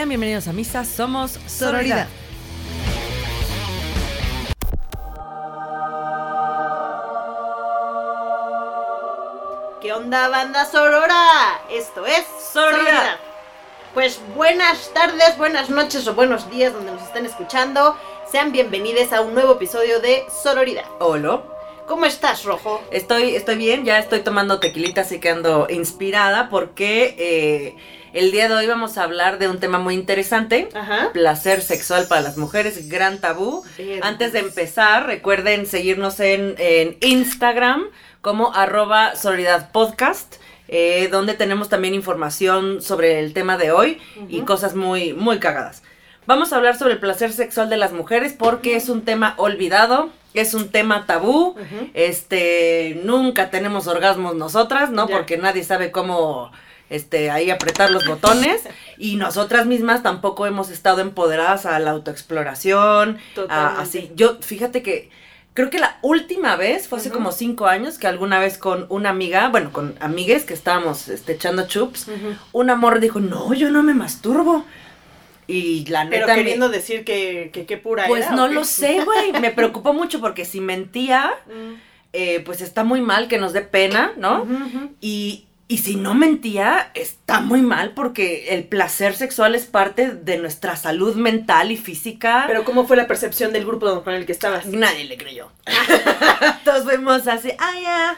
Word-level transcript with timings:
Sean 0.00 0.08
bienvenidos 0.08 0.48
a 0.48 0.54
Misa, 0.54 0.82
somos 0.82 1.32
Sororidad. 1.46 2.08
¿Qué 9.82 9.92
onda, 9.92 10.28
banda 10.30 10.64
Sorora? 10.64 11.60
Esto 11.70 12.06
es 12.06 12.24
Sororidad. 12.50 13.18
Pues 13.92 14.18
buenas 14.34 14.90
tardes, 14.94 15.36
buenas 15.36 15.68
noches 15.68 16.08
o 16.08 16.14
buenos 16.14 16.48
días 16.48 16.72
donde 16.72 16.92
nos 16.92 17.02
estén 17.02 17.26
escuchando. 17.26 17.94
Sean 18.32 18.52
bienvenidos 18.52 19.12
a 19.12 19.20
un 19.20 19.34
nuevo 19.34 19.52
episodio 19.52 20.00
de 20.00 20.24
Sororidad. 20.42 20.86
Hola. 21.00 21.42
¿Cómo 21.90 22.06
estás, 22.06 22.44
Rojo? 22.44 22.80
Estoy, 22.92 23.34
estoy 23.34 23.56
bien, 23.56 23.84
ya 23.84 23.98
estoy 23.98 24.20
tomando 24.20 24.60
tequilita, 24.60 25.00
así 25.00 25.18
que 25.18 25.28
ando 25.28 25.66
inspirada 25.68 26.48
porque 26.48 27.16
eh, 27.18 27.74
el 28.12 28.30
día 28.30 28.48
de 28.48 28.54
hoy 28.54 28.68
vamos 28.68 28.96
a 28.96 29.02
hablar 29.02 29.40
de 29.40 29.48
un 29.48 29.58
tema 29.58 29.80
muy 29.80 29.94
interesante. 29.94 30.68
Ajá. 30.72 31.10
Placer 31.12 31.60
sexual 31.60 32.06
para 32.06 32.20
las 32.20 32.36
mujeres, 32.36 32.88
gran 32.88 33.18
tabú. 33.18 33.64
Bien. 33.76 34.04
Antes 34.04 34.32
de 34.32 34.38
empezar, 34.38 35.06
recuerden 35.06 35.66
seguirnos 35.66 36.20
en, 36.20 36.54
en 36.58 36.96
Instagram 37.00 37.88
como 38.20 38.54
arroba 38.54 39.14
Podcast, 39.72 40.36
eh, 40.68 41.08
donde 41.10 41.34
tenemos 41.34 41.68
también 41.68 41.94
información 41.94 42.82
sobre 42.82 43.18
el 43.18 43.32
tema 43.32 43.56
de 43.58 43.72
hoy 43.72 44.00
y 44.28 44.42
cosas 44.42 44.76
muy, 44.76 45.12
muy 45.12 45.40
cagadas. 45.40 45.82
Vamos 46.24 46.52
a 46.52 46.56
hablar 46.56 46.76
sobre 46.76 46.92
el 46.92 47.00
placer 47.00 47.32
sexual 47.32 47.68
de 47.68 47.78
las 47.78 47.92
mujeres 47.92 48.32
porque 48.38 48.76
es 48.76 48.88
un 48.88 49.02
tema 49.02 49.34
olvidado, 49.38 50.10
es 50.34 50.54
un 50.54 50.68
tema 50.70 51.06
tabú. 51.06 51.56
Este, 51.94 53.00
nunca 53.04 53.50
tenemos 53.50 53.86
orgasmos 53.86 54.34
nosotras, 54.36 54.90
¿no? 54.90 55.06
Porque 55.08 55.36
nadie 55.36 55.64
sabe 55.64 55.90
cómo 55.90 56.50
este 56.88 57.30
ahí 57.30 57.50
apretar 57.50 57.90
los 57.90 58.04
botones 58.06 58.62
y 58.98 59.14
nosotras 59.16 59.66
mismas 59.66 60.02
tampoco 60.02 60.46
hemos 60.46 60.70
estado 60.70 61.00
empoderadas 61.00 61.64
a 61.66 61.78
la 61.78 61.92
autoexploración, 61.92 63.18
a- 63.48 63.80
así. 63.80 64.10
Yo 64.16 64.38
fíjate 64.40 64.82
que 64.82 65.08
creo 65.54 65.70
que 65.70 65.78
la 65.78 65.98
última 66.02 66.56
vez 66.56 66.88
fue 66.88 66.98
hace 66.98 67.10
como 67.10 67.30
cinco 67.32 67.66
años 67.66 67.98
que 67.98 68.06
alguna 68.08 68.38
vez 68.40 68.58
con 68.58 68.86
una 68.88 69.10
amiga, 69.10 69.48
bueno, 69.50 69.72
con 69.72 69.94
amigues 70.00 70.44
que 70.44 70.54
estábamos 70.54 71.08
este, 71.08 71.32
echando 71.32 71.66
chups, 71.68 72.08
Ujú. 72.08 72.34
un 72.52 72.70
amor 72.70 72.98
dijo, 73.00 73.20
no, 73.20 73.52
yo 73.54 73.70
no 73.70 73.82
me 73.82 73.94
masturbo. 73.94 74.64
Y 75.50 75.84
la 75.86 76.06
Pero 76.08 76.22
neta 76.26 76.34
me- 76.36 76.42
queriendo 76.42 76.68
decir 76.68 77.04
que, 77.04 77.50
que 77.52 77.66
qué 77.66 77.76
pura 77.76 78.06
pues 78.06 78.24
era, 78.26 78.34
¿o 78.34 78.36
no 78.36 78.48
lo 78.48 78.64
sé, 78.64 79.02
güey. 79.04 79.32
Me 79.40 79.50
preocupó 79.50 79.92
mucho 79.92 80.20
porque 80.20 80.44
si 80.44 80.60
mentía, 80.60 81.32
Mm. 81.46 81.74
eh, 82.12 82.40
pues 82.44 82.60
está 82.60 82.84
muy 82.84 83.00
mal 83.00 83.28
que 83.28 83.38
nos 83.38 83.52
dé 83.52 83.60
pena, 83.62 84.12
¿no? 84.16 84.46
Y, 85.00 85.46
y 85.70 85.78
si 85.78 85.94
no 85.94 86.14
mentía, 86.14 86.90
está 86.94 87.38
muy 87.38 87.62
mal 87.62 87.92
porque 87.94 88.48
el 88.56 88.64
placer 88.64 89.14
sexual 89.14 89.54
es 89.54 89.66
parte 89.66 90.10
de 90.10 90.36
nuestra 90.36 90.74
salud 90.74 91.14
mental 91.14 91.70
y 91.70 91.76
física. 91.76 92.42
Pero 92.48 92.64
¿cómo 92.64 92.88
fue 92.88 92.96
la 92.96 93.06
percepción 93.06 93.52
del 93.52 93.64
grupo 93.64 94.02
con 94.02 94.14
el 94.14 94.26
que 94.26 94.32
estabas? 94.32 94.66
nadie 94.66 95.04
le 95.04 95.16
creyó. 95.16 95.52
Todos 96.64 96.82
fuimos 96.82 97.28
así, 97.28 97.52
ay, 97.56 97.84
ajá. 97.86 98.16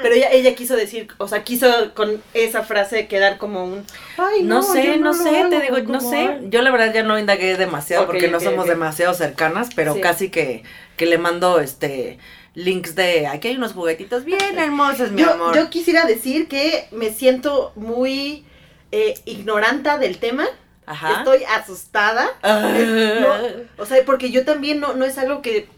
Pero 0.00 0.14
ella, 0.14 0.30
ella 0.30 0.54
quiso 0.54 0.76
decir, 0.76 1.08
o 1.18 1.26
sea, 1.26 1.42
quiso 1.42 1.92
con 1.94 2.22
esa 2.34 2.62
frase 2.62 3.08
quedar 3.08 3.36
como 3.36 3.64
un... 3.64 3.84
Ay, 4.16 4.44
no, 4.44 4.62
sé, 4.62 4.86
yo 4.86 4.96
no, 4.98 5.12
sé, 5.12 5.46
te 5.50 5.60
digo, 5.60 5.78
no 5.80 6.00
sé. 6.00 6.16
ay". 6.16 6.46
Yo 6.50 6.62
la 6.62 6.70
verdad 6.70 6.94
ya 6.94 7.02
no 7.02 7.18
indagué 7.18 7.56
demasiado 7.56 8.06
porque 8.06 8.28
no 8.28 8.38
somos 8.38 8.66
demasiado 8.68 9.12
cercanas, 9.14 9.70
pero 9.74 9.94
Sí. 9.94 10.00
casi 10.00 10.30
que, 10.30 10.62
que 10.96 11.06
le 11.06 11.18
mando 11.18 11.58
este 11.58 12.18
links 12.54 12.94
de 12.94 13.26
aquí 13.26 13.48
hay 13.48 13.56
unos 13.56 13.72
juguetitos 13.72 14.24
bien 14.24 14.58
hermosos, 14.58 15.10
mi 15.10 15.22
yo, 15.22 15.32
amor. 15.32 15.54
yo 15.54 15.70
quisiera 15.70 16.04
decir 16.04 16.48
que 16.48 16.86
me 16.92 17.10
siento 17.10 17.72
muy 17.76 18.44
eh, 18.90 19.14
ignoranta 19.24 19.98
del 19.98 20.18
tema. 20.18 20.44
Ajá. 20.84 21.18
Estoy 21.18 21.44
asustada. 21.44 22.26
Ah. 22.42 22.72
No, 23.20 23.82
o 23.82 23.86
sea, 23.86 24.04
porque 24.04 24.30
yo 24.30 24.44
también 24.44 24.80
no, 24.80 24.94
no 24.94 25.04
es 25.04 25.16
algo 25.16 25.40
que 25.40 25.68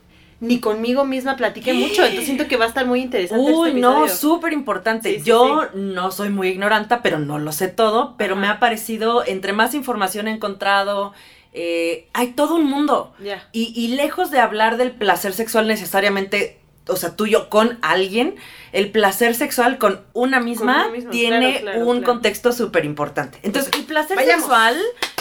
ni 0.41 0.61
conmigo 0.61 1.05
misma 1.05 1.37
platiqué 1.37 1.73
mucho. 1.75 2.03
Entonces 2.03 2.25
siento 2.25 2.49
que 2.49 2.57
va 2.57 2.65
a 2.65 2.69
estar 2.69 2.87
muy 2.87 3.01
interesante. 3.01 3.53
Uy, 3.53 3.69
este 3.69 3.81
no, 3.81 4.05
episodio. 4.05 4.15
súper 4.17 4.53
importante. 4.53 5.11
Sí, 5.11 5.19
sí, 5.21 5.25
Yo 5.25 5.69
no 5.75 6.11
soy 6.11 6.31
muy 6.31 6.49
ignoranta, 6.49 7.03
pero 7.03 7.19
no 7.19 7.39
lo 7.39 7.53
sé 7.53 7.69
todo, 7.69 8.15
pero 8.19 8.34
Ajá. 8.34 8.41
me 8.41 8.49
ha 8.49 8.59
parecido, 8.61 9.25
entre 9.27 9.53
más 9.53 9.75
información 9.75 10.27
he 10.27 10.33
encontrado, 10.33 11.13
eh, 11.53 12.09
hay 12.13 12.33
todo 12.33 12.57
un 12.57 12.65
mundo. 12.65 13.15
Y 13.53 13.89
lejos 13.97 14.31
de 14.31 14.41
hablar 14.41 14.77
del 14.77 14.91
placer 14.91 15.33
sexual 15.33 15.69
necesariamente, 15.69 16.59
o 16.87 16.97
sea, 16.97 17.17
tuyo 17.17 17.49
con 17.49 17.78
alguien, 17.83 18.37
el 18.72 18.91
placer 18.91 19.34
sexual 19.34 19.78
con 19.78 20.00
una 20.12 20.41
misma 20.41 20.89
tiene 21.11 21.61
claro, 21.61 21.61
claro, 21.61 21.87
un 21.87 21.99
claro. 21.99 22.12
contexto 22.12 22.53
súper 22.53 22.84
importante. 22.84 23.39
Entonces, 23.43 23.72
el 23.75 23.84
placer 23.84 24.17
Vayamos. 24.17 24.45
sexual, 24.45 24.78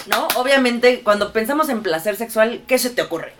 ¿no? 0.08 0.28
Obviamente, 0.36 1.02
cuando 1.02 1.32
pensamos 1.32 1.70
en 1.70 1.82
placer 1.82 2.16
sexual, 2.16 2.64
¿qué 2.68 2.78
se 2.78 2.90
te 2.90 3.02
ocurre? 3.02 3.34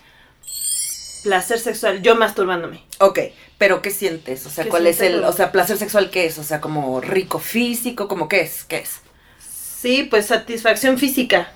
Placer 1.24 1.60
sexual, 1.60 2.02
yo 2.02 2.16
masturbándome. 2.16 2.84
Ok, 3.00 3.20
pero 3.58 3.82
¿qué 3.82 3.92
sientes? 3.92 4.46
O 4.46 4.50
sea, 4.50 4.66
¿Qué 4.66 4.70
¿cuál 4.70 4.88
es 4.88 5.02
el, 5.02 5.24
o 5.24 5.32
sea, 5.32 5.52
placer 5.52 5.78
sexual 5.78 6.10
qué 6.10 6.26
es? 6.26 6.38
O 6.38 6.44
sea, 6.44 6.60
como 6.62 7.00
rico 7.02 7.40
físico, 7.40 8.08
como 8.08 8.28
qué 8.28 8.42
es? 8.42 8.64
¿Qué 8.66 8.80
es? 8.80 9.02
Sí, 9.40 10.04
pues 10.10 10.28
satisfacción 10.28 10.98
física. 10.98 11.52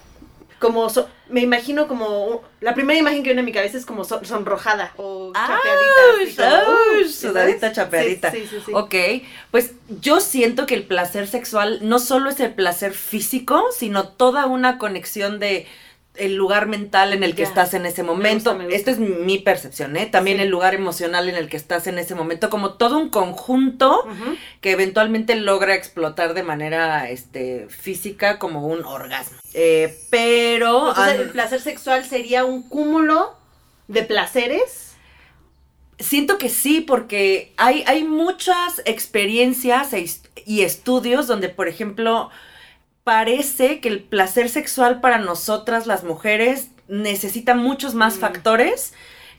Como, 0.60 0.90
so- 0.90 1.08
me 1.30 1.42
imagino 1.42 1.88
como, 1.88 2.42
la 2.62 2.74
primera 2.74 2.98
imagen 3.00 3.20
que 3.22 3.30
viene 3.30 3.42
a 3.42 3.44
mi 3.44 3.52
cabeza 3.52 3.78
es 3.78 3.86
como 3.86 4.04
so- 4.04 4.24
sonrojada 4.26 4.92
o 4.98 5.32
chapeadita. 5.34 6.64
como, 6.66 6.78
Ay, 6.96 7.04
uh, 7.04 7.08
sudadita, 7.10 7.72
chapeadita. 7.72 8.32
Sí, 8.32 8.48
sí. 8.50 8.58
sí. 8.66 8.72
Ok, 8.74 8.96
pues 9.52 9.74
yo 10.02 10.20
siento 10.20 10.66
que 10.66 10.74
el 10.76 10.84
placer 10.84 11.28
sexual 11.28 11.80
no 11.84 12.00
solo 12.00 12.30
es 12.30 12.40
el 12.40 12.54
placer 12.54 12.94
físico, 12.94 13.66
sino 13.72 14.08
toda 14.08 14.46
una 14.48 14.78
conexión 14.80 15.40
de 15.40 15.68
el 16.20 16.36
lugar 16.36 16.68
mental 16.68 17.14
en 17.14 17.24
el 17.24 17.36
que 17.36 17.44
estás 17.44 17.74
en 17.74 17.86
ese 17.86 18.04
momento. 18.04 18.52
gusta, 18.52 18.66
me 18.66 18.74
gusta. 18.74 18.92
Es 18.92 19.00
mi 19.00 19.40
percepción, 19.40 19.96
¿eh? 19.98 20.06
También 20.06 20.38
Sí. 20.38 20.44
el 20.44 20.50
lugar 20.50 20.76
emocional 20.76 21.30
en 21.30 21.36
el 21.36 21.50
que 21.50 21.58
estás 21.58 21.88
en 21.88 21.98
ese 22.00 22.16
momento, 22.16 22.50
como 22.50 22.74
todo 22.74 22.98
un 22.98 23.10
conjunto 23.10 24.08
que 24.62 24.72
eventualmente 24.72 25.36
logra 25.36 25.76
explotar 25.76 26.34
de 26.34 26.44
manera 26.44 27.10
este, 27.10 27.68
física 27.70 28.40
como 28.40 28.66
un 28.68 28.84
orgasmo. 28.84 29.38
Eh, 29.54 29.98
pero... 30.10 30.90
Entonces, 30.90 31.20
el 31.20 31.30
placer 31.30 31.62
sexual 31.62 32.06
sería 32.06 32.46
un 32.46 32.68
cúmulo 32.68 33.36
de 33.88 34.04
placeres. 34.04 34.96
Siento 36.00 36.38
que 36.38 36.50
sí, 36.50 36.82
porque 36.82 37.54
hay, 37.58 37.84
hay 37.88 38.04
muchas 38.04 38.82
experiencias 38.86 39.94
e 39.94 40.06
y 40.46 40.62
estudios 40.62 41.28
donde, 41.28 41.50
por 41.50 41.68
ejemplo, 41.68 42.30
parece 43.08 43.80
que 43.80 43.88
el 43.88 44.00
placer 44.04 44.50
sexual 44.50 45.00
para 45.00 45.18
nosotras 45.18 45.88
las 45.88 46.04
mujeres 46.04 46.68
necesita 46.90 47.56
muchos 47.56 47.94
más 47.96 48.18
Mm. 48.18 48.20
factores 48.20 48.94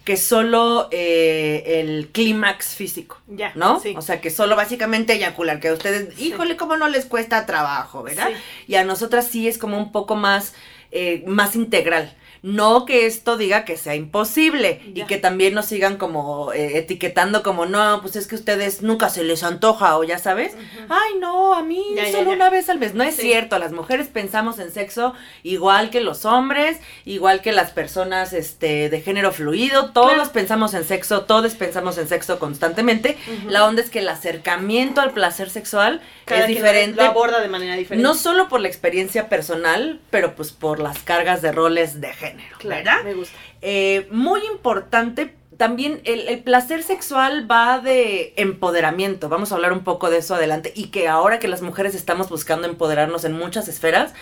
que 0.06 0.16
solo 0.16 0.88
eh, 0.90 1.80
el 1.82 2.08
clímax 2.08 2.68
físico. 2.74 3.18
Ya, 3.26 3.52
¿No? 3.56 3.78
Sí. 3.78 3.92
O 3.94 4.00
sea, 4.00 4.22
que 4.22 4.30
solo 4.30 4.56
básicamente 4.56 5.12
eyacular, 5.12 5.60
que 5.60 5.68
a 5.68 5.74
ustedes, 5.74 6.14
Sí. 6.14 6.28
híjole, 6.28 6.56
cómo 6.56 6.78
no 6.78 6.88
les 6.88 7.04
cuesta 7.04 7.44
trabajo, 7.44 8.02
¿verdad? 8.02 8.28
Sí. 8.28 8.72
Y 8.72 8.74
a 8.76 8.84
nosotras 8.84 9.28
sí 9.28 9.46
es 9.48 9.58
como 9.58 9.76
un 9.76 9.92
poco 9.92 10.16
más, 10.16 10.54
eh, 10.90 11.22
más 11.26 11.54
integral. 11.54 12.14
No 12.42 12.84
que 12.84 13.06
esto 13.06 13.36
diga 13.36 13.64
que 13.64 13.76
sea 13.76 13.94
imposible 13.94 14.80
y 14.94 15.02
que 15.04 15.16
también 15.18 15.54
nos 15.54 15.66
sigan 15.66 15.96
como 15.96 16.52
eh, 16.52 16.78
etiquetando 16.78 17.42
como, 17.42 17.66
no, 17.66 18.00
pues 18.02 18.16
es 18.16 18.26
que 18.26 18.34
ustedes 18.34 18.82
nunca 18.82 19.08
se 19.10 19.24
les 19.24 19.42
antoja 19.42 19.96
o 19.98 20.04
ya 20.04 20.18
sabes. 20.18 20.54
Ay, 20.88 21.18
no, 21.20 21.54
a 21.54 21.62
mí 21.62 21.82
Ya, 21.96 22.10
solo 22.12 22.30
ya. 22.30 22.36
una 22.36 22.50
vez 22.50 22.68
al 22.68 22.78
mes. 22.78 22.94
No 22.94 23.02
es 23.04 23.16
Sí. 23.16 23.22
cierto, 23.22 23.58
las 23.58 23.72
mujeres 23.72 24.08
pensamos 24.08 24.58
en 24.58 24.70
sexo 24.72 25.14
igual 25.42 25.90
que 25.90 26.00
los 26.00 26.24
hombres, 26.24 26.78
igual 27.04 27.40
que 27.42 27.52
las 27.52 27.70
personas 27.72 28.32
este, 28.32 28.88
de 28.88 29.00
género 29.00 29.32
fluido. 29.32 29.90
Todos 29.92 30.12
Claro. 30.14 30.30
pensamos 30.32 30.74
en 30.74 30.84
sexo, 30.84 31.22
todos 31.22 31.54
pensamos 31.54 31.98
en 31.98 32.08
sexo 32.08 32.38
constantemente. 32.38 33.16
La 33.48 33.66
onda 33.66 33.82
es 33.82 33.90
que 33.90 33.98
el 34.00 34.08
acercamiento 34.08 35.00
al 35.00 35.12
placer 35.12 35.50
sexual 35.50 36.00
Cada 36.24 36.42
es 36.42 36.46
diferente. 36.48 36.96
Lo 37.02 37.08
aborda 37.08 37.40
de 37.40 37.48
manera 37.48 37.74
diferente. 37.76 38.02
No 38.02 38.14
solo 38.14 38.48
por 38.48 38.60
la 38.60 38.68
experiencia 38.68 39.28
personal, 39.28 40.00
pero 40.10 40.34
pues 40.34 40.52
por 40.52 40.78
las 40.80 40.98
cargas 41.00 41.42
de 41.42 41.52
roles 41.52 42.00
de 42.00 42.12
género, 42.12 42.27
Claro, 42.58 42.84
¿verdad? 42.84 43.04
me 43.04 43.14
gusta. 43.14 43.36
Eh, 43.60 44.08
muy 44.10 44.40
importante, 44.46 45.34
también 45.56 46.00
el, 46.04 46.28
el 46.28 46.40
placer 46.40 46.82
sexual 46.82 47.50
va 47.50 47.80
de 47.80 48.32
empoderamiento. 48.36 49.28
Vamos 49.28 49.50
a 49.50 49.56
hablar 49.56 49.72
un 49.72 49.82
poco 49.82 50.08
de 50.08 50.18
eso 50.18 50.36
adelante. 50.36 50.72
Y 50.76 50.88
que 50.88 51.08
ahora 51.08 51.38
que 51.38 51.48
las 51.48 51.62
mujeres 51.62 51.94
estamos 51.94 52.28
buscando 52.28 52.68
empoderarnos 52.68 53.24
en 53.24 53.32
muchas 53.32 53.66
esferas, 53.68 54.14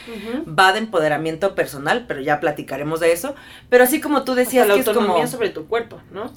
va 0.46 0.72
de 0.72 0.78
empoderamiento 0.78 1.54
personal, 1.54 2.06
pero 2.08 2.20
ya 2.20 2.40
platicaremos 2.40 3.00
de 3.00 3.12
eso. 3.12 3.34
Pero 3.68 3.84
así 3.84 4.00
como 4.00 4.24
tú 4.24 4.34
decías 4.34 4.66
la 4.66 4.74
que 4.74 4.80
es 4.80 4.86
como 4.86 5.00
autonomía 5.00 5.26
sobre 5.26 5.50
tu 5.50 5.66
cuerpo, 5.66 6.00
¿no? 6.10 6.32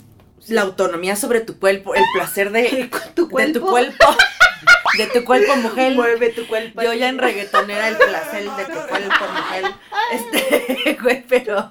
la 0.48 0.62
autonomía 0.62 1.16
sobre 1.16 1.42
tu 1.42 1.60
cuerpo, 1.60 1.96
el 1.96 2.04
placer 2.14 2.52
de, 2.52 2.90
tu 3.16 3.28
de 3.28 3.54
tu 3.54 3.62
cuerpo. 3.62 4.06
De 4.98 5.08
tu 5.08 5.24
cuerpo 5.24 5.56
mujer. 5.58 5.94
Mueve 5.96 6.30
tu 6.30 6.48
cuerpo. 6.48 6.82
Yo 6.82 6.94
ya 6.94 7.10
en 7.10 7.18
reggaetonera 7.18 7.88
el 7.90 7.98
placer 7.98 8.44
de 8.44 8.66
tu 8.66 8.88
cuerpo 8.88 9.26
mujer. 9.34 9.72
Este, 10.12 10.98
güey, 11.02 11.24
pero, 11.28 11.70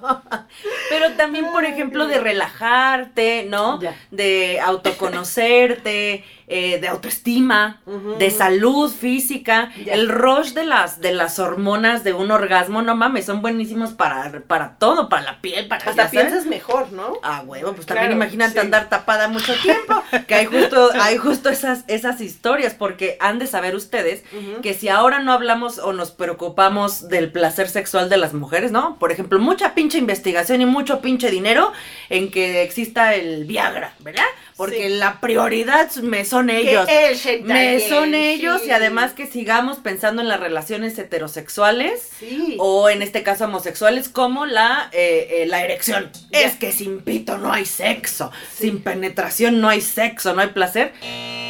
pero 0.89 1.13
también, 1.13 1.51
por 1.51 1.65
ejemplo, 1.65 2.07
de 2.07 2.19
relajarte, 2.19 3.45
¿no? 3.49 3.79
Ya. 3.81 3.95
De 4.11 4.59
autoconocerte, 4.61 6.23
eh, 6.47 6.79
de 6.79 6.87
autoestima, 6.87 7.81
de 8.17 8.31
salud 8.31 8.91
física. 8.91 9.71
Ya. 9.85 9.93
El 9.93 10.09
rush 10.09 10.53
de 10.53 10.65
las, 10.65 10.99
de 10.99 11.11
las 11.13 11.37
hormonas 11.39 12.03
de 12.03 12.13
un 12.13 12.31
orgasmo, 12.31 12.81
no 12.81 12.95
mames, 12.95 13.25
son 13.25 13.41
buenísimos 13.41 13.91
para, 13.91 14.31
para 14.47 14.77
todo, 14.77 15.09
para 15.09 15.23
la 15.23 15.41
piel, 15.41 15.67
para 15.67 15.85
Hasta 15.85 16.09
piensas 16.09 16.45
mejor, 16.45 16.91
¿no? 16.91 17.13
Ah, 17.21 17.43
huevo, 17.45 17.73
pues 17.73 17.85
también 17.85 18.11
imagínate 18.11 18.53
sí. 18.53 18.59
andar 18.59 18.89
tapada 18.89 19.27
mucho 19.27 19.53
tiempo. 19.61 20.01
Que 20.27 20.35
hay 20.35 20.45
justo, 20.45 20.89
hay 20.99 21.17
justo 21.17 21.49
esas, 21.49 21.83
esas 21.87 22.21
historias, 22.21 22.73
porque 22.79 23.15
han 23.19 23.37
de 23.37 23.45
saber 23.45 23.75
ustedes 23.75 24.23
que 24.63 24.73
si 24.73 24.89
ahora 24.89 25.19
no 25.19 25.33
hablamos 25.33 25.77
o 25.77 25.93
nos 25.93 26.09
preocupamos 26.11 27.07
del 27.09 27.31
placer 27.31 27.69
sexual 27.69 28.09
de 28.09 28.17
las 28.17 28.33
mujeres, 28.33 28.71
¿no? 28.71 28.97
Por 28.97 29.11
ejemplo, 29.11 29.37
mucha 29.37 29.75
pinche 29.75 29.99
investigación 29.99 30.61
y 30.61 30.65
mucho 30.65 31.01
pinche 31.01 31.29
dinero 31.29 31.71
en 32.09 32.31
que 32.31 32.63
exista 32.63 33.13
el 33.13 33.45
Viagra, 33.45 33.93
¿verdad? 33.99 34.23
Porque 34.57 34.87
Sí. 34.89 34.97
la 34.97 35.19
prioridad 35.21 35.89
me 36.01 36.25
son 36.25 36.49
ellos. 36.49 36.87
El 36.89 37.43
Me 37.43 37.79
son 37.79 38.13
ellos 38.15 38.61
y 38.65 38.71
además 38.71 39.13
que 39.13 39.27
sigamos 39.27 39.77
pensando 39.77 40.21
en 40.21 40.27
las 40.27 40.39
relaciones 40.39 40.97
heterosexuales 40.97 42.09
Sí. 42.19 42.55
o 42.59 42.89
en 42.89 43.01
este 43.01 43.23
caso 43.23 43.45
homosexuales 43.45 44.09
como 44.09 44.45
la, 44.45 44.89
eh, 44.91 45.27
eh, 45.41 45.45
la 45.47 45.63
erección. 45.63 46.09
Es 46.31 46.55
que 46.55 46.71
sin 46.71 47.01
pito 47.01 47.37
no 47.37 47.51
hay 47.53 47.65
sexo, 47.65 48.31
sin 48.53 48.81
penetración 48.81 49.61
no 49.61 49.69
hay 49.69 49.81
sexo, 49.81 50.33
no 50.33 50.41
hay 50.41 50.49
placer. 50.49 50.93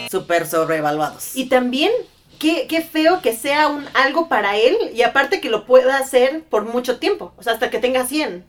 Súper 0.09 0.47
sobrevaluados. 0.47 1.35
Y 1.35 1.45
también, 1.49 1.91
qué, 2.39 2.65
qué 2.67 2.81
feo 2.81 3.21
que 3.21 3.35
sea 3.35 3.67
un 3.67 3.85
algo 3.93 4.27
para 4.27 4.57
él 4.57 4.75
y 4.93 5.03
aparte 5.03 5.39
que 5.39 5.49
lo 5.49 5.65
pueda 5.65 5.97
hacer 5.97 6.43
por 6.49 6.65
mucho 6.65 6.97
tiempo, 6.97 7.33
o 7.37 7.43
sea, 7.43 7.53
hasta 7.53 7.69
que 7.69 7.79
tenga 7.79 8.05
100, 8.05 8.45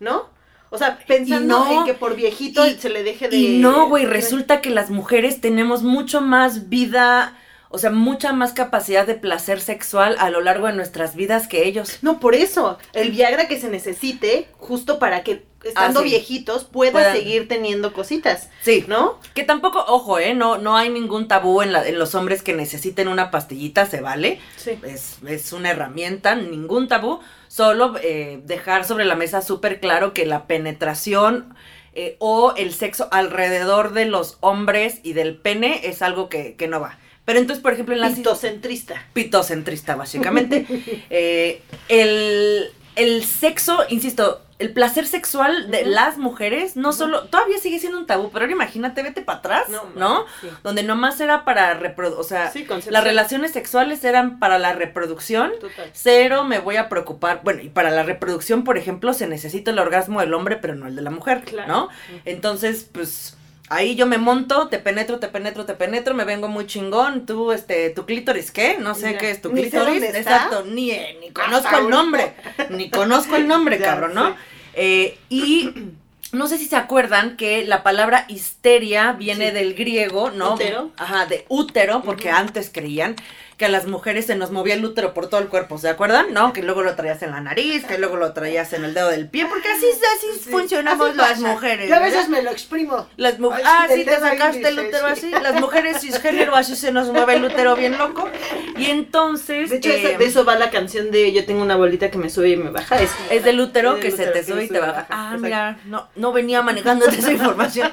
¿no? 0.00 0.32
O 0.70 0.78
sea, 0.78 0.98
pensando 1.06 1.64
no, 1.64 1.80
en 1.80 1.84
que 1.84 1.94
por 1.94 2.16
viejito 2.16 2.66
y- 2.66 2.74
se 2.74 2.88
le 2.88 3.02
deje 3.04 3.28
de... 3.28 3.36
Y 3.36 3.58
no, 3.58 3.88
güey, 3.88 4.06
resulta 4.06 4.60
que 4.60 4.70
las 4.70 4.90
mujeres 4.90 5.40
tenemos 5.40 5.82
mucho 5.82 6.20
más 6.20 6.68
vida, 6.68 7.36
o 7.68 7.78
sea, 7.78 7.90
mucha 7.90 8.32
más 8.32 8.52
capacidad 8.54 9.06
de 9.06 9.14
placer 9.14 9.60
sexual 9.60 10.16
a 10.18 10.30
lo 10.30 10.40
largo 10.40 10.66
de 10.66 10.72
nuestras 10.72 11.14
vidas 11.14 11.46
que 11.46 11.68
ellos. 11.68 11.98
No, 12.02 12.18
por 12.18 12.34
eso, 12.34 12.78
el 12.92 13.10
Viagra 13.12 13.46
que 13.46 13.60
se 13.60 13.68
necesite, 13.68 14.48
justo 14.58 14.98
para 14.98 15.22
que 15.22 15.44
estando 15.64 16.00
Ah, 16.00 16.02
sí. 16.02 16.08
viejitos 16.10 16.64
pueda 16.64 16.92
Puedan- 16.92 17.16
seguir 17.16 17.48
teniendo 17.48 17.92
cositas, 17.92 18.50
Sí, 18.62 18.84
¿no? 18.88 19.18
Que 19.34 19.42
tampoco, 19.44 19.84
ojo, 19.88 20.18
¿eh? 20.18 20.34
No, 20.34 20.58
no 20.58 20.76
hay 20.76 20.90
ningún 20.90 21.26
tabú 21.28 21.62
en, 21.62 21.72
la- 21.72 21.86
en 21.86 21.98
los 21.98 22.14
hombres 22.14 22.42
que 22.42 22.52
necesiten 22.54 23.08
una 23.08 23.30
pastillita, 23.30 23.86
se 23.86 24.00
vale. 24.00 24.40
Sí. 24.56 24.78
Es, 24.84 25.16
es 25.26 25.52
una 25.52 25.70
herramienta, 25.70 26.34
ningún 26.34 26.88
tabú. 26.88 27.20
Solo 27.48 27.94
eh, 28.02 28.40
dejar 28.44 28.84
sobre 28.84 29.04
la 29.04 29.14
mesa 29.14 29.40
súper 29.42 29.80
claro 29.80 30.12
que 30.12 30.26
la 30.26 30.46
penetración 30.46 31.54
eh, 31.94 32.16
o 32.18 32.52
el 32.56 32.74
sexo 32.74 33.06
alrededor 33.12 33.92
de 33.92 34.04
los 34.06 34.36
hombres 34.40 34.98
y 35.04 35.12
del 35.12 35.36
pene 35.36 35.80
es 35.84 36.02
algo 36.02 36.28
que, 36.28 36.54
que 36.56 36.66
no 36.66 36.80
va. 36.80 36.98
Pero 37.24 37.38
entonces, 37.38 37.62
por 37.62 37.72
ejemplo, 37.72 37.94
en 37.94 38.00
la 38.00 38.10
Pitocentrista. 38.10 39.06
pitocentrista, 39.12 39.94
básicamente. 39.96 40.66
Eh, 41.10 41.62
el, 41.88 42.70
el 42.96 43.24
sexo, 43.24 43.78
insisto, 43.88 44.42
el 44.58 44.72
placer 44.72 45.06
sexual 45.06 45.70
de 45.70 45.84
las 45.84 46.16
mujeres 46.16 46.76
no 46.76 46.92
solo, 46.92 47.24
todavía 47.24 47.58
sigue 47.58 47.78
siendo 47.80 47.98
un 47.98 48.06
tabú, 48.06 48.30
pero 48.30 48.44
ahora 48.44 48.52
imagínate, 48.52 49.02
vete 49.02 49.20
para 49.20 49.38
atrás, 49.38 49.68
No, 49.68 49.82
¿no? 49.96 50.24
sí. 50.40 50.48
Donde 50.62 50.82
nomás 50.84 51.20
era 51.20 51.44
para 51.44 51.74
reproducir, 51.74 52.20
o 52.20 52.24
sea, 52.24 52.50
Sí, 52.52 52.66
las 52.90 53.02
relaciones 53.04 53.50
sexuales 53.52 54.04
eran 54.04 54.38
para 54.38 54.58
la 54.58 54.72
reproducción. 54.72 55.52
Total. 55.60 55.90
Cero 55.92 56.44
me 56.44 56.60
voy 56.60 56.76
a 56.76 56.88
preocupar. 56.88 57.40
Bueno, 57.42 57.62
y 57.62 57.68
para 57.68 57.90
la 57.90 58.04
reproducción, 58.04 58.62
por 58.64 58.78
ejemplo, 58.78 59.12
se 59.12 59.26
necesita 59.26 59.72
el 59.72 59.78
orgasmo 59.78 60.20
del 60.20 60.32
hombre, 60.34 60.56
pero 60.56 60.74
no 60.76 60.86
el 60.86 60.94
de 60.94 61.02
la 61.02 61.10
mujer, 61.10 61.42
Claro. 61.44 61.68
¿no? 61.72 61.88
Entonces, 62.24 62.88
pues 62.92 63.36
ahí 63.68 63.94
yo 63.96 64.06
me 64.06 64.18
monto, 64.18 64.68
te 64.68 64.78
penetro, 64.78 65.18
te 65.18 65.28
penetro, 65.28 65.64
te 65.64 65.74
penetro, 65.74 66.14
me 66.14 66.24
vengo 66.24 66.48
muy 66.48 66.66
chingón. 66.66 67.26
Tú, 67.26 67.52
este, 67.52 67.90
tu 67.90 68.04
clítoris, 68.06 68.50
¿qué? 68.50 68.76
No 68.78 68.94
sé 68.94 69.12
Ya. 69.12 69.18
qué 69.18 69.30
es 69.30 69.40
tu 69.42 69.52
Ni 69.52 69.62
sé 69.64 69.70
clítoris. 69.70 70.02
dónde 70.02 70.18
está. 70.18 70.20
Exacto, 70.36 70.64
ni, 70.66 70.90
eh, 70.90 71.18
ni 71.20 71.30
conozco 71.30 71.66
Hasta 71.68 71.78
el 71.78 71.88
nombre. 71.90 72.34
Ni 72.70 72.90
conozco 72.90 73.36
el 73.36 73.46
nombre, 73.48 73.78
cabrón, 73.80 74.14
¿no? 74.14 74.28
sí. 74.30 74.34
Eh, 74.74 75.18
y 75.28 75.70
no 76.32 76.46
sé 76.48 76.58
si 76.58 76.66
se 76.66 76.76
acuerdan 76.76 77.36
que 77.36 77.64
la 77.64 77.82
palabra 77.82 78.24
histeria 78.28 79.12
viene 79.12 79.48
Sí. 79.48 79.54
del 79.54 79.74
griego, 79.74 80.30
¿no? 80.30 80.54
Útero. 80.54 80.90
Ajá, 80.96 81.26
de 81.26 81.44
útero, 81.48 82.02
porque 82.02 82.30
antes 82.30 82.70
creían 82.72 83.14
que 83.56 83.66
a 83.66 83.68
las 83.68 83.86
mujeres 83.86 84.26
se 84.26 84.34
nos 84.34 84.50
movía 84.50 84.74
el 84.74 84.84
útero 84.84 85.14
por 85.14 85.28
todo 85.28 85.40
el 85.40 85.46
cuerpo, 85.48 85.78
¿se 85.78 85.88
acuerdan? 85.88 86.32
¿No? 86.32 86.52
Que 86.52 86.62
luego 86.62 86.82
lo 86.82 86.94
traías 86.96 87.22
en 87.22 87.30
la 87.30 87.40
nariz, 87.40 87.84
que 87.84 87.98
luego 87.98 88.16
lo 88.16 88.32
traías 88.32 88.72
en 88.72 88.84
el 88.84 88.94
dedo 88.94 89.08
del 89.08 89.28
pie, 89.28 89.46
porque 89.46 89.68
así, 89.68 89.86
así 90.16 90.26
Sí, 90.44 90.50
funcionamos 90.50 91.08
así 91.10 91.16
las 91.16 91.38
mujeres. 91.40 91.88
Yo 91.88 91.94
a 91.94 92.00
veces 92.00 92.28
me 92.28 92.42
lo 92.42 92.50
exprimo. 92.50 93.06
Las 93.16 93.38
mu- 93.38 93.52
Ay, 93.52 93.62
ah, 93.64 93.86
sí, 93.94 94.04
te 94.04 94.18
sacaste 94.18 94.66
el 94.68 94.78
útero 94.80 95.06
sí. 95.14 95.32
así. 95.32 95.42
Las 95.42 95.60
mujeres 95.60 96.00
cisgénero 96.00 96.54
así 96.56 96.74
se 96.74 96.90
nos 96.90 97.08
mueve 97.12 97.34
el 97.36 97.44
útero 97.44 97.76
bien 97.76 97.96
loco. 97.96 98.28
Y 98.76 98.86
entonces. 98.86 99.70
De 99.70 99.76
hecho, 99.76 99.90
eh, 99.90 100.02
esa- 100.10 100.18
de 100.18 100.24
eso 100.24 100.44
va 100.44 100.56
la 100.56 100.70
canción 100.70 101.10
de 101.12 101.32
Yo 101.32 101.44
tengo 101.46 101.62
una 101.62 101.76
bolita 101.76 102.10
que 102.10 102.18
me 102.18 102.30
sube 102.30 102.48
y 102.50 102.56
me 102.56 102.70
baja. 102.70 103.00
Es, 103.00 103.10
Es 103.30 103.44
del 103.44 103.60
útero 103.60 103.96
Es 103.96 104.02
que 104.04 104.10
se 104.10 104.26
te 104.26 104.40
que 104.40 104.44
sube 104.44 104.64
y 104.64 104.68
te 104.68 104.80
baja. 104.80 104.92
baja, 104.92 105.06
Ah, 105.10 105.24
exacto. 105.26 105.42
mira, 105.44 105.78
no, 105.84 106.08
no 106.16 106.32
venía 106.32 106.60
manejando 106.62 107.06
esa 107.06 107.30
información. 107.32 107.92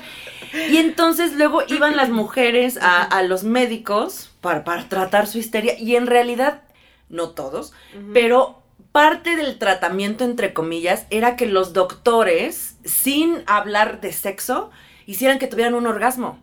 Y 0.69 0.77
entonces 0.77 1.33
luego 1.33 1.61
iban 1.67 1.95
las 1.95 2.09
mujeres 2.09 2.77
a, 2.81 3.03
a 3.03 3.21
los 3.23 3.43
médicos 3.43 4.30
para, 4.41 4.63
para 4.63 4.89
tratar 4.89 5.27
su 5.27 5.37
histeria. 5.37 5.77
Y 5.79 5.95
en 5.95 6.07
realidad, 6.07 6.63
no 7.09 7.29
todos, 7.29 7.73
pero 8.13 8.61
parte 8.91 9.35
del 9.35 9.57
tratamiento, 9.57 10.23
entre 10.25 10.53
comillas, 10.53 11.05
era 11.09 11.35
que 11.35 11.45
los 11.45 11.71
doctores, 11.73 12.75
sin 12.83 13.43
hablar 13.47 14.01
de 14.01 14.11
sexo, 14.11 14.71
hicieran 15.05 15.39
que 15.39 15.47
tuvieran 15.47 15.75
un 15.75 15.87
orgasmo 15.87 16.39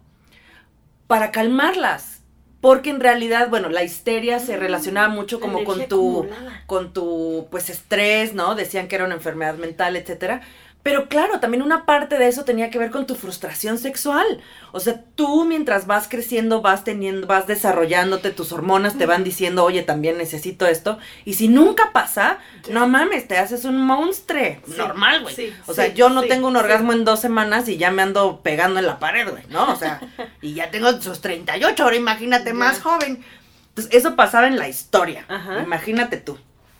para 1.06 1.30
calmarlas. 1.32 2.14
Porque 2.60 2.90
en 2.90 2.98
realidad, 2.98 3.50
bueno, 3.50 3.68
la 3.68 3.84
histeria 3.84 4.40
se 4.40 4.56
Mm, 4.56 4.60
relacionaba 4.60 5.08
mucho 5.08 5.38
como 5.38 5.62
con 5.62 5.86
tu, 5.86 6.24
acumulada. 6.24 6.64
con 6.66 6.92
tu, 6.92 7.46
pues, 7.52 7.70
estrés, 7.70 8.34
¿no? 8.34 8.56
Decían 8.56 8.88
que 8.88 8.96
era 8.96 9.04
una 9.04 9.14
enfermedad 9.14 9.54
mental, 9.54 9.94
etcétera. 9.94 10.40
Pero 10.84 11.08
claro, 11.08 11.40
también 11.40 11.62
una 11.62 11.84
parte 11.84 12.16
de 12.18 12.28
eso 12.28 12.44
tenía 12.44 12.70
que 12.70 12.78
ver 12.78 12.90
con 12.90 13.06
tu 13.06 13.14
frustración 13.14 13.78
sexual. 13.78 14.24
O 14.72 14.80
sea, 14.80 15.02
tú 15.16 15.44
mientras 15.44 15.86
vas 15.86 16.08
creciendo, 16.08 16.62
vas 16.62 16.84
teniendo, 16.84 17.26
vas 17.26 17.46
desarrollándote, 17.46 18.30
tus 18.30 18.52
hormonas 18.52 18.96
te 18.96 19.04
van 19.04 19.22
diciendo, 19.24 19.64
oye, 19.64 19.82
también 19.82 20.16
necesito 20.16 20.66
esto. 20.66 20.98
Y 21.24 21.34
si 21.34 21.48
nunca 21.48 21.90
pasa, 21.92 22.38
no 22.70 22.88
mames, 22.88 23.28
te 23.28 23.36
haces 23.38 23.64
un 23.64 23.76
monstruo. 23.76 24.40
Sí, 24.66 24.74
Normal, 24.78 25.22
güey. 25.22 25.34
sí, 25.34 25.52
o 25.66 25.74
sea, 25.74 25.88
yo 25.92 26.08
no 26.10 26.22
tengo 26.22 26.48
un 26.48 26.56
orgasmo 26.56 26.92
en 26.92 27.04
dos 27.04 27.20
semanas 27.20 27.68
y 27.68 27.76
ya 27.76 27.90
me 27.90 28.02
ando 28.02 28.40
pegando 28.42 28.78
en 28.78 28.86
la 28.86 28.98
pared, 28.98 29.28
güey, 29.28 29.42
¿no? 29.48 29.72
O 29.72 29.76
sea, 29.76 30.00
y 30.40 30.54
ya 30.54 30.70
tengo 30.70 31.02
sus 31.02 31.20
38, 31.20 31.82
ahora 31.82 31.96
imagínate 31.96 32.52
más 32.54 32.80
joven. 32.80 33.22
Entonces, 33.70 33.94
eso 33.94 34.16
pasaba 34.16 34.46
en 34.46 34.56
la 34.56 34.68
historia. 34.68 35.24
Ajá. 35.28 35.60
Imagínate 35.62 36.16
tú. 36.16 36.38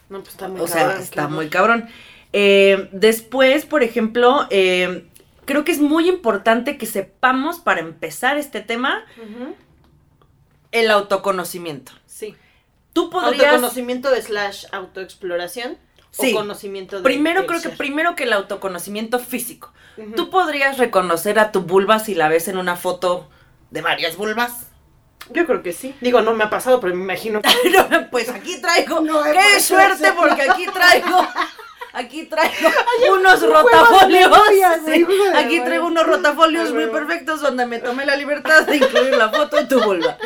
No, 0.09 0.21
pues 0.21 0.31
está 0.31 0.49
muy 0.49 0.61
O 0.61 0.67
sea, 0.67 0.83
cabrón, 0.85 1.03
está 1.03 1.23
qué 1.23 1.29
muy 1.29 1.37
horror. 1.47 1.51
cabrón. 1.51 1.89
Eh, 2.33 2.89
después, 2.93 3.65
por 3.65 3.83
ejemplo, 3.83 4.47
eh, 4.51 5.07
creo 5.45 5.65
que 5.65 5.73
es 5.73 5.81
muy 5.81 6.09
importante 6.09 6.77
que 6.79 6.87
sepamos, 6.87 7.59
para 7.61 7.81
empezar 7.81 8.37
este 8.37 8.61
tema, 8.61 9.05
el 10.73 10.91
autoconocimiento. 10.91 11.93
Sí. 12.07 12.37
Tú 12.93 13.11
podrías... 13.11 13.55
Autoconocimiento 13.55 14.11
slash 14.21 14.67
autoexploración. 14.73 15.79
Sí. 16.11 16.33
O 16.33 16.37
conocimiento 16.37 16.97
de. 16.97 17.03
Primero, 17.03 17.47
creo 17.47 17.61
que 17.61 17.69
primero 17.69 18.17
que 18.17 18.25
el 18.25 18.33
autoconocimiento 18.33 19.19
físico. 19.19 19.73
Tú 20.17 20.31
podrías 20.31 20.79
reconocer 20.79 21.39
a 21.39 21.51
tu 21.53 21.63
vulva 21.63 21.99
si 21.99 22.15
la 22.15 22.29
ves 22.29 22.49
en 22.49 22.57
una 22.57 22.77
foto 22.77 23.29
de 23.71 23.83
varias 23.83 24.17
vulvas. 24.17 24.69
Yo 25.31 25.45
creo 25.45 25.63
que 25.63 25.73
sí. 25.73 25.95
Digo, 26.01 26.23
no 26.23 26.35
me 26.35 26.45
ha 26.45 26.51
pasado, 26.51 26.81
pero 26.81 26.95
me 26.95 27.03
imagino 27.03 27.43
que. 27.63 27.71
No, 27.71 28.11
pues 28.11 28.29
aquí 28.29 28.61
traigo. 28.61 29.01
No, 29.01 29.25
eh, 29.27 29.33
¡Qué 29.33 29.61
suerte! 29.61 30.13
Porque 30.17 30.43
aquí 30.43 30.67
traigo. 30.73 31.27
Aquí 32.01 32.25
traigo 32.25 32.51
unos 33.15 33.43
rotafolios. 33.43 34.23
memoria, 34.31 34.81
sí, 34.85 35.07
aquí 35.35 35.61
traigo 35.61 35.87
unos 35.87 36.07
rotafolios 36.07 36.73
muy 36.73 36.87
perfectos 36.87 37.41
donde 37.41 37.67
me 37.67 37.79
tomé 37.79 38.07
la 38.07 38.17
libertad 38.17 38.67
de 38.67 38.77
incluir 38.77 39.15
la 39.17 39.31
foto 39.31 39.57
de 39.57 39.67
tu 39.67 39.81
vulva. 39.81 40.17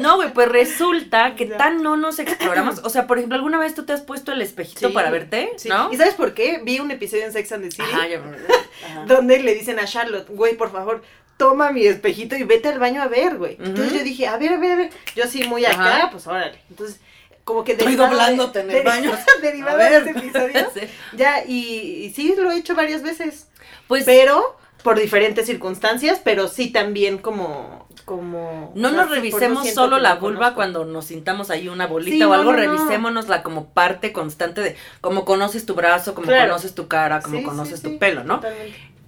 No, 0.00 0.16
güey, 0.16 0.32
pues 0.32 0.48
resulta 0.48 1.36
que 1.36 1.46
tan 1.46 1.82
no 1.82 1.96
nos 1.96 2.18
exploramos. 2.18 2.80
O 2.82 2.90
sea, 2.90 3.06
por 3.06 3.18
ejemplo, 3.18 3.36
¿alguna 3.36 3.58
vez 3.58 3.74
tú 3.74 3.84
te 3.84 3.92
has 3.92 4.00
puesto 4.00 4.32
el 4.32 4.42
espejito 4.42 4.88
Sí, 4.88 4.92
para 4.94 5.10
verte? 5.10 5.52
sí. 5.58 5.68
¿No? 5.68 5.92
¿Y 5.92 5.96
sabes 5.96 6.14
por 6.14 6.34
qué? 6.34 6.60
Vi 6.64 6.80
un 6.80 6.90
episodio 6.90 7.24
en 7.24 7.32
Sex 7.32 7.52
and 7.52 7.62
the 7.64 7.70
City 7.70 7.84
Ajá, 7.92 8.08
ya. 8.08 8.18
Ajá. 8.18 9.04
donde 9.06 9.38
le 9.38 9.54
dicen 9.54 9.78
a 9.78 9.84
Charlotte, 9.84 10.26
güey, 10.28 10.56
por 10.56 10.72
favor, 10.72 11.02
toma 11.36 11.70
mi 11.70 11.86
espejito 11.86 12.34
y 12.36 12.42
vete 12.42 12.68
al 12.68 12.80
baño 12.80 13.00
a 13.00 13.06
ver, 13.06 13.36
güey. 13.36 13.58
Entonces 13.60 13.92
yo 13.92 14.02
dije, 14.02 14.26
a 14.26 14.36
ver, 14.38 14.54
a 14.54 14.56
ver, 14.56 14.72
a 14.72 14.76
ver. 14.76 14.90
Yo 15.14 15.22
así 15.24 15.44
muy 15.44 15.64
acá, 15.64 15.96
Ajá. 15.98 16.10
pues 16.10 16.26
órale. 16.26 16.58
Entonces, 16.68 16.98
como 17.46 17.64
que 17.64 17.72
Estoy 17.72 17.86
derivado 17.94 18.10
de- 18.10 18.16
doblándote 18.16 18.60
en 18.60 18.70
el 18.72 18.82
baño. 18.82 19.12
derivado 19.40 19.78
de 19.78 19.96
este 19.96 20.10
episodio. 20.10 20.66
Sí. 20.74 20.80
Ya, 21.16 21.42
y, 21.46 22.04
y 22.04 22.12
sí, 22.12 22.34
lo 22.36 22.50
he 22.50 22.58
hecho 22.58 22.74
varias 22.74 23.02
veces. 23.02 23.46
Pues 23.88 24.04
Pero 24.04 24.58
por 24.82 24.98
diferentes 24.98 25.46
circunstancias, 25.46 26.20
pero 26.22 26.46
sí 26.48 26.70
también 26.70 27.18
como... 27.18 27.88
como 28.04 28.72
no 28.76 28.90
nos 28.92 29.10
revisemos 29.10 29.68
solo 29.70 29.98
la 29.98 30.14
vulva 30.16 30.54
cuando 30.54 30.84
nos 30.84 31.06
sintamos 31.06 31.50
ahí 31.50 31.68
una 31.68 31.86
bolita 31.86 32.16
Sí, 32.16 32.22
o 32.22 32.32
algo, 32.34 32.52
no, 32.52 32.58
no. 32.58 32.64
revisémonosla 32.64 33.42
como 33.42 33.70
parte 33.70 34.12
constante 34.12 34.60
de 34.60 34.76
cómo 35.00 35.24
conoces 35.24 35.66
tu 35.66 35.74
brazo, 35.74 36.14
cómo 36.14 36.26
Claro. 36.26 36.48
conoces 36.50 36.74
tu 36.74 36.86
cara, 36.88 37.20
cómo 37.20 37.38
Sí, 37.38 37.44
conoces 37.44 37.80
sí, 37.80 37.88
tu 37.88 37.98
pelo, 37.98 38.22
¿no? 38.24 38.40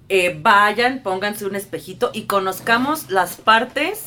eh, 0.09 0.37
vayan, 0.41 1.01
pónganse 1.03 1.45
un 1.45 1.55
espejito 1.55 2.09
y 2.13 2.23
conozcamos 2.23 3.09
las 3.11 3.35
partes 3.37 4.05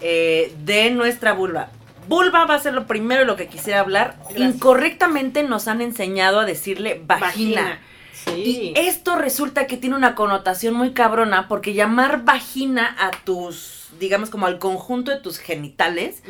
eh, 0.00 0.52
de 0.64 0.90
nuestra 0.90 1.32
vulva. 1.32 1.70
Vulva 2.08 2.44
va 2.44 2.54
a 2.54 2.58
ser 2.58 2.74
lo 2.74 2.86
primero 2.86 3.20
de 3.20 3.26
lo 3.26 3.36
que 3.36 3.48
quisiera 3.48 3.80
hablar. 3.80 4.16
Gracias. 4.30 4.54
Incorrectamente 4.54 5.42
nos 5.42 5.68
han 5.68 5.80
enseñado 5.80 6.40
a 6.40 6.44
decirle 6.44 7.02
vagina. 7.04 7.80
Sí. 8.12 8.32
Y 8.32 8.74
esto 8.76 9.16
resulta 9.16 9.66
que 9.66 9.76
tiene 9.76 9.96
una 9.96 10.14
connotación 10.14 10.74
muy 10.74 10.92
cabrona 10.92 11.48
porque 11.48 11.74
llamar 11.74 12.24
vagina 12.24 12.96
a 12.98 13.10
tus, 13.10 13.88
digamos 13.98 14.30
como 14.30 14.46
al 14.46 14.58
conjunto 14.58 15.10
de 15.10 15.18
tus 15.18 15.38
genitales, 15.38 16.22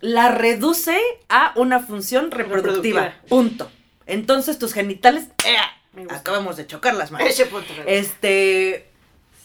la 0.00 0.30
reduce 0.30 0.98
a 1.28 1.52
una 1.56 1.80
función 1.80 2.30
reproductiva. 2.30 3.00
Reproductiva. 3.00 3.28
Punto. 3.28 3.70
Entonces 4.06 4.58
tus 4.58 4.72
genitales, 4.72 5.28
acabamos 6.10 6.56
de 6.56 6.66
chocarlas, 6.66 7.10
man. 7.10 7.22
Ese 7.22 7.46
punto. 7.46 7.72
Este 7.86 8.89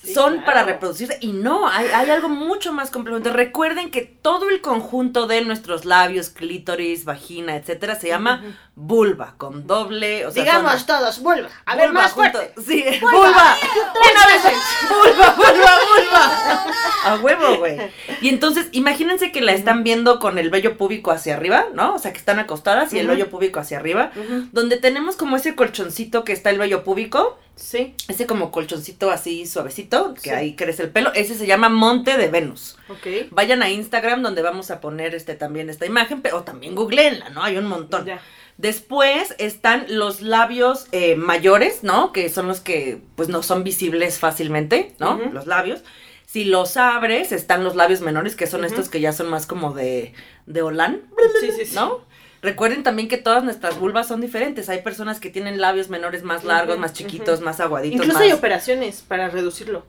Sí, 0.06 0.14
son 0.14 0.34
claro. 0.34 0.46
para 0.46 0.64
reproducirse 0.64 1.18
y 1.22 1.34
no, 1.34 1.68
hay, 1.68 1.88
hay 1.88 2.10
algo 2.10 2.30
mucho 2.30 2.72
más 2.74 2.92
complejo. 2.92 3.20
Recuerden 3.20 3.92
que 3.92 4.02
todo 4.04 4.50
el 4.50 4.62
conjunto 4.62 5.28
de 5.28 5.44
nuestros 5.44 5.84
labios, 5.86 6.30
clítoris, 6.30 7.04
vagina, 7.06 7.56
etcétera, 7.56 7.96
se 7.96 8.08
llama 8.08 8.44
vulva, 8.76 9.36
con 9.38 9.68
doble, 9.68 10.26
o 10.26 10.32
sea, 10.32 10.44
Digamos 10.44 10.74
son- 10.74 10.86
todos, 10.86 11.20
vuelva. 11.22 11.50
A 11.66 11.76
ver, 11.76 11.88
vulva 11.88 12.02
más 12.04 12.12
junto- 12.12 12.32
fuerte. 12.40 12.62
Sí, 12.66 12.84
Vulva. 13.02 13.18
vulva. 13.20 13.58
Una 13.94 14.26
vez. 14.28 14.58
Vulva, 14.90 15.36
vulva, 15.36 15.72
vulva. 15.96 16.66
A 17.06 17.16
huevo, 17.22 17.58
güey. 17.58 17.78
Y 18.22 18.30
entonces, 18.30 18.68
imagínense 18.72 19.32
que 19.32 19.42
la 19.42 19.54
están 19.54 19.84
viendo 19.84 20.20
con 20.20 20.38
el 20.38 20.50
vello 20.50 20.78
púbico 20.78 21.12
hacia 21.12 21.36
arriba, 21.36 21.66
¿no? 21.74 21.96
O 21.96 22.00
sea, 22.00 22.12
que 22.12 22.18
están 22.20 22.40
acostadas 22.40 22.92
y 22.94 23.00
el 23.00 23.08
vello 23.08 23.30
púbico 23.30 23.60
hacia 23.60 23.78
arriba, 23.78 24.12
donde 24.52 24.78
tenemos 24.78 25.16
como 25.16 25.36
ese 25.38 25.56
colchoncito 25.56 26.24
que 26.24 26.34
está 26.34 26.50
el 26.50 26.58
vello 26.60 26.84
púbico 26.84 27.38
Sí, 27.56 27.96
ese 28.10 28.26
como 28.28 28.52
colchoncito 28.52 29.12
así 29.12 29.46
suavecito, 29.46 30.14
que 30.14 30.22
Sí. 30.22 30.30
ahí 30.32 30.56
crece 30.56 30.84
el 30.84 30.90
pelo, 30.90 31.14
ese 31.14 31.36
se 31.36 31.48
llama 31.48 31.70
Monte 31.70 32.18
de 32.18 32.28
Venus. 32.28 32.78
ok. 32.90 33.30
Vayan 33.32 33.64
a 33.64 33.70
Instagram 33.70 34.22
donde 34.24 34.42
vamos 34.42 34.72
a 34.72 34.82
poner 34.82 35.16
este 35.16 35.36
también 35.36 35.70
esta 35.70 35.86
imagen, 35.86 36.22
pero 36.22 36.44
también 36.44 36.76
googleenla, 36.76 37.30
¿no? 37.30 37.44
Hay 37.44 37.58
un 37.58 37.66
montón. 37.68 38.06
Ya. 38.06 38.20
Después 38.58 39.36
están 39.38 39.86
los 39.90 40.22
labios 40.22 40.88
eh, 40.92 41.16
mayores, 41.16 41.84
¿no? 41.84 42.12
Que 42.12 42.30
son 42.30 42.48
los 42.48 42.62
que 42.62 43.02
pues 43.16 43.30
no 43.30 43.44
son 43.44 43.64
visibles 43.64 44.18
fácilmente, 44.20 44.94
¿no? 45.00 45.18
Los 45.32 45.46
labios. 45.46 45.82
Si 46.26 46.44
los 46.46 46.76
abres, 46.76 47.32
están 47.32 47.64
los 47.64 47.76
labios 47.76 48.02
menores, 48.02 48.36
que 48.36 48.48
son 48.48 48.66
estos 48.66 48.90
que 48.90 49.00
ya 49.00 49.14
son 49.14 49.30
más 49.30 49.46
como 49.46 49.74
de, 49.74 50.14
de 50.46 50.62
Holán, 50.62 51.02
Sí, 51.40 51.52
sí, 51.58 51.66
sí. 51.68 51.76
¿no? 51.76 52.02
Recuerden 52.46 52.84
también 52.84 53.08
que 53.08 53.18
todas 53.18 53.44
nuestras 53.44 53.80
vulvas 53.80 54.08
son 54.08 54.22
diferentes. 54.22 54.70
Hay 54.70 54.82
personas 54.84 55.20
que 55.20 55.30
tienen 55.32 55.60
labios 55.60 55.90
menores 55.90 56.22
más 56.24 56.44
largos, 56.44 56.78
más 56.78 56.94
chiquitos, 56.94 57.42
más 57.42 57.60
aguaditos. 57.60 57.96
Incluso 57.96 58.14
más- 58.14 58.22
hay 58.24 58.32
operaciones 58.32 59.04
para 59.08 59.30
reducirlo. 59.30 59.84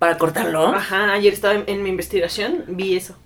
Para 0.00 0.18
cortarlo. 0.18 0.66
Ajá, 0.66 1.12
ayer 1.12 1.32
estaba 1.32 1.54
en, 1.54 1.64
en 1.68 1.82
mi 1.84 1.88
investigación, 1.90 2.64
vi 2.66 2.96
eso. 2.96 3.16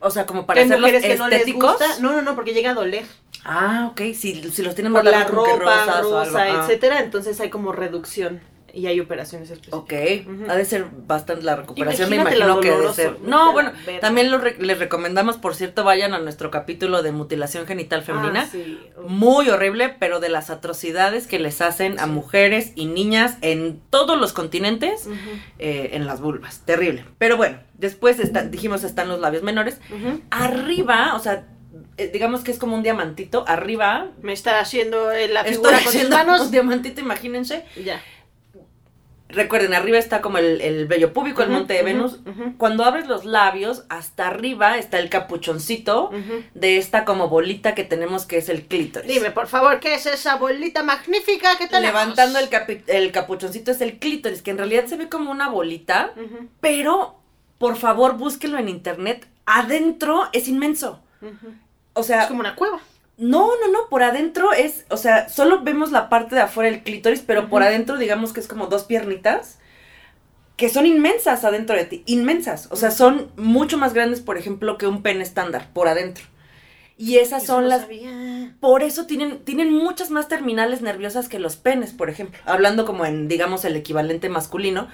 O 0.00 0.10
sea, 0.10 0.26
como 0.26 0.44
para 0.46 0.60
hacerlos 0.60 0.80
mujeres 0.80 1.02
que 1.02 1.16
no 1.16 1.28
les 1.28 1.38
estéticos. 1.40 1.72
gusta. 1.78 1.98
No, 2.00 2.12
no, 2.12 2.20
no, 2.22 2.34
porque 2.34 2.52
llega 2.52 2.70
a 2.72 2.74
doler. 2.74 3.04
Ah, 3.44 3.88
ok. 3.90 4.00
Si, 4.14 4.50
si 4.50 4.62
los 4.62 4.74
tienen 4.74 4.92
más 4.92 5.02
la 5.04 5.10
largos, 5.12 5.48
ropa, 5.48 5.58
rosas 5.86 5.88
o 5.88 6.18
algo. 6.18 6.24
rosa, 6.26 6.42
Ah. 6.42 6.60
etcétera. 6.62 7.00
Entonces 7.00 7.40
hay 7.40 7.48
como 7.48 7.72
reducción. 7.72 8.40
Y 8.72 8.86
hay 8.86 9.00
operaciones 9.00 9.50
específicas. 9.50 9.80
Ok, 9.80 9.92
ha 10.48 10.54
de 10.56 10.64
ser 10.64 10.86
bastante 11.06 11.42
la 11.44 11.56
recuperación, 11.56 12.08
me 12.10 12.16
imagino 12.16 12.60
que 12.60 12.70
doloroso, 12.70 12.94
ser. 12.94 13.16
No, 13.22 13.52
bueno, 13.52 13.72
también 14.00 14.30
lo 14.30 14.38
re- 14.38 14.56
les 14.58 14.78
recomendamos, 14.78 15.36
por 15.38 15.54
cierto, 15.54 15.84
vayan 15.84 16.14
a 16.14 16.18
nuestro 16.18 16.50
capítulo 16.50 17.02
de 17.02 17.12
mutilación 17.12 17.66
genital 17.66 18.02
femenina. 18.02 18.42
Ah, 18.42 18.48
sí. 18.50 18.78
Muy 19.06 19.48
horrible, 19.48 19.94
pero 19.98 20.20
de 20.20 20.28
las 20.28 20.50
atrocidades 20.50 21.26
que 21.26 21.38
les 21.38 21.60
hacen 21.60 21.98
a 22.00 22.06
mujeres 22.06 22.72
y 22.76 22.86
niñas 22.86 23.36
en 23.40 23.80
todos 23.90 24.18
los 24.18 24.32
continentes, 24.32 25.08
eh, 25.58 25.90
en 25.92 26.06
las 26.06 26.20
vulvas. 26.20 26.60
Terrible. 26.64 27.04
Pero 27.18 27.36
bueno, 27.36 27.58
después 27.74 28.18
está- 28.20 28.42
dijimos 28.44 28.84
están 28.84 29.08
los 29.08 29.20
labios 29.20 29.42
menores. 29.42 29.78
Arriba, 30.30 31.14
o 31.14 31.18
sea, 31.18 31.46
eh, 31.96 32.10
digamos 32.12 32.42
que 32.42 32.50
es 32.50 32.58
como 32.58 32.76
un 32.76 32.82
diamantito. 32.82 33.44
Arriba, 33.46 34.08
Me 34.22 34.32
está 34.32 34.60
haciendo 34.60 35.10
eh, 35.12 35.28
la 35.28 35.44
figura 35.44 35.70
con 35.78 35.88
haciendo 35.88 36.16
manos. 36.16 36.40
un 36.42 36.50
diamantito, 36.50 37.00
imagínense. 37.00 37.64
Ya. 37.84 38.00
Recuerden, 39.32 39.74
arriba 39.74 39.98
está 39.98 40.20
como 40.20 40.38
el, 40.38 40.60
el 40.60 40.86
vello 40.86 41.12
púbico, 41.12 41.42
el 41.42 41.50
monte 41.50 41.74
de 41.74 41.82
Venus. 41.82 42.18
Cuando 42.58 42.84
abres 42.84 43.06
los 43.06 43.24
labios, 43.24 43.84
hasta 43.88 44.28
arriba 44.28 44.78
está 44.78 44.98
el 44.98 45.08
capuchoncito 45.10 46.10
de 46.54 46.76
esta 46.78 47.04
como 47.04 47.28
bolita 47.28 47.74
que 47.74 47.84
tenemos 47.84 48.26
que 48.26 48.38
es 48.38 48.48
el 48.48 48.66
clítoris. 48.66 49.10
Dime, 49.10 49.30
por 49.30 49.46
favor, 49.46 49.80
¿qué 49.80 49.94
es 49.94 50.06
esa 50.06 50.36
bolita 50.36 50.82
magnífica 50.82 51.56
que 51.58 51.66
tenemos? 51.66 51.94
Levantando 51.94 52.38
el, 52.38 52.48
el 52.86 53.12
capuchoncito 53.12 53.70
es 53.70 53.80
el 53.80 53.98
clítoris, 53.98 54.42
que 54.42 54.50
en 54.50 54.58
realidad 54.58 54.86
se 54.86 54.96
ve 54.96 55.08
como 55.08 55.30
una 55.30 55.48
bolita, 55.48 56.12
pero 56.60 57.16
por 57.58 57.76
favor 57.76 58.16
búsquenlo 58.16 58.58
en 58.58 58.68
internet. 58.68 59.26
Adentro 59.46 60.28
es 60.32 60.48
inmenso. 60.48 61.02
O 61.92 62.02
sea, 62.02 62.22
Es 62.22 62.28
como 62.28 62.40
una 62.40 62.54
cueva. 62.54 62.80
No, 63.20 63.48
no, 63.60 63.68
no, 63.70 63.88
por 63.90 64.02
adentro 64.02 64.52
es, 64.52 64.86
o 64.88 64.96
sea, 64.96 65.28
solo 65.28 65.62
vemos 65.62 65.92
la 65.92 66.08
parte 66.08 66.34
de 66.34 66.40
afuera 66.42 66.70
del 66.70 66.82
clítoris, 66.82 67.20
pero 67.20 67.48
por 67.50 67.62
adentro 67.62 67.98
digamos 67.98 68.32
que 68.32 68.40
es 68.40 68.48
como 68.48 68.66
dos 68.66 68.84
piernitas 68.84 69.58
que 70.56 70.68
son 70.68 70.86
inmensas 70.86 71.44
adentro 71.44 71.76
de 71.76 71.84
ti, 71.86 72.02
inmensas, 72.06 72.68
o 72.70 72.76
sea, 72.76 72.90
son 72.90 73.32
mucho 73.36 73.78
más 73.78 73.94
grandes, 73.94 74.20
por 74.20 74.38
ejemplo, 74.38 74.76
que 74.78 74.86
un 74.86 75.02
pene 75.02 75.22
estándar 75.22 75.72
por 75.72 75.88
adentro. 75.88 76.24
Y 76.96 77.16
esas 77.18 77.44
Eso 77.44 77.54
son 77.54 77.62
no 77.62 77.68
las 77.68 77.82
sabía. 77.82 78.56
por 78.60 78.82
eso 78.82 79.06
tienen, 79.06 79.44
tienen 79.44 79.72
muchas 79.72 80.10
más 80.10 80.28
terminales 80.28 80.82
nerviosas 80.82 81.28
que 81.28 81.38
los 81.38 81.56
penes, 81.56 81.92
por 81.94 82.10
ejemplo. 82.10 82.40
Hablando 82.44 82.84
como 82.84 83.06
en, 83.06 83.26
digamos, 83.28 83.64
el 83.64 83.76
equivalente 83.76 84.28
masculino. 84.28 84.88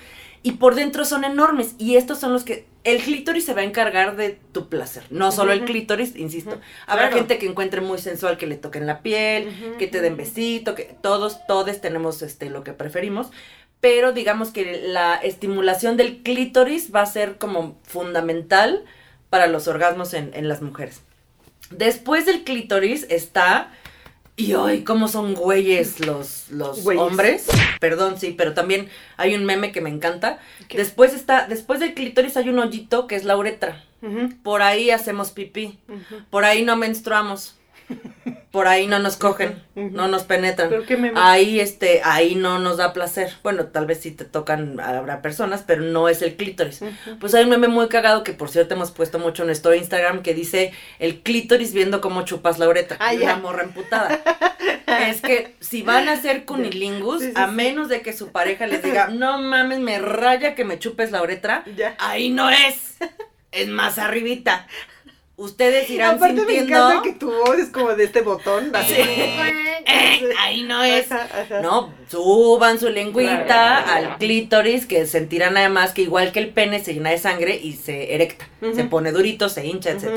Y 0.46 0.52
por 0.52 0.76
dentro 0.76 1.04
son 1.04 1.24
enormes. 1.24 1.74
Y 1.78 1.96
estos 1.96 2.18
son 2.20 2.32
los 2.32 2.44
que. 2.44 2.66
El 2.84 3.02
clítoris 3.02 3.44
se 3.44 3.52
va 3.52 3.62
a 3.62 3.64
encargar 3.64 4.14
de 4.14 4.38
tu 4.52 4.68
placer. 4.68 5.02
No 5.10 5.32
solo 5.32 5.50
el 5.52 5.64
clítoris, 5.64 6.14
insisto. 6.14 6.52
Habrá 6.86 7.08
Claro. 7.08 7.16
gente 7.16 7.38
que 7.38 7.46
encuentre 7.46 7.80
muy 7.80 7.98
sensual 7.98 8.38
que 8.38 8.46
le 8.46 8.54
toquen 8.56 8.86
la 8.86 9.00
piel, 9.02 9.74
que 9.78 9.88
te 9.88 10.00
den 10.00 10.16
besito, 10.16 10.76
que 10.76 10.84
todos, 11.02 11.44
todos 11.48 11.80
tenemos 11.80 12.22
este, 12.22 12.48
lo 12.48 12.62
que 12.62 12.72
preferimos. 12.72 13.30
Pero 13.80 14.12
digamos 14.12 14.50
que 14.52 14.82
la 14.86 15.16
estimulación 15.16 15.96
del 15.96 16.22
clítoris 16.22 16.94
va 16.94 17.02
a 17.02 17.06
ser 17.06 17.38
como 17.38 17.76
fundamental 17.82 18.84
para 19.30 19.48
los 19.48 19.66
orgasmos 19.66 20.14
en, 20.14 20.30
en 20.34 20.48
las 20.48 20.62
mujeres. 20.62 21.00
Después 21.70 22.24
del 22.24 22.44
clítoris 22.44 23.04
está. 23.10 23.72
Y 24.38 24.52
hoy, 24.52 24.84
cómo 24.84 25.08
son 25.08 25.34
güeyes 25.34 26.00
los, 26.00 26.50
los 26.50 26.82
Güeyes. 26.84 27.02
hombres. 27.02 27.46
Perdón, 27.80 28.18
sí, 28.20 28.34
pero 28.36 28.52
también 28.52 28.88
hay 29.16 29.34
un 29.34 29.46
meme 29.46 29.72
que 29.72 29.80
me 29.80 29.88
encanta. 29.88 30.38
Después 30.68 31.14
está, 31.14 31.46
después 31.48 31.80
del 31.80 31.94
clítoris 31.94 32.36
hay 32.36 32.50
un 32.50 32.58
hoyito 32.58 33.06
que 33.06 33.16
es 33.16 33.24
la 33.24 33.36
uretra. 33.36 33.82
Por 34.42 34.62
ahí 34.62 34.90
hacemos 34.90 35.30
pipí. 35.30 35.78
Por 36.30 36.44
ahí 36.44 36.62
no 36.62 36.76
menstruamos. 36.76 37.56
Por 38.56 38.68
ahí 38.68 38.86
no 38.86 38.98
nos 38.98 39.16
cogen, 39.18 39.62
no 39.74 40.08
nos 40.08 40.22
penetran. 40.22 40.70
¿Pero 40.70 40.86
qué 40.86 40.96
me 40.96 41.12
Ahí 41.14 41.60
este, 41.60 42.00
ahí 42.02 42.36
no 42.36 42.58
nos 42.58 42.78
da 42.78 42.94
placer. 42.94 43.30
Bueno, 43.42 43.66
tal 43.66 43.84
vez 43.84 44.00
sí 44.00 44.12
te 44.12 44.24
tocan, 44.24 44.80
habrá 44.80 45.20
personas, 45.20 45.62
pero 45.66 45.82
no 45.82 46.08
es 46.08 46.22
el 46.22 46.36
clítoris. 46.36 46.80
Pues 47.20 47.34
hay 47.34 47.44
un 47.44 47.50
meme 47.50 47.68
muy 47.68 47.88
cagado 47.88 48.24
que 48.24 48.32
por 48.32 48.48
cierto 48.48 48.72
hemos 48.72 48.92
puesto 48.92 49.18
mucho 49.18 49.42
en 49.42 49.48
nuestro 49.48 49.74
Instagram 49.74 50.22
que 50.22 50.32
dice 50.32 50.72
el 50.98 51.20
clítoris 51.20 51.74
viendo 51.74 52.00
cómo 52.00 52.22
chupas 52.22 52.58
la 52.58 52.66
uretra. 52.66 52.96
Ah, 52.98 53.12
una 53.12 53.36
morra 53.36 53.64
emputada. 53.64 54.22
es 55.06 55.20
que 55.20 55.54
si 55.60 55.82
van 55.82 56.08
a 56.08 56.12
hacer 56.12 56.44
cunilingus, 56.46 57.20
Sí, 57.20 57.26
sí, 57.26 57.32
a 57.36 57.48
menos 57.48 57.90
de 57.90 58.00
que 58.00 58.14
su 58.14 58.32
pareja 58.32 58.66
les 58.66 58.82
diga, 58.82 59.08
no 59.12 59.36
mames, 59.38 59.80
me 59.80 59.98
raya 59.98 60.54
que 60.54 60.64
me 60.64 60.78
chupes 60.78 61.10
la 61.10 61.20
uretra, 61.20 61.62
Ya. 61.76 61.94
ahí 61.98 62.30
no 62.30 62.48
es. 62.48 62.96
Es 63.52 63.68
más 63.68 63.98
arribita. 63.98 64.66
Ustedes 65.38 65.90
irán 65.90 66.16
Aparte 66.16 66.34
me 66.34 66.40
sintiendo. 66.46 66.76
encanta 66.90 67.02
que 67.02 67.12
tu 67.12 67.30
voz 67.30 67.58
es 67.58 67.68
como 67.68 67.94
de 67.94 68.04
este 68.04 68.22
botón. 68.22 68.70
así. 68.74 68.94
Eh, 68.94 70.32
ahí 70.40 70.62
no 70.62 70.82
es. 70.82 71.12
Ajá, 71.12 71.28
ajá. 71.42 71.60
No, 71.60 71.92
suban 72.10 72.80
su 72.80 72.88
lengüita 72.88 73.44
Claro. 73.46 73.90
al 74.08 74.16
clítoris, 74.18 74.86
que 74.86 75.04
sentirán 75.06 75.56
además 75.56 75.92
que 75.92 76.02
igual 76.02 76.32
que 76.32 76.38
el 76.40 76.48
pene 76.50 76.82
se 76.82 76.94
llena 76.94 77.10
de 77.10 77.18
sangre 77.18 77.56
y 77.62 77.74
se 77.74 78.14
erecta. 78.14 78.48
Se 78.74 78.84
pone 78.84 79.12
durito, 79.12 79.48
se 79.50 79.66
hincha, 79.66 79.90
etc. 79.90 80.08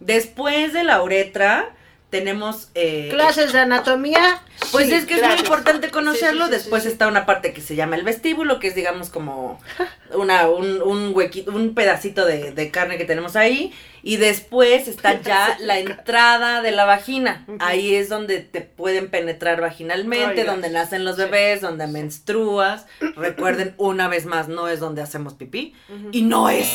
Después 0.00 0.72
de 0.72 0.82
la 0.84 1.00
uretra, 1.02 1.70
tenemos... 2.10 2.68
eh, 2.74 3.08
Clases 3.12 3.52
de 3.52 3.60
anatomía. 3.60 4.42
Pues 4.72 4.88
sí, 4.88 4.94
es 4.94 5.04
que 5.06 5.14
es 5.14 5.22
muy 5.22 5.38
importante 5.38 5.90
conocerlo. 5.90 6.46
Sí, 6.46 6.50
sí, 6.50 6.56
sí, 6.56 6.62
Después 6.62 6.82
sí, 6.82 6.88
sí. 6.88 6.92
está 6.92 7.06
una 7.06 7.24
parte 7.26 7.52
que 7.52 7.60
se 7.60 7.76
llama 7.76 7.96
el 7.96 8.02
vestíbulo, 8.02 8.58
que 8.58 8.68
es 8.68 8.74
digamos 8.74 9.08
como 9.10 9.60
una, 10.14 10.48
un, 10.50 10.82
un 10.82 11.12
huequito, 11.14 11.52
un 11.52 11.74
pedacito 11.74 12.26
de, 12.26 12.50
de 12.52 12.70
carne 12.70 12.98
que 12.98 13.04
tenemos 13.04 13.36
ahí. 13.36 13.72
Y 14.04 14.16
después 14.16 14.88
está 14.88 15.20
ya 15.20 15.56
la 15.60 15.78
entrada 15.78 16.60
de 16.62 16.72
la 16.72 16.84
vagina. 16.84 17.46
Ahí 17.60 17.94
es 17.94 18.08
donde 18.08 18.40
te 18.40 18.60
pueden 18.60 19.08
penetrar 19.08 19.60
vaginalmente, 19.60 20.40
Ay, 20.40 20.46
donde 20.46 20.70
nacen 20.70 21.04
los 21.04 21.16
Sí. 21.16 21.22
bebés, 21.22 21.60
donde 21.60 21.86
menstruas. 21.86 22.86
Recuerden, 23.16 23.74
una 23.78 24.08
vez 24.08 24.26
más, 24.26 24.48
no 24.48 24.68
es 24.68 24.80
donde 24.80 25.02
hacemos 25.02 25.34
pipí. 25.34 25.74
Y 26.10 26.22
no 26.22 26.48
es 26.50 26.68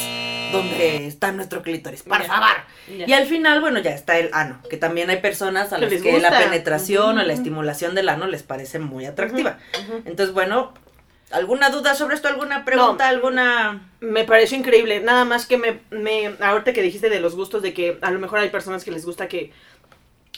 donde 0.53 1.07
está 1.07 1.31
nuestro 1.33 1.61
clítoris. 1.61 2.03
Por 2.03 2.23
favor. 2.23 2.47
Ya. 2.97 3.05
Y 3.07 3.13
al 3.13 3.25
final, 3.25 3.59
bueno, 3.59 3.79
ya 3.79 3.91
está 3.91 4.17
el 4.17 4.29
ano, 4.31 4.61
que 4.69 4.77
también 4.77 5.09
hay 5.09 5.17
personas 5.17 5.73
a 5.73 5.77
las 5.77 5.91
que 5.93 6.19
la 6.19 6.29
penetración 6.39 7.17
o 7.17 7.23
la 7.23 7.33
estimulación 7.33 7.95
del 7.95 8.07
ano 8.09 8.27
les 8.27 8.43
parece 8.43 8.79
muy 8.79 9.05
atractiva. 9.05 9.57
Entonces, 10.05 10.33
bueno, 10.33 10.73
¿alguna 11.31 11.69
duda 11.69 11.95
sobre 11.95 12.15
esto? 12.15 12.27
¿Alguna 12.27 12.65
pregunta? 12.65 13.05
No. 13.05 13.09
¿Alguna...? 13.09 13.89
Me 13.99 14.23
pareció 14.25 14.57
increíble. 14.57 14.99
Nada 15.01 15.25
más 15.25 15.45
que 15.47 15.57
me, 15.57 15.79
me. 15.89 16.35
Ahorita 16.39 16.71
que 16.73 16.81
dijiste 16.81 17.09
de 17.09 17.19
los 17.19 17.35
gustos, 17.35 17.61
de 17.63 17.73
que 17.73 17.97
a 18.01 18.11
lo 18.11 18.19
mejor 18.19 18.39
hay 18.39 18.49
personas 18.49 18.83
que 18.83 18.91
les 18.91 19.05
gusta 19.05 19.27
que 19.27 19.51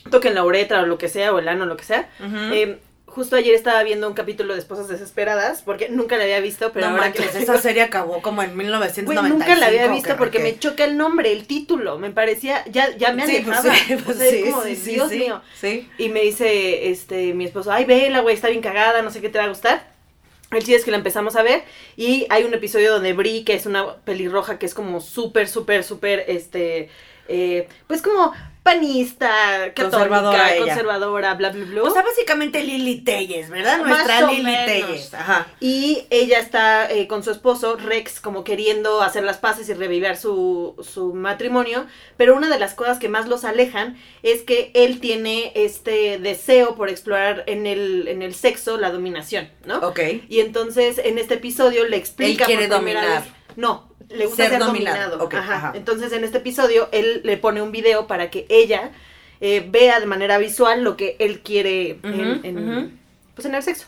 toquen 0.09 0.33
la 0.35 0.43
uretra 0.45 0.81
o 0.81 0.85
lo 0.85 0.97
que 0.97 1.09
sea, 1.09 1.33
o 1.33 1.39
el 1.39 1.47
ano, 1.49 1.65
lo 1.65 1.75
que 1.77 1.83
sea. 1.83 2.09
Eh, 2.53 2.79
justo 3.05 3.35
ayer 3.35 3.53
estaba 3.55 3.83
viendo 3.83 4.07
un 4.07 4.13
capítulo 4.13 4.53
de 4.53 4.59
Esposas 4.59 4.87
Desesperadas, 4.87 5.61
porque 5.61 5.89
nunca 5.89 6.15
la 6.15 6.23
había 6.23 6.39
visto, 6.39 6.71
pero 6.71 6.85
no 6.85 6.91
ahora 6.93 7.05
manches, 7.07 7.31
que 7.31 7.39
esa 7.43 7.57
serie 7.57 7.81
acabó 7.81 8.21
como 8.21 8.41
en 8.43 8.53
Güey, 8.53 8.65
1995. 8.67 9.27
nunca 9.37 9.55
la 9.59 9.65
había 9.67 9.87
visto 9.91 10.15
porque 10.15 10.37
que- 10.37 10.43
me 10.43 10.57
choca 10.59 10.85
el 10.85 10.95
nombre, 10.95 11.31
el 11.33 11.45
título. 11.47 11.97
Me 11.99 12.11
parecía, 12.11 12.63
ya, 12.69 12.95
ya 12.95 13.11
me 13.11 13.25
Sí, 13.27 13.41
pues 13.43 13.57
alejaba. 13.57 13.75
sí, 13.75 13.93
O 13.99 13.99
pues 14.05 14.17
sea, 14.17 14.29
sí, 14.29 14.43
como 14.49 14.63
sí, 14.63 14.69
de, 14.69 14.75
sí, 14.77 14.91
Dios 14.91 15.09
sí, 15.09 15.19
mío. 15.19 15.41
Sí. 15.59 15.89
Y 15.97 16.09
me 16.09 16.21
dice 16.21 16.89
este 16.91 17.33
mi 17.33 17.43
esposo, 17.45 17.71
ay, 17.73 17.83
vela, 17.83 18.21
güey, 18.21 18.35
está 18.35 18.47
bien 18.47 18.61
cagada, 18.61 19.01
no 19.01 19.11
sé 19.11 19.19
qué 19.19 19.27
te 19.29 19.37
va 19.39 19.43
a 19.45 19.49
gustar. 19.49 19.98
El 20.51 20.59
chiste 20.59 20.75
es 20.75 20.85
que 20.85 20.91
la 20.91 20.97
empezamos 20.97 21.35
a 21.35 21.43
ver 21.43 21.63
y 21.95 22.25
hay 22.29 22.43
un 22.43 22.53
episodio 22.53 22.93
donde 22.93 23.13
Brie, 23.13 23.45
que 23.45 23.53
es 23.53 23.67
una 23.67 23.97
pelirroja 23.97 24.57
que 24.57 24.65
es 24.65 24.73
como 24.73 24.99
súper, 24.99 25.47
súper, 25.47 25.83
súper, 25.83 26.25
este, 26.27 26.89
eh, 27.27 27.67
pues 27.85 28.01
como 28.01 28.33
panista, 28.63 29.29
católica, 29.73 29.89
Conservadora 29.89 30.57
conservadora, 30.57 31.33
bla, 31.35 31.49
bla, 31.49 31.65
bla. 31.65 31.83
O 31.83 31.89
sea, 31.91 32.01
básicamente 32.03 32.63
Lili 32.63 33.01
Telles, 33.01 33.49
¿verdad? 33.49 33.79
Más 33.79 33.87
Nuestra 33.89 34.27
o 34.27 34.31
Lili 34.31 34.43
menos. 34.43 34.65
Telles. 34.65 35.13
Ajá. 35.13 35.47
Y 35.59 36.05
ella 36.09 36.39
está 36.39 36.91
eh, 36.91 37.07
con 37.07 37.23
su 37.23 37.31
esposo, 37.31 37.77
Rex, 37.77 38.19
como 38.19 38.43
queriendo 38.43 39.01
hacer 39.01 39.23
las 39.23 39.37
paces 39.37 39.67
y 39.69 39.73
revivir 39.73 40.15
su, 40.15 40.75
su 40.87 41.13
matrimonio. 41.13 41.85
Pero 42.17 42.35
una 42.35 42.49
de 42.49 42.59
las 42.59 42.73
cosas 42.73 42.99
que 42.99 43.09
más 43.09 43.27
los 43.27 43.43
alejan 43.43 43.97
es 44.23 44.43
que 44.43 44.71
él 44.75 44.99
tiene 44.99 45.51
este 45.55 46.19
deseo 46.19 46.75
por 46.75 46.89
explorar 46.89 47.43
en 47.47 47.65
el, 47.65 48.07
en 48.07 48.21
el 48.21 48.35
sexo 48.35 48.77
la 48.77 48.91
dominación, 48.91 49.49
¿no? 49.65 49.79
Ok. 49.79 49.99
Y 50.29 50.41
entonces 50.41 50.99
en 51.03 51.17
este 51.17 51.35
episodio 51.35 51.85
le 51.87 51.97
explica 51.97 52.43
Él 52.43 52.47
quiere 52.47 52.67
por 52.67 52.77
dominar. 52.77 53.23
vez- 53.23 53.33
No, 53.55 53.88
le 54.09 54.25
gusta 54.25 54.43
Ser 54.43 54.51
ser, 54.53 54.59
dominado. 54.59 54.97
dominado. 54.97 55.25
Ok, 55.25 55.33
ajá. 55.35 55.55
ajá. 55.55 55.71
Entonces 55.75 56.11
en 56.13 56.23
este 56.23 56.39
episodio 56.39 56.89
él 56.91 57.21
le 57.23 57.37
pone 57.37 57.61
un 57.61 57.71
video 57.71 58.07
para 58.07 58.29
que 58.29 58.45
ella 58.49 58.91
eh, 59.41 59.65
vea 59.69 59.99
de 59.99 60.05
manera 60.05 60.37
visual 60.37 60.83
lo 60.83 60.97
que 60.97 61.15
él 61.19 61.39
quiere 61.41 61.99
en, 62.03 62.41
en- 62.43 62.99
pues 63.35 63.45
en 63.45 63.55
el 63.55 63.63
sexo. 63.63 63.85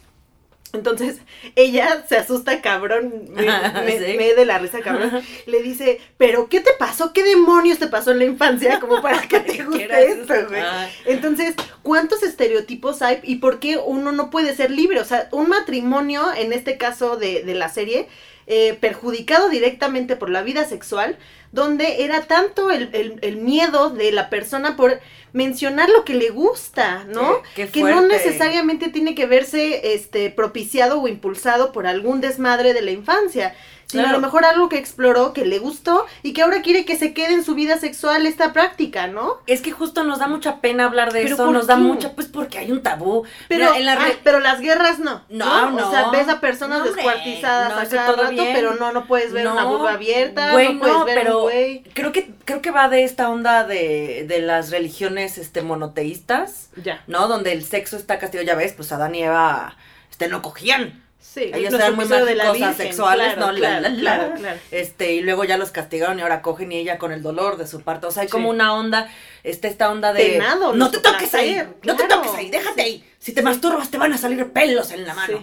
Entonces, 0.74 1.18
ella 1.58 2.06
se 2.08 2.16
asusta 2.16 2.62
cabrón, 2.62 3.26
me, 3.32 3.42
me- 3.44 4.00
Sí. 4.00 4.18
me 4.18 4.34
de 4.34 4.46
la 4.46 4.58
risa 4.60 4.80
cabrón. 4.80 5.22
Le 5.46 5.62
dice, 5.62 6.00
pero 6.18 6.48
¿qué 6.48 6.62
te 6.62 6.72
pasó? 6.80 7.12
¿Qué 7.12 7.24
demonios 7.26 7.78
te 7.80 7.88
pasó 7.88 8.12
en 8.12 8.20
la 8.20 8.24
infancia? 8.26 8.80
Como 8.80 9.02
para 9.02 9.22
que 9.28 9.42
te 9.42 9.64
guste 9.66 10.06
esto, 10.06 10.34
güey. 10.48 10.62
Ah, 10.62 10.88
Entonces, 11.06 11.56
¿cuántos 11.84 12.24
estereotipos 12.24 13.02
hay 13.02 13.20
y 13.24 13.36
por 13.38 13.60
qué 13.60 13.76
uno 13.78 14.14
no 14.14 14.30
puede 14.30 14.56
ser 14.56 14.72
libre? 14.72 15.02
O 15.02 15.06
sea, 15.06 15.28
un 15.34 15.50
matrimonio, 15.50 16.24
en 16.34 16.54
este 16.54 16.78
caso 16.78 17.18
de, 17.18 17.44
de 17.44 17.54
la 17.54 17.68
serie, 17.68 18.08
eh, 18.48 18.78
perjudicado 18.80 19.50
directamente 19.50 20.16
por 20.16 20.30
la 20.30 20.42
vida 20.42 20.66
sexual, 20.66 21.18
donde 21.52 22.04
era 22.04 22.22
tanto 22.24 22.72
el, 22.72 22.90
el- 22.94 23.20
el 23.22 23.38
miedo 23.38 23.90
de 23.90 24.12
la 24.12 24.30
persona 24.30 24.76
por 24.76 25.00
mencionar 25.34 25.90
lo 25.90 26.04
que 26.06 26.14
le 26.14 26.30
gusta, 26.30 27.06
¿no? 27.08 27.42
Qué- 27.56 27.66
qué 27.68 27.72
que 27.72 27.84
no 27.84 28.02
necesariamente 28.02 28.90
tiene 28.90 29.16
que 29.16 29.26
verse 29.26 29.94
este 29.94 30.30
propiciado 30.30 31.02
o 31.02 31.08
impulsado 31.08 31.72
por 31.72 31.88
algún 31.88 32.22
desmadre 32.22 32.74
de 32.74 32.82
la 32.82 32.92
infancia, 32.92 33.56
sino 33.86 34.04
Claro. 34.04 34.18
a 34.18 34.22
lo 34.22 34.26
mejor 34.26 34.46
algo 34.46 34.70
que 34.70 34.78
exploró, 34.78 35.34
que 35.34 35.44
le 35.46 35.60
gustó 35.60 36.06
y 36.24 36.32
que 36.32 36.44
ahora 36.44 36.62
quiere 36.62 36.86
que 36.86 36.96
se 36.96 37.14
quede 37.14 37.34
en 37.34 37.44
su 37.44 37.56
vida 37.56 37.78
sexual 37.78 38.26
esta 38.26 38.54
práctica, 38.54 39.08
¿no? 39.08 39.40
Es 39.48 39.60
que 39.62 39.72
justo 39.72 40.06
nos 40.06 40.20
da 40.20 40.28
mucha 40.28 40.62
pena 40.62 40.86
hablar 40.86 41.12
de 41.12 41.24
¿Pero 41.24 41.36
eso, 41.36 41.52
nos 41.52 41.68
da 41.68 41.76
mucha, 41.76 42.14
pues 42.16 42.28
porque 42.28 42.58
hay 42.58 42.72
un 42.72 42.84
tabú. 42.84 43.26
Pero, 43.50 43.66
Mira, 43.66 43.78
en 43.78 43.86
la 43.86 43.94
ah, 43.94 44.06
re- 44.08 44.18
pero 44.24 44.40
las 44.40 44.62
guerras 44.62 45.00
no. 45.00 45.24
No, 45.28 45.72
no. 45.72 45.88
O 45.90 45.92
sea, 45.92 46.10
ves 46.10 46.30
a 46.30 46.40
personas 46.40 46.80
No, 46.80 46.86
descuartizadas 46.86 47.74
No, 47.76 47.80
a 47.82 47.86
cada 47.86 48.16
rato, 48.16 48.32
bien. 48.32 48.54
pero 48.54 48.76
no, 48.76 48.94
no 48.94 49.06
puedes 49.08 49.34
ver 49.34 49.46
una 49.48 49.66
vulva 49.66 49.92
abierta, 49.94 50.52
güey, 50.54 50.74
no 50.74 50.80
puedes 50.80 50.96
no, 50.98 51.06
ver 51.06 51.18
pero 51.20 51.38
un 51.40 51.44
güey. 51.44 51.84
creo 51.94 52.14
que 52.14 52.32
creo 52.52 52.62
que 52.62 52.72
va 52.72 52.90
de 52.90 53.04
esta 53.04 53.30
onda 53.30 53.64
de, 53.66 54.26
de 54.28 54.40
las 54.42 54.70
religiones 54.72 55.38
este 55.38 55.62
monoteístas, 55.62 56.70
Ya. 56.84 57.04
¿no? 57.08 57.28
Donde 57.28 57.52
el 57.54 57.64
sexo 57.66 57.98
está 57.98 58.20
castigado, 58.20 58.46
ya 58.48 58.56
ves, 58.56 58.74
pues 58.74 58.92
Adán 58.92 59.16
y 59.16 59.24
Eva 59.24 59.76
este 60.10 60.28
no 60.28 60.42
cogían. 60.42 61.04
Sí, 61.20 61.50
Ellos 61.54 61.74
eran 61.74 61.96
muy 61.96 62.04
episodio 62.06 62.26
de 62.26 62.36
la 62.36 62.46
mágicos, 62.46 62.68
Virgen, 62.70 62.86
asexuales, 62.88 63.34
claro, 63.36 63.46
¿no? 63.48 63.52
La, 63.54 63.60
Claro, 63.60 63.82
la, 63.82 63.90
la. 63.90 64.00
claro, 64.00 64.34
claro. 64.36 64.60
Este, 64.72 65.14
y 65.14 65.22
luego 65.22 65.44
ya 65.46 65.58
los 65.58 65.72
castigaron 65.72 66.20
y 66.20 66.24
ahora 66.24 66.42
cogen 66.42 66.72
y 66.72 66.78
ella 66.78 66.98
con 66.98 67.12
el 67.14 67.22
dolor 67.22 67.58
de 67.58 67.68
su 67.68 67.82
parto. 67.84 68.08
O 68.08 68.12
sea, 68.12 68.24
hay 68.24 68.28
Sí. 68.28 68.32
como 68.32 68.50
una 68.50 68.74
onda, 68.74 69.08
este, 69.44 69.68
esta 69.70 69.92
onda 69.92 70.12
de 70.14 70.26
Penado, 70.26 70.74
no 70.74 70.92
te 70.92 70.98
toques 70.98 71.34
ahí, 71.36 71.62
no 71.84 71.96
te 71.96 72.04
toques 72.08 72.34
ahí, 72.34 72.50
déjate 72.50 72.82
Sí. 72.82 72.88
ahí. 72.88 73.10
Si 73.20 73.34
te 73.34 73.44
masturbas 73.44 73.90
te 73.92 73.98
van 73.98 74.12
a 74.14 74.18
salir 74.18 74.52
pelos 74.52 74.92
en 74.92 75.06
la 75.08 75.14
mano. 75.14 75.42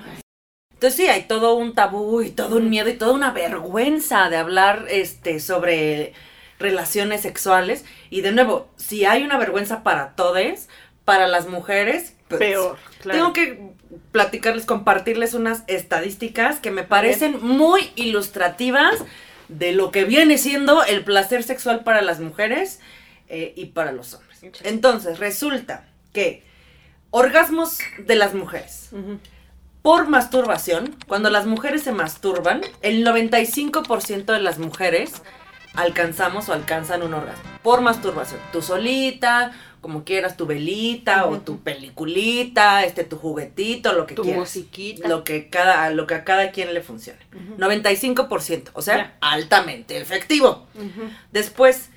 Entonces 0.74 0.96
sí, 0.96 1.06
hay 1.08 1.22
todo 1.22 1.54
un 1.54 1.74
tabú 1.74 2.20
y 2.22 2.30
todo 2.30 2.56
un 2.56 2.68
miedo 2.70 2.88
y 2.90 2.94
toda 2.94 3.12
una 3.12 3.30
vergüenza 3.30 4.28
de 4.28 4.36
hablar 4.36 4.86
este 4.90 5.40
sobre 5.40 6.12
relaciones 6.58 7.22
sexuales. 7.22 7.84
Y 8.10 8.20
de 8.20 8.32
nuevo, 8.32 8.68
si 8.76 9.04
hay 9.04 9.22
una 9.22 9.38
vergüenza 9.38 9.82
para 9.82 10.14
todos, 10.14 10.68
para 11.04 11.26
las 11.26 11.48
mujeres, 11.48 12.14
pues, 12.28 12.38
Peor, 12.38 12.78
claro. 13.00 13.18
tengo 13.18 13.32
que 13.32 13.72
platicarles, 14.12 14.66
compartirles 14.66 15.34
unas 15.34 15.64
estadísticas 15.66 16.60
que 16.60 16.70
me 16.70 16.82
parecen 16.82 17.38
muy 17.40 17.90
ilustrativas 17.96 18.94
de 19.48 19.72
lo 19.72 19.90
que 19.90 20.04
viene 20.04 20.36
siendo 20.36 20.84
el 20.84 21.04
placer 21.04 21.42
sexual 21.42 21.84
para 21.84 22.02
las 22.02 22.20
mujeres 22.20 22.80
eh, 23.28 23.54
y 23.56 23.66
para 23.66 23.92
los 23.92 24.14
hombres. 24.14 24.40
Entonces, 24.62 25.18
resulta 25.18 25.86
que 26.12 26.42
orgasmos 27.10 27.78
de 27.98 28.14
las 28.14 28.34
mujeres 28.34 28.90
por 29.82 30.08
masturbación, 30.08 30.96
cuando 31.06 31.30
las 31.30 31.46
mujeres 31.46 31.82
se 31.82 31.92
masturban, 31.92 32.60
el 32.82 33.06
95% 33.06 34.24
de 34.26 34.40
las 34.40 34.58
mujeres 34.58 35.22
alcanzamos 35.78 36.48
o 36.48 36.52
alcanzan 36.52 37.02
un 37.02 37.14
orgasmo 37.14 37.42
por 37.62 37.80
masturbación. 37.80 38.40
Tú 38.52 38.62
solita, 38.62 39.52
como 39.80 40.04
quieras, 40.04 40.36
tu 40.36 40.46
velita 40.46 41.26
o 41.26 41.38
tu 41.40 41.60
peliculita, 41.60 42.84
este 42.84 43.04
tu 43.04 43.16
juguetito, 43.16 43.92
lo 43.92 44.06
que 44.06 44.14
Tu 44.14 44.22
quieras. 44.22 44.40
musiquita. 44.40 45.08
Lo 45.08 45.22
que 45.24 45.48
cada 45.48 45.90
lo 45.90 46.06
que 46.06 46.14
a 46.14 46.24
cada 46.24 46.50
quien 46.50 46.72
le 46.74 46.82
funcione. 46.82 47.18
Ujú. 47.34 47.56
95%, 47.62 48.70
o 48.72 48.82
sea, 48.82 49.16
altamente 49.20 49.98
efectivo. 49.98 50.66
Después, 51.32 51.90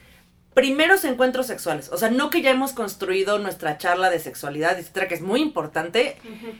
primeros 0.54 1.06
encuentros 1.06 1.48
sexuales. 1.48 1.89
O 1.94 1.98
sea, 1.98 2.10
no 2.10 2.30
que 2.30 2.41
ya 2.41 2.52
hemos 2.52 2.74
construido 2.74 3.39
nuestra 3.39 3.78
charla 3.78 4.10
de 4.10 4.20
sexualidad, 4.20 4.78
etcétera, 4.78 5.08
que 5.08 5.15
es 5.15 5.22
muy 5.22 5.41
importante. 5.41 6.17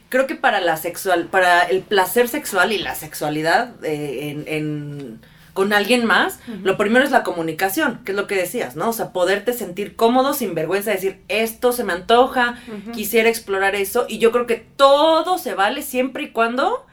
Creo 0.10 0.28
que 0.28 0.36
para 0.36 0.62
la 0.62 0.78
sexual, 0.78 1.26
para 1.28 1.64
el 1.64 1.82
placer 1.82 2.28
sexual 2.30 2.72
y 2.72 2.78
la 2.78 2.96
sexualidad 2.96 3.84
eh, 3.84 4.30
en, 4.30 4.44
en- 4.48 5.22
con 5.54 5.74
alguien 5.74 6.06
más, 6.06 6.40
lo 6.64 6.78
primero 6.78 7.04
es 7.04 7.12
la 7.12 7.24
comunicación, 7.24 8.00
que 8.06 8.12
es 8.12 8.16
lo 8.18 8.28
que 8.28 8.36
decías, 8.36 8.76
¿no? 8.76 8.90
O 8.90 8.94
sea, 8.94 9.12
poderte 9.12 9.54
sentir 9.54 9.96
cómodo 9.96 10.34
sin 10.34 10.56
vergüenza, 10.56 10.92
decir, 10.92 11.20
esto 11.28 11.72
se 11.74 11.84
me 11.84 11.94
antoja, 11.94 12.58
quisiera 12.94 13.28
explorar 13.30 13.76
eso. 13.76 14.06
Y 14.08 14.18
yo 14.20 14.32
creo 14.32 14.48
que 14.48 14.56
todo 14.76 15.38
se 15.38 15.54
vale 15.54 15.82
siempre 15.82 16.24
y 16.24 16.32
cuando 16.32 16.86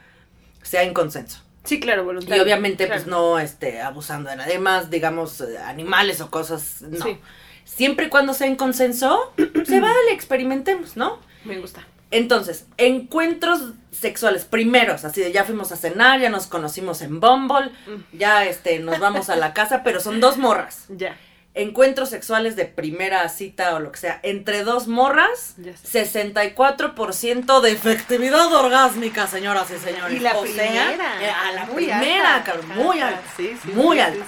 sea 0.61 0.83
en 0.83 0.93
consenso. 0.93 1.41
Sí, 1.63 1.79
claro, 1.79 2.01
Y 2.01 2.05
voluntario. 2.05 2.43
obviamente, 2.43 2.85
claro. 2.85 3.01
pues 3.01 3.07
no 3.09 3.39
este, 3.39 3.81
abusando 3.81 4.29
de 4.29 4.35
nadie 4.35 4.59
más, 4.59 4.89
digamos, 4.89 5.39
eh, 5.41 5.57
animales 5.57 6.19
o 6.21 6.29
cosas, 6.31 6.81
no. 6.81 7.05
Sí. 7.05 7.17
Siempre 7.63 8.07
y 8.07 8.09
cuando 8.09 8.33
sea 8.33 8.47
en 8.47 8.55
consenso, 8.55 9.33
se 9.65 9.79
vale, 9.79 10.11
experimentemos, 10.11 10.97
¿no? 10.97 11.19
Me 11.45 11.59
gusta. 11.59 11.85
Entonces, 12.11 12.65
encuentros 12.77 13.73
sexuales 13.91 14.45
primeros, 14.45 15.03
así 15.05 15.21
de 15.21 15.31
ya 15.31 15.43
fuimos 15.43 15.71
a 15.71 15.75
cenar, 15.75 16.19
ya 16.19 16.29
nos 16.29 16.47
conocimos 16.47 17.01
en 17.01 17.19
Bumble, 17.19 17.71
Mm. 17.87 18.17
ya 18.17 18.45
este, 18.45 18.79
nos 18.79 18.99
vamos 18.99 19.29
a 19.29 19.35
la 19.35 19.53
casa, 19.53 19.83
pero 19.83 19.99
son 19.99 20.19
dos 20.19 20.37
morras. 20.37 20.85
Ya. 20.89 21.17
Encuentros 21.55 22.09
sexuales 22.09 22.55
de 22.55 22.65
primera 22.65 23.27
cita 23.27 23.73
o 23.75 23.79
lo 23.79 23.91
que 23.91 23.97
sea, 23.97 24.19
entre 24.23 24.63
dos 24.63 24.87
morras, 24.87 25.55
Ya 25.57 25.75
sé. 25.75 26.05
64% 26.05 27.61
de 27.61 27.71
efectividad 27.71 28.53
orgásmica, 28.53 29.27
señoras 29.27 29.69
y 29.71 29.77
señores. 29.79 30.15
Y 30.15 30.19
la 30.19 30.37
O 30.37 30.45
sea, 30.45 30.53
primera. 30.53 31.21
eh, 31.23 31.29
a 31.31 31.51
la 31.53 31.65
muy 31.65 31.85
primera, 31.85 32.35
alta, 32.35 32.51
cabrón, 32.51 32.67
muy 32.77 32.99
alta. 33.01 33.17
alta. 33.17 33.31
Sí, 33.35 33.57
sí. 33.63 33.71
muy 33.73 33.97
sí, 33.97 34.01
alta. 34.03 34.25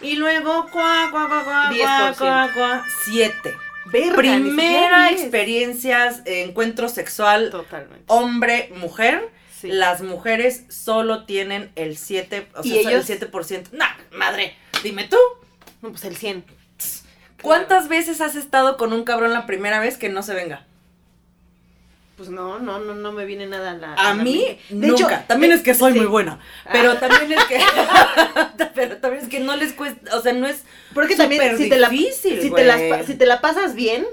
Y 0.00 0.16
luego, 0.16 0.68
cuá, 0.70 1.08
cuá, 1.10 1.28
cuá, 1.28 1.44
cuá, 1.44 1.70
cuá, 1.76 2.12
10%. 2.12 2.18
cuá, 2.18 2.50
cuá, 2.54 2.84
7. 3.04 3.56
Verga, 3.94 4.16
Primera 4.16 4.50
siquiera 4.50 5.08
diez. 5.08 5.20
experiencia, 5.22 6.08
eh, 6.26 6.42
encuentro 6.42 6.88
sexual 6.88 7.50
Totalmente. 7.50 8.04
hombre-mujer. 8.08 9.30
Sí. 9.60 9.68
Las 9.70 10.02
mujeres 10.02 10.64
solo 10.68 11.24
tienen 11.24 11.70
el 11.76 11.96
7, 11.96 12.48
o 12.56 12.60
¿Y 12.64 12.70
sea, 12.70 12.80
ellos? 12.90 13.08
el 13.08 13.20
7%. 13.20 13.68
Nah, 13.72 13.86
madre, 14.12 14.54
dime 14.82 15.04
tú. 15.04 15.16
No, 15.80 15.90
pues 15.90 16.04
el 16.04 16.16
100. 16.16 16.44
¿Cuántas 17.40 17.88
veces 17.88 18.20
has 18.20 18.34
estado 18.36 18.76
con 18.76 18.92
un 18.92 19.04
cabrón 19.04 19.32
la 19.32 19.46
primera 19.46 19.78
vez 19.80 19.96
que 19.98 20.08
no 20.08 20.22
se 20.22 20.34
venga? 20.34 20.66
Pues 22.16 22.28
no, 22.28 22.60
no, 22.60 22.78
no, 22.78 22.94
no 22.94 23.10
me 23.10 23.24
viene 23.24 23.46
nada 23.46 23.72
a 23.72 23.74
la 23.74 23.94
A 23.94 24.14
la 24.14 24.22
mí. 24.22 24.58
De 24.68 24.86
nunca. 24.86 25.16
hecho, 25.16 25.24
también 25.26 25.50
eh, 25.50 25.56
es 25.56 25.62
que 25.62 25.74
soy 25.74 25.92
sí. 25.94 25.98
muy 25.98 26.06
buena. 26.06 26.38
Pero 26.70 26.96
también 26.98 27.32
es 27.32 27.44
que. 27.46 27.58
pero 28.74 28.98
también 28.98 29.24
es 29.24 29.28
que 29.28 29.40
no 29.40 29.56
les 29.56 29.72
cuesta. 29.72 30.16
O 30.16 30.20
sea, 30.20 30.32
no 30.32 30.46
es. 30.46 30.62
Porque 30.94 31.16
también 31.16 31.56
si 31.58 31.68
te, 31.68 31.76
la, 31.78 31.88
difícil, 31.88 32.40
si, 32.40 32.50
te 32.50 32.64
pa- 32.64 33.02
si 33.02 33.14
te 33.14 33.26
la 33.26 33.40
pasas 33.40 33.74
bien, 33.74 34.06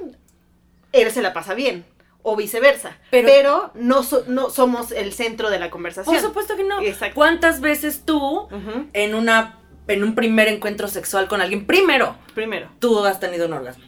él 0.92 1.12
se 1.12 1.22
la 1.22 1.32
pasa 1.34 1.54
bien. 1.54 1.86
O 2.24 2.36
viceversa. 2.36 2.98
Pero- 3.10 3.28
Pero, 3.28 3.72
no, 3.76 4.04
so- 4.04 4.24
no 4.28 4.50
somos 4.50 4.92
el 4.92 5.12
centro 5.14 5.50
de 5.50 5.60
la 5.60 5.70
conversación. 5.70 6.16
Por 6.16 6.24
supuesto 6.24 6.56
que 6.56 6.64
no. 6.64 6.82
Exacto. 6.82 7.16
¿Cuántas 7.16 7.62
veces 7.62 8.02
tú, 8.06 8.48
en 8.94 9.16
una. 9.16 9.58
En 9.88 10.04
un 10.04 10.16
primer 10.16 10.48
encuentro 10.48 10.88
sexual 10.88 11.28
con 11.28 11.42
alguien, 11.42 11.66
primero, 11.66 12.16
Primero. 12.36 12.70
tú 12.80 13.04
has 13.04 13.20
tenido 13.20 13.48
un 13.48 13.54
orgasmo? 13.54 13.84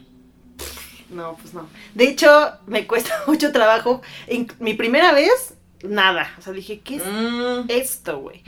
No, 1.13 1.35
pues 1.41 1.53
no. 1.53 1.69
De 1.93 2.05
hecho, 2.05 2.51
me 2.67 2.87
cuesta 2.87 3.23
mucho 3.27 3.51
trabajo. 3.51 4.01
En 4.27 4.47
mi 4.59 4.73
primera 4.73 5.11
vez, 5.13 5.53
nada. 5.83 6.33
O 6.37 6.41
sea, 6.41 6.53
dije, 6.53 6.79
¿qué 6.81 6.95
es 6.97 7.03
Mm, 7.05 7.65
esto, 7.69 8.19
güey? 8.19 8.43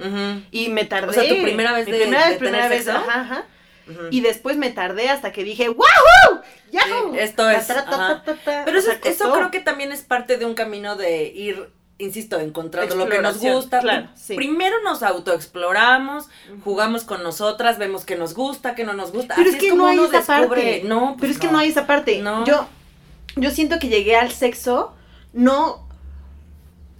Y 0.52 0.70
me 0.70 0.86
tardé. 0.86 1.10
O 1.10 1.14
sea, 1.14 1.28
¿tu 1.28 1.42
primera 1.42 1.74
vez 1.74 1.86
Mi 1.86 1.92
de- 1.94 2.00
primera 2.00 2.24
de 2.24 2.30
vez, 2.30 2.38
primera 2.40 2.64
tener 2.64 2.78
vez, 2.78 2.86
sexo? 2.86 3.00
ajá, 3.00 3.22
ajá. 3.22 3.46
Y 4.10 4.22
después 4.22 4.58
me 4.58 4.72
tardé 4.72 5.10
hasta 5.10 5.32
que 5.32 5.44
dije, 5.44 5.70
¡Wahoo! 5.70 6.42
¡Yahoo! 6.72 7.14
Sí, 7.14 7.20
esto 7.20 7.48
es, 7.52 7.68
Ta, 7.68 7.86
ta, 7.86 8.24
ta. 8.44 8.62
Pero 8.66 8.80
eso, 8.80 8.92
eso 9.04 9.32
creo 9.32 9.52
que 9.52 9.60
también 9.60 9.92
es 9.92 10.02
parte 10.02 10.38
de 10.38 10.46
un 10.46 10.56
camino 10.56 10.96
de 10.96 11.26
ir, 11.28 11.70
insisto, 11.98 12.40
encontrando 12.40 12.96
lo 12.96 13.08
que 13.08 13.22
nos 13.22 13.40
gusta. 13.40 13.80
claro, 13.80 14.10
sí. 14.16 14.36
Primero 14.36 14.76
nos 14.84 15.02
autoexploramos, 15.04 16.26
jugamos 16.64 17.04
con 17.04 17.24
nosotras, 17.24 17.78
vemos 17.78 18.04
que 18.06 18.16
nos 18.18 18.34
gusta, 18.34 18.76
que 18.76 18.84
no 18.84 18.94
nos 18.94 19.12
gusta. 19.12 19.36
Pero 19.36 19.48
Así 19.50 19.58
es 19.58 19.64
que 19.64 19.70
como 19.70 19.84
no 19.84 19.88
hay 19.90 19.98
uno 20.00 20.08
esa 20.08 20.18
descubre- 20.42 20.48
parte. 20.48 20.82
No, 20.86 21.00
pues 21.18 21.22
Pero 21.22 21.34
es 21.34 21.40
que 21.40 21.48
no 21.52 21.58
hay 21.58 21.70
esa 21.70 21.88
parte. 21.88 22.22
No. 22.22 22.44
Yo, 22.46 22.68
yo 23.38 23.50
siento 23.52 23.80
que 23.80 23.88
llegué 23.88 24.16
al 24.18 24.32
sexo, 24.32 24.94
no, 25.34 25.86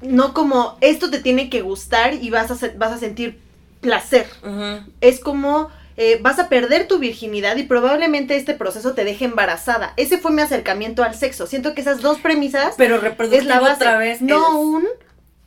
no 0.02 0.34
como 0.34 0.78
esto 0.82 1.10
te 1.10 1.20
tiene 1.20 1.50
que 1.50 1.62
gustar 1.62 2.14
y 2.14 2.30
vas 2.30 2.52
a, 2.52 2.72
vas 2.78 2.92
a 2.94 2.98
sentir 2.98 3.40
placer. 3.82 4.28
Es 5.02 5.20
como 5.20 5.70
eh, 5.98 6.20
vas 6.22 6.40
a 6.40 6.50
perder 6.50 6.88
tu 6.88 7.00
virginidad 7.00 7.56
y 7.58 7.64
probablemente 7.64 8.36
este 8.36 8.54
proceso 8.54 8.94
te 8.94 9.06
deje 9.06 9.26
embarazada. 9.26 9.94
Ese 9.98 10.18
fue 10.18 10.32
mi 10.32 10.42
acercamiento 10.42 11.04
al 11.04 11.16
sexo. 11.16 11.48
Siento 11.48 11.74
que 11.74 11.82
esas 11.82 12.02
dos 12.02 12.20
premisas 12.20 12.76
Pero 12.78 13.00
es 13.32 13.46
la 13.46 13.60
base. 13.60 13.74
otra 13.76 13.98
vez. 13.98 14.22
no 14.22 14.36
es- 14.48 14.54
un 14.56 14.88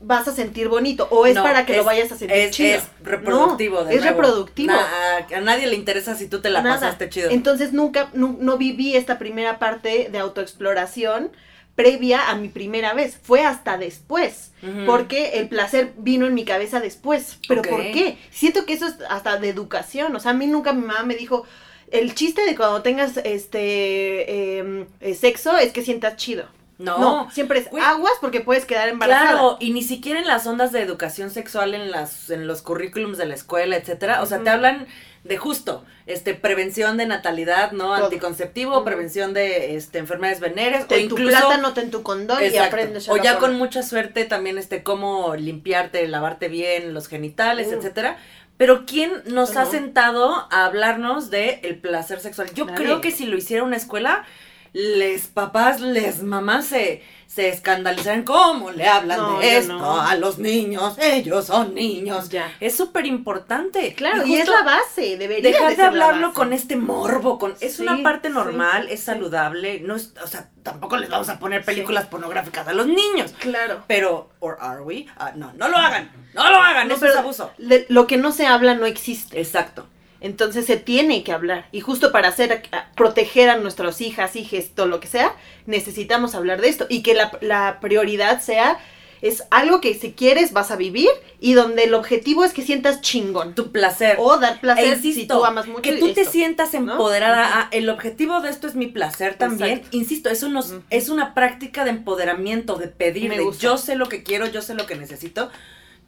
vas 0.00 0.28
a 0.28 0.32
sentir 0.32 0.68
bonito 0.68 1.08
o 1.10 1.26
es 1.26 1.34
No, 1.34 1.42
para 1.42 1.66
que 1.66 1.72
es- 1.72 1.78
lo 1.78 1.84
vayas 1.84 2.12
a 2.12 2.16
sentir 2.16 2.36
es, 2.36 2.50
chido. 2.52 2.76
es 2.78 2.84
reproductivo. 3.02 3.80
No, 3.80 3.84
de 3.86 3.96
es 3.96 4.00
nuevo. 4.00 4.16
reproductivo. 4.22 4.72
Na- 4.72 5.26
a, 5.36 5.40
nadie 5.40 5.66
le 5.66 5.74
interesa 5.74 6.14
si 6.14 6.28
tú 6.28 6.40
te 6.40 6.50
la 6.50 6.62
Nada. 6.62 6.76
pasaste 6.80 7.08
chido. 7.08 7.30
Entonces 7.30 7.72
nunca, 7.72 8.08
nu- 8.14 8.38
no, 8.40 8.56
viví 8.58 8.94
esta 8.96 9.18
primera 9.18 9.58
parte 9.58 10.08
de 10.12 10.18
autoexploración 10.18 11.30
previa 11.78 12.28
a 12.28 12.34
mi 12.34 12.48
primera 12.48 12.92
vez. 12.92 13.20
Fue 13.22 13.44
hasta 13.44 13.78
después. 13.78 14.50
Porque 14.84 15.38
el 15.38 15.48
placer 15.48 15.92
vino 15.96 16.26
en 16.26 16.34
mi 16.34 16.44
cabeza 16.44 16.80
después. 16.80 17.38
¿Pero 17.46 17.62
por 17.62 17.80
qué? 17.80 18.18
Siento 18.32 18.66
que 18.66 18.72
eso 18.72 18.88
es 18.88 18.96
hasta 19.08 19.36
de 19.36 19.48
educación. 19.48 20.16
O 20.16 20.18
sea, 20.18 20.32
a 20.32 20.34
mí 20.34 20.48
nunca 20.48 20.72
mi 20.72 20.84
mamá 20.84 21.04
me 21.04 21.14
dijo, 21.14 21.46
el 21.92 22.16
chiste 22.16 22.44
de 22.44 22.56
cuando 22.56 22.82
tengas 22.82 23.18
este 23.18 24.58
em, 24.58 24.86
eh, 24.98 25.14
sexo 25.14 25.56
es 25.56 25.72
que 25.72 25.84
sientas 25.84 26.16
chido. 26.16 26.46
no, 26.78 26.98
No, 26.98 27.30
siempre 27.30 27.60
es 27.60 27.68
aguas 27.80 28.14
porque 28.20 28.40
puedes 28.40 28.64
quedar 28.64 28.88
embarazada. 28.88 29.30
Claro, 29.30 29.56
y 29.60 29.72
ni 29.72 29.82
siquiera 29.82 30.18
en 30.18 30.26
las 30.26 30.48
ondas 30.48 30.72
de 30.72 30.82
educación 30.82 31.30
sexual 31.30 31.76
en 31.76 31.92
las 31.92 32.28
en 32.30 32.48
los 32.48 32.60
currículums 32.60 33.18
de 33.18 33.26
la 33.26 33.36
escuela, 33.36 33.76
etcétera, 33.76 34.20
o 34.20 34.26
sea, 34.26 34.40
te 34.40 34.50
hablan 34.50 34.88
de 35.24 35.36
justo, 35.36 35.84
este 36.06 36.34
prevención 36.34 36.96
de 36.96 37.06
natalidad, 37.06 37.72
¿no? 37.72 37.94
Todo. 37.94 38.04
Anticonceptivo, 38.04 38.84
prevención 38.84 39.34
de 39.34 39.76
este 39.76 39.98
enfermedades 39.98 40.40
venéreas 40.40 40.84
o 40.84 40.86
Ten 40.86 41.08
tu 41.08 41.16
incluso 41.16 41.36
plátano, 41.38 41.74
ten 41.74 41.90
tu 41.90 42.02
condón 42.02 42.38
y 42.42 42.56
aprendes 42.56 43.08
a 43.08 43.12
O 43.12 43.16
ya 43.16 43.34
forma. 43.34 43.38
con 43.48 43.58
mucha 43.58 43.82
suerte 43.82 44.24
también 44.24 44.58
este 44.58 44.82
cómo 44.82 45.34
limpiarte, 45.36 46.06
lavarte 46.08 46.48
bien 46.48 46.94
los 46.94 47.08
genitales, 47.08 47.68
Mm. 47.68 47.74
etcétera. 47.74 48.16
Pero 48.56 48.86
¿quién 48.86 49.12
nos 49.26 49.56
ha 49.56 49.66
sentado 49.66 50.48
a 50.50 50.64
hablarnos 50.64 51.30
de 51.30 51.60
el 51.62 51.76
placer 51.76 52.18
sexual? 52.20 52.48
Yo 52.54 52.64
Nadie. 52.64 52.76
creo 52.84 53.00
que 53.00 53.12
si 53.12 53.24
lo 53.26 53.36
hiciera 53.36 53.62
una 53.62 53.76
escuela, 53.76 54.24
les 54.72 55.26
papás, 55.26 55.80
les 55.80 56.22
mamás 56.22 56.66
se, 56.66 57.02
se 57.26 57.48
escandalizarían. 57.48 58.24
¿Cómo 58.24 58.70
le 58.70 58.86
hablan 58.86 59.18
No, 59.18 59.38
de 59.38 59.56
esto 59.58 59.72
no. 59.74 60.00
a 60.00 60.14
los 60.16 60.38
niños? 60.38 60.96
Ellos 60.98 61.46
son 61.46 61.74
niños. 61.74 62.28
Ya. 62.28 62.52
Es 62.60 62.76
súper 62.76 63.06
importante. 63.06 63.94
Claro, 63.94 64.26
y, 64.26 64.36
es 64.36 64.48
la 64.48 64.62
base, 64.62 65.16
debería 65.16 65.50
Dejar 65.50 65.70
de, 65.70 65.76
ser 65.76 65.84
la 65.84 65.88
hablarlo 66.06 66.28
base. 66.28 66.34
con 66.36 66.52
este 66.52 66.76
morbo, 66.76 67.38
con 67.38 67.54
es 67.60 67.76
Sí, 67.76 67.82
una 67.82 68.02
parte 68.02 68.28
sí, 68.28 68.34
normal, 68.34 68.88
es 68.90 69.00
sí. 69.00 69.06
saludable, 69.06 69.80
no 69.80 69.96
es, 69.96 70.14
o 70.22 70.26
sea, 70.26 70.48
tampoco 70.62 70.96
les 70.96 71.08
vamos 71.10 71.28
a 71.28 71.38
poner 71.38 71.64
películas 71.64 72.06
pornográficas 72.06 72.66
a 72.68 72.72
los 72.72 72.86
niños, 72.86 73.32
Claro. 73.38 73.82
pero, 73.86 74.28
or 74.40 74.56
are 74.60 74.82
we? 74.82 75.06
Ah, 75.16 75.32
no, 75.34 75.52
no 75.54 75.68
lo 75.68 75.76
hagan, 75.76 76.10
no 76.34 76.48
lo 76.50 76.56
hagan, 76.56 76.88
No, 76.88 76.94
eso 76.94 77.06
es 77.06 77.16
abuso. 77.16 77.50
de- 77.58 77.86
lo 77.88 78.06
que 78.06 78.16
no 78.16 78.32
se 78.32 78.46
habla 78.46 78.74
no 78.74 78.84
existe. 78.86 79.38
Exacto. 79.40 79.86
Entonces 80.20 80.66
se 80.66 80.76
tiene 80.76 81.22
que 81.22 81.32
hablar. 81.32 81.68
Y 81.72 81.80
justo 81.80 82.12
para 82.12 82.28
hacer, 82.28 82.62
proteger 82.96 83.50
a 83.50 83.56
nuestras 83.56 84.00
hijas, 84.00 84.36
hijes, 84.36 84.74
todo 84.74 84.86
lo 84.86 85.00
que 85.00 85.06
sea, 85.06 85.34
necesitamos 85.66 86.34
hablar 86.34 86.60
de 86.60 86.68
esto. 86.68 86.86
Y 86.88 87.02
que 87.02 87.14
la, 87.14 87.38
la 87.40 87.78
prioridad 87.80 88.40
sea, 88.40 88.78
es 89.22 89.44
algo 89.50 89.80
que 89.80 89.94
si 89.94 90.12
quieres 90.12 90.52
vas 90.52 90.70
a 90.70 90.76
vivir 90.76 91.08
y 91.40 91.54
donde 91.54 91.84
el 91.84 91.94
objetivo 91.94 92.44
es 92.44 92.52
que 92.52 92.62
sientas 92.62 93.00
chingón. 93.00 93.54
Tu 93.54 93.72
placer. 93.72 94.16
O 94.18 94.38
dar 94.38 94.60
placer 94.60 94.84
E 94.84 94.88
insisto, 94.96 95.20
si 95.20 95.26
tú 95.26 95.44
amas 95.44 95.66
mucho. 95.66 95.82
que 95.82 95.96
tú 95.96 96.12
te 96.12 96.24
sientas 96.24 96.74
empoderada. 96.74 97.48
Ah, 97.52 97.68
el 97.72 97.88
objetivo 97.88 98.40
de 98.40 98.50
esto 98.50 98.66
es 98.66 98.74
mi 98.74 98.86
placer 98.86 99.34
también. 99.34 99.78
Exacto. 99.78 99.96
Insisto, 99.96 100.30
eso 100.30 100.48
nos, 100.48 100.74
es 100.90 101.08
una 101.08 101.34
práctica 101.34 101.84
de 101.84 101.90
empoderamiento, 101.90 102.76
de 102.76 102.88
pedir, 102.88 103.30
de 103.30 103.44
yo 103.58 103.78
sé 103.78 103.96
lo 103.96 104.08
que 104.08 104.22
quiero, 104.22 104.46
yo 104.46 104.62
sé 104.62 104.74
lo 104.74 104.86
que 104.86 104.94
necesito. 104.94 105.50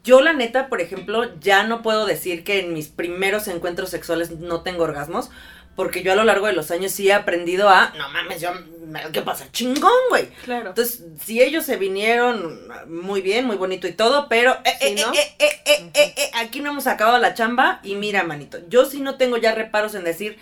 Yo 0.03 0.21
la 0.21 0.33
neta, 0.33 0.67
por 0.67 0.81
ejemplo, 0.81 1.29
ya 1.39 1.63
no 1.63 1.81
puedo 1.81 2.05
decir 2.05 2.43
que 2.43 2.59
en 2.59 2.73
mis 2.73 2.87
primeros 2.87 3.47
encuentros 3.47 3.89
sexuales 3.89 4.31
no 4.31 4.61
tengo 4.61 4.83
orgasmos, 4.83 5.29
porque 5.75 6.01
yo 6.03 6.11
a 6.11 6.15
lo 6.15 6.23
largo 6.23 6.47
de 6.47 6.53
los 6.53 6.69
años 6.71 6.91
sí 6.91 7.07
he 7.09 7.13
aprendido 7.13 7.69
a, 7.69 7.93
no 7.97 8.09
mames, 8.09 8.41
yo, 8.41 8.49
me- 8.87 9.03
¿qué 9.13 9.21
pasa? 9.21 9.47
Chingón, 9.51 9.91
güey. 10.09 10.27
Claro. 10.43 10.69
Entonces, 10.69 11.03
si 11.23 11.41
ellos 11.41 11.65
se 11.65 11.77
vinieron 11.77 12.59
muy 12.87 13.21
bien, 13.21 13.45
muy 13.45 13.55
bonito 13.57 13.87
y 13.87 13.93
todo, 13.93 14.27
pero 14.27 14.57
eh, 14.65 14.73
Sí, 14.81 14.87
eh, 14.87 14.95
¿no? 15.05 15.13
eh, 15.13 16.31
aquí 16.33 16.59
no 16.59 16.71
hemos 16.71 16.87
acabado 16.87 17.19
la 17.19 17.33
chamba 17.35 17.79
y 17.83 17.95
mira, 17.95 18.23
manito, 18.23 18.59
yo 18.69 18.85
sí 18.85 18.99
no 19.01 19.15
tengo 19.15 19.37
ya 19.37 19.53
reparos 19.55 19.95
en 19.95 20.03
decir, 20.03 20.37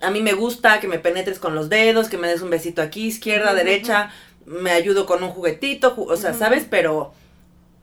a 0.00 0.10
mí 0.10 0.20
me 0.22 0.32
gusta 0.32 0.80
que 0.80 0.88
me 0.88 0.98
penetres 0.98 1.38
con 1.38 1.54
los 1.54 1.68
dedos, 1.68 2.08
que 2.08 2.18
me 2.18 2.28
des 2.28 2.42
un 2.42 2.50
besito 2.50 2.82
aquí, 2.82 3.06
izquierda, 3.06 3.54
derecha, 3.54 4.10
me 4.44 4.72
ayudo 4.72 5.06
con 5.06 5.22
un 5.22 5.30
juguetito, 5.30 5.94
ju- 5.94 6.10
o 6.10 6.16
sea. 6.16 6.34
¿sabes? 6.34 6.66
Pero, 6.68 7.14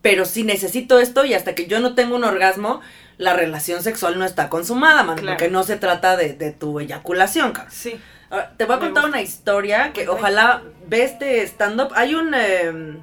pero 0.01 0.25
sí 0.25 0.43
necesito 0.43 0.99
esto 0.99 1.25
y 1.25 1.33
hasta 1.33 1.53
que 1.55 1.67
yo 1.67 1.79
no 1.79 1.93
tengo 1.95 2.15
un 2.15 2.23
orgasmo, 2.23 2.81
la 3.17 3.33
relación 3.33 3.83
sexual 3.83 4.17
no 4.17 4.25
está 4.25 4.49
consumada, 4.49 5.03
man, 5.03 5.17
Claro. 5.17 5.37
porque 5.37 5.51
no 5.51 5.63
se 5.63 5.75
trata 5.77 6.17
de, 6.17 6.33
de 6.33 6.51
tu 6.51 6.79
eyaculación, 6.79 7.51
cabrón. 7.51 7.71
Sí. 7.73 7.99
Ahora, 8.31 8.53
te 8.57 8.65
voy 8.65 8.75
a 8.75 8.77
Me 8.77 8.85
contar 8.85 9.03
gusta. 9.03 9.17
una 9.17 9.21
historia 9.21 9.91
que 9.93 10.07
ojalá 10.09 10.63
ve 10.87 11.03
este 11.03 11.43
stand-up. 11.43 11.89
Hay 11.95 12.15
un, 12.15 12.33
eh, 12.33 12.97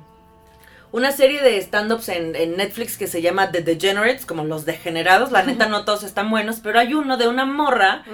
una 0.90 1.12
serie 1.12 1.42
de 1.42 1.58
stand-ups 1.58 2.08
en, 2.08 2.34
en 2.34 2.56
Netflix 2.56 2.96
que 2.96 3.06
se 3.06 3.20
llama 3.20 3.52
The 3.52 3.60
Degenerates, 3.60 4.24
como 4.24 4.44
los 4.44 4.64
degenerados. 4.64 5.30
La 5.30 5.42
neta 5.42 5.66
no 5.68 5.84
todos 5.84 6.02
están 6.02 6.30
buenos, 6.30 6.60
pero 6.60 6.80
hay 6.80 6.94
uno 6.94 7.16
de 7.18 7.28
una 7.28 7.44
morra 7.44 8.04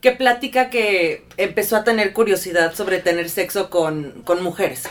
que 0.00 0.12
platica 0.12 0.70
que 0.70 1.26
empezó 1.36 1.76
a 1.76 1.84
tener 1.84 2.14
curiosidad 2.14 2.74
sobre 2.74 3.00
tener 3.00 3.28
sexo 3.28 3.68
con, 3.68 4.22
con 4.24 4.42
mujeres. 4.42 4.84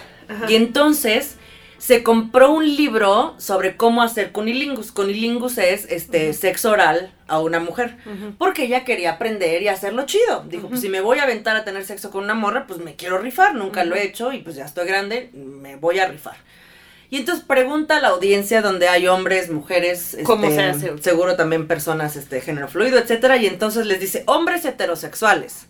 Y 0.48 0.54
entonces 0.56 1.36
se 1.80 2.04
compró 2.04 2.52
un 2.52 2.76
libro 2.76 3.36
sobre 3.40 3.78
cómo 3.78 4.04
hacer 4.04 4.32
cunilingus. 4.32 4.92
Cunilingus 4.92 5.58
es 5.58 5.86
este 5.90 6.34
sexo 6.34 6.72
oral 6.72 7.12
a 7.28 7.40
una 7.40 7.60
mujer. 7.60 7.98
Porque 8.38 8.66
ella 8.66 8.84
quería 8.84 9.14
aprender 9.14 9.62
y 9.62 9.70
hacerlo 9.70 10.06
chido. 10.06 10.44
Dijo, 10.48 10.68
pues 10.68 10.82
si 10.82 10.90
me 10.90 11.02
voy 11.02 11.20
a 11.20 11.24
aventar 11.24 11.56
a 11.56 11.64
tener 11.64 11.86
sexo 11.86 12.12
con 12.12 12.26
una 12.26 12.34
morra, 12.36 12.68
pues 12.68 12.80
me 12.80 12.96
quiero 12.96 13.18
rifar. 13.18 13.56
Nunca 13.56 13.86
lo 13.86 13.96
he 13.96 14.04
hecho 14.04 14.34
y 14.34 14.40
pues 14.40 14.58
ya 14.58 14.66
estoy 14.66 14.86
grande, 14.86 15.30
me 15.34 15.78
voy 15.78 16.00
a 16.00 16.08
rifar. 16.08 16.36
Y 17.10 17.18
entonces 17.18 17.44
pregunta 17.44 17.98
a 17.98 18.02
la 18.02 18.10
audiencia 18.10 18.62
donde 18.62 18.88
hay 18.88 19.08
hombres, 19.08 19.50
mujeres, 19.50 20.18
¿Cómo 20.26 20.44
este, 20.44 20.56
se 20.56 20.64
hace? 20.64 20.98
seguro 21.02 21.36
también 21.36 21.66
personas 21.66 22.16
este 22.16 22.40
género 22.42 22.68
fluido, 22.68 23.00
etcétera, 23.00 23.38
y 23.38 23.48
entonces 23.48 23.88
les 23.88 24.00
dice, 24.00 24.24
"Hombres 24.28 24.64
heterosexuales, 24.66 25.66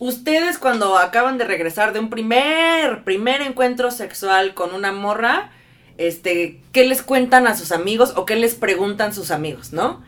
ustedes 0.00 0.58
cuando 0.58 0.98
acaban 0.98 1.38
de 1.38 1.44
regresar 1.44 1.92
de 1.92 2.00
un 2.00 2.10
primer 2.10 3.04
primer 3.04 3.42
encuentro 3.42 3.92
sexual 3.92 4.54
con 4.54 4.74
una 4.74 4.90
morra, 4.90 5.52
este, 5.98 6.60
¿qué 6.72 6.84
les 6.84 7.02
cuentan 7.02 7.46
a 7.46 7.54
sus 7.54 7.70
amigos 7.70 8.14
o 8.16 8.26
qué 8.26 8.34
les 8.34 8.56
preguntan 8.56 9.14
sus 9.14 9.30
amigos, 9.30 9.72
no?" 9.72 10.02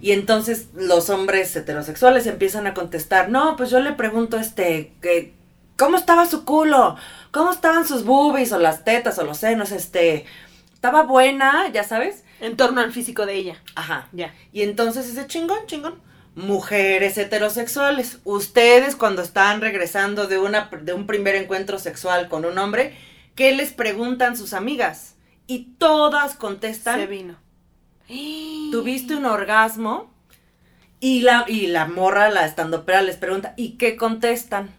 Y 0.00 0.12
entonces 0.12 0.68
los 0.74 1.10
hombres 1.10 1.54
heterosexuales 1.54 2.26
empiezan 2.26 2.66
a 2.66 2.74
contestar, 2.74 3.28
no, 3.28 3.54
pues 3.56 3.70
yo 3.70 3.78
le 3.78 3.92
pregunto, 3.92 4.36
este, 4.36 4.92
que, 5.00 5.32
¿cómo 5.76 5.96
estaba 5.96 6.26
su 6.26 6.44
culo? 6.44 6.96
¿Cómo 7.30 7.52
estaban 7.52 7.86
sus 7.86 8.04
boobies 8.04 8.52
o 8.52 8.58
las 8.58 8.84
tetas 8.84 9.18
o 9.18 9.24
los 9.24 9.38
senos? 9.38 9.70
Este, 9.70 10.24
estaba 10.72 11.04
buena, 11.04 11.68
ya 11.72 11.84
sabes. 11.84 12.24
En 12.40 12.56
torno 12.56 12.80
al 12.80 12.90
físico 12.92 13.26
de 13.26 13.36
ella. 13.36 13.62
Ajá. 13.76 14.08
Ya. 14.10 14.34
Y 14.52 14.62
entonces 14.62 15.08
ese 15.08 15.28
chingón, 15.28 15.60
chingón. 15.66 15.94
Mujeres 16.34 17.18
heterosexuales, 17.18 18.18
ustedes 18.24 18.96
cuando 18.96 19.20
están 19.20 19.60
regresando 19.60 20.26
de, 20.28 20.38
una, 20.38 20.70
de 20.80 20.94
un 20.94 21.06
primer 21.06 21.34
encuentro 21.34 21.78
sexual 21.78 22.28
con 22.30 22.46
un 22.46 22.56
hombre, 22.56 22.96
¿qué 23.34 23.54
les 23.54 23.72
preguntan 23.72 24.36
sus 24.36 24.54
amigas? 24.54 25.14
Y 25.46 25.74
todas 25.78 26.34
contestan, 26.34 27.00
Se 27.00 27.06
vino. 27.06 27.36
¿tuviste 28.72 29.14
un 29.14 29.26
orgasmo? 29.26 30.10
Y 31.00 31.20
la, 31.20 31.44
y 31.48 31.66
la 31.66 31.84
morra, 31.86 32.30
la 32.30 32.46
estandopera, 32.46 33.02
les 33.02 33.16
pregunta, 33.16 33.52
¿y 33.56 33.72
qué 33.72 33.96
contestan? 33.96 34.70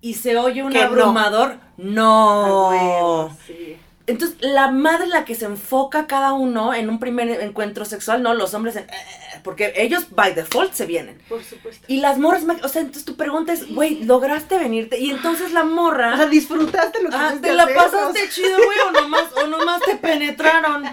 Y 0.00 0.14
se 0.14 0.36
oye 0.38 0.62
un 0.62 0.72
no. 0.72 0.80
abrumador, 0.80 1.58
Ah, 1.60 1.66
no. 1.76 2.68
huevo, 2.70 3.36
sí. 3.46 3.76
Entonces, 4.06 4.38
la 4.40 4.70
madre 4.70 5.06
la 5.08 5.26
que 5.26 5.34
se 5.34 5.44
enfoca 5.44 6.06
cada 6.06 6.32
uno 6.32 6.72
en 6.72 6.88
un 6.88 6.98
primer 6.98 7.28
encuentro 7.42 7.84
sexual, 7.84 8.22
no, 8.22 8.32
los 8.32 8.54
hombres 8.54 8.76
en... 8.76 8.84
"Eh", 8.84 8.94
porque 9.42 9.72
ellos 9.76 10.06
by 10.10 10.34
default 10.34 10.72
se 10.72 10.86
vienen. 10.86 11.20
Por 11.28 11.42
supuesto. 11.42 11.84
Y 11.88 12.00
las 12.00 12.18
morras, 12.18 12.44
o 12.62 12.68
sea, 12.68 12.80
entonces 12.82 13.04
tu 13.04 13.16
pregunta 13.16 13.52
es, 13.52 13.72
güey, 13.74 14.04
¿lograste 14.04 14.58
venirte? 14.58 14.98
Y 14.98 15.10
entonces 15.10 15.52
la 15.52 15.64
morra... 15.64 16.14
O 16.14 16.16
sea, 16.16 16.26
disfrutaste 16.26 17.02
lo 17.02 17.10
que 17.10 17.16
Ah, 17.16 17.34
te 17.40 17.52
la 17.54 17.64
hacer, 17.64 17.76
pasaste 17.76 18.22
o 18.22 18.26
chido, 18.30 18.56
güey, 18.64 18.78
o 18.88 18.92
nomás, 18.92 19.24
o 19.42 19.46
nomás 19.46 19.80
te 19.82 19.96
penetraron. 19.96 20.84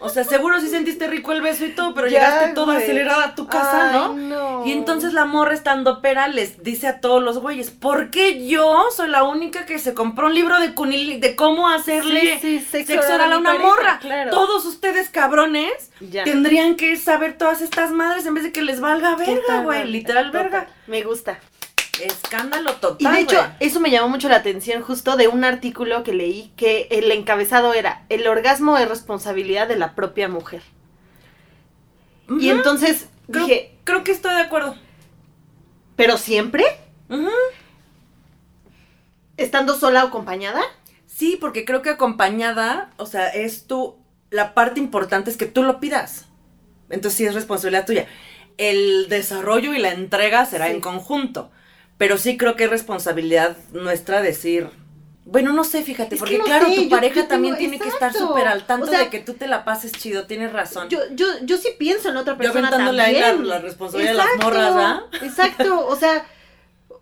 O 0.00 0.08
sea, 0.08 0.24
seguro 0.24 0.60
sí 0.60 0.68
sentiste 0.68 1.06
rico 1.06 1.32
el 1.32 1.40
beso 1.40 1.64
y 1.64 1.70
todo, 1.70 1.94
pero 1.94 2.06
Ya, 2.08 2.18
llegaste 2.20 2.54
toda 2.54 2.74
güey. 2.74 2.84
acelerada 2.84 3.24
a 3.24 3.34
tu 3.34 3.46
casa, 3.46 3.88
Ay, 3.90 3.92
¿no? 3.94 4.12
no. 4.14 4.66
Y 4.66 4.72
entonces 4.72 5.12
la 5.14 5.24
morra 5.24 5.54
estando 5.54 6.00
pera 6.02 6.28
les 6.28 6.62
dice 6.62 6.86
a 6.88 7.00
todos 7.00 7.22
los 7.22 7.38
güeyes, 7.38 7.70
¿por 7.70 8.10
qué 8.10 8.46
yo 8.46 8.84
soy 8.94 9.08
la 9.08 9.22
única 9.24 9.64
que 9.66 9.78
se 9.78 9.94
compró 9.94 10.26
un 10.26 10.34
libro 10.34 10.60
de 10.60 10.74
Cunil 10.74 11.20
de 11.20 11.34
cómo 11.36 11.68
hacerle 11.68 12.38
Sí, 12.40 12.58
sí, 12.60 12.66
sexo 12.70 12.92
sexo 12.94 13.14
oral 13.14 13.32
a 13.32 13.38
una 13.38 13.50
pareja, 13.52 13.66
morra? 13.68 13.98
claro. 14.00 14.30
Todos 14.30 14.64
ustedes 14.66 15.08
cabrones 15.08 15.72
Ya. 16.00 16.24
tendrían 16.24 16.74
que 16.76 16.96
saber 16.96 17.38
todas 17.38 17.60
estas 17.62 17.73
madres 17.92 18.26
en 18.26 18.34
vez 18.34 18.44
de 18.44 18.52
que 18.52 18.62
les 18.62 18.80
valga 18.80 19.16
verga, 19.16 19.62
güey, 19.62 19.86
literal 19.86 20.26
total. 20.26 20.42
verga. 20.42 20.68
Me 20.86 21.02
gusta. 21.02 21.38
Escándalo 22.02 22.74
total. 22.74 23.12
Y 23.12 23.16
de 23.16 23.22
hecho, 23.22 23.46
eso 23.60 23.80
me 23.80 23.90
llamó 23.90 24.08
mucho 24.08 24.28
la 24.28 24.36
atención 24.36 24.82
justo 24.82 25.16
de 25.16 25.28
un 25.28 25.44
artículo 25.44 26.02
que 26.02 26.12
leí 26.12 26.52
que 26.56 26.88
el 26.90 27.10
encabezado 27.12 27.72
era 27.72 28.04
El 28.08 28.26
orgasmo 28.26 28.76
es 28.78 28.88
responsabilidad 28.88 29.68
de 29.68 29.76
la 29.76 29.94
propia 29.94 30.28
mujer. 30.28 30.62
Y 32.40 32.48
entonces 32.48 33.08
creo, 33.30 33.46
dije, 33.46 33.76
creo 33.84 34.02
que 34.02 34.12
estoy 34.12 34.34
de 34.34 34.40
acuerdo. 34.40 34.76
¿pero 35.96 36.18
siempre? 36.18 36.64
¿Estando 39.36 39.76
sola 39.76 40.04
o 40.04 40.08
acompañada? 40.08 40.62
Sí, 41.06 41.38
porque 41.40 41.64
creo 41.64 41.82
que 41.82 41.90
acompañada, 41.90 42.90
o 42.96 43.06
sea, 43.06 43.28
es 43.28 43.66
tu, 43.66 43.96
la 44.30 44.54
parte 44.54 44.80
importante 44.80 45.30
es 45.30 45.36
que 45.36 45.46
tú 45.46 45.62
lo 45.62 45.80
pidas. 45.80 46.26
Entonces 46.94 47.18
sí 47.18 47.26
es 47.26 47.34
responsabilidad 47.34 47.84
tuya. 47.86 48.06
El 48.56 49.08
desarrollo 49.08 49.74
y 49.74 49.78
la 49.78 49.92
entrega 49.92 50.46
será 50.46 50.66
Sí. 50.68 50.72
en 50.74 50.80
conjunto, 50.80 51.50
pero 51.98 52.16
sí 52.18 52.36
creo 52.36 52.56
que 52.56 52.64
es 52.64 52.70
responsabilidad 52.70 53.56
nuestra 53.72 54.22
decir, 54.22 54.68
bueno, 55.26 55.52
no 55.52 55.64
sé, 55.64 55.82
fíjate, 55.82 56.14
Es 56.14 56.18
porque 56.20 56.38
no 56.38 56.44
claro, 56.44 56.68
sé, 56.68 56.76
tu 56.76 56.82
yo- 56.82 56.88
pareja 56.90 57.22
yo 57.22 57.26
también 57.26 57.56
tiene 57.56 57.78
que 57.78 57.88
estar 57.88 58.12
súper 58.12 58.46
al 58.46 58.66
tanto 58.66 58.86
O 58.86 58.90
sea, 58.90 58.98
de 59.00 59.08
que 59.08 59.20
tú 59.20 59.34
te 59.34 59.46
la 59.48 59.64
pases 59.64 59.90
chido, 59.92 60.26
tienes 60.26 60.52
razón. 60.52 60.88
Yo, 60.90 61.00
yo, 61.12 61.26
yo 61.42 61.56
sí 61.56 61.70
pienso 61.78 62.10
en 62.10 62.16
otra 62.18 62.34
Yo 62.34 62.38
persona 62.38 62.68
aventándole 62.68 63.02
ahí 63.02 63.14
la, 63.20 63.28
también. 63.28 63.48
la 63.48 63.58
responsabilidad 63.58 64.12
de 64.12 64.18
las 64.18 64.26
morras, 64.42 64.74
¿verdad? 64.74 65.00
Exacto, 65.22 65.86
o 65.86 65.96
sea, 65.96 66.26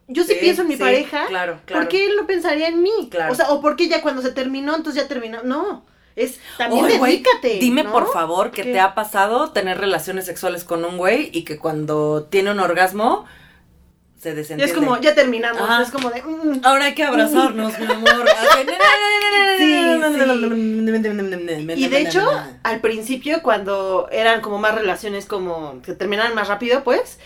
yo 0.09 0.23
sí, 0.25 0.35
Sí, 0.35 0.39
pienso 0.41 0.63
en 0.63 0.69
mi 0.69 0.75
sí, 0.75 0.81
pareja. 0.81 1.27
claro, 1.27 1.61
claro. 1.67 1.83
¿Por 1.83 1.89
qué 1.91 2.07
él 2.07 2.13
no 2.17 2.27
pensaría 2.27 2.69
en 2.69 2.81
mí? 2.83 3.09
Claro. 3.11 3.33
O 3.33 3.35
sea, 3.35 3.51
o 3.51 3.61
por 3.61 3.77
qué 3.77 3.89
ya 3.89 4.01
cuando 4.03 4.23
se 4.23 4.31
terminó, 4.33 4.77
entonces 4.77 5.03
ya 5.03 5.09
terminó. 5.09 5.43
No, 5.43 5.85
es 6.17 6.39
también 6.59 6.99
güey, 6.99 7.19
dedícate. 7.19 7.59
Dime 7.59 7.85
¿no? 7.85 7.93
por 7.93 8.13
favor 8.13 8.51
que 8.51 8.63
¿Qué? 8.63 8.73
te 8.73 8.81
ha 8.81 8.95
pasado 8.95 9.51
tener 9.53 9.79
relaciones 9.79 10.27
sexuales 10.27 10.65
con 10.65 10.85
un 10.85 10.97
güey 10.99 11.31
y 11.33 11.45
que 11.45 11.59
cuando 11.59 12.25
tiene 12.25 12.51
un 12.51 12.61
orgasmo 12.61 13.25
se 14.21 14.35
desentiende. 14.35 14.65
es 14.73 14.73
como, 14.73 15.01
ya 15.01 15.17
terminamos, 15.17 15.61
Ajá. 15.61 15.83
es 15.83 15.91
como 15.91 16.09
de... 16.11 16.23
mm, 16.23 16.61
Ahora 16.65 16.85
hay 16.85 16.95
que 16.95 17.03
abrazarnos, 17.03 17.77
mi 17.77 17.87
amor. 17.87 18.25
Y 21.77 21.89
de 21.89 22.01
hecho, 22.01 22.25
al 22.63 22.81
principio, 22.81 23.43
cuando 23.43 24.09
eran 24.13 24.41
como 24.41 24.59
más 24.59 24.75
relaciones 24.75 25.27
como 25.27 25.83
que 25.83 25.95
terminaban 25.95 26.35
más 26.35 26.47
rápido, 26.49 26.85
pues, 26.85 27.19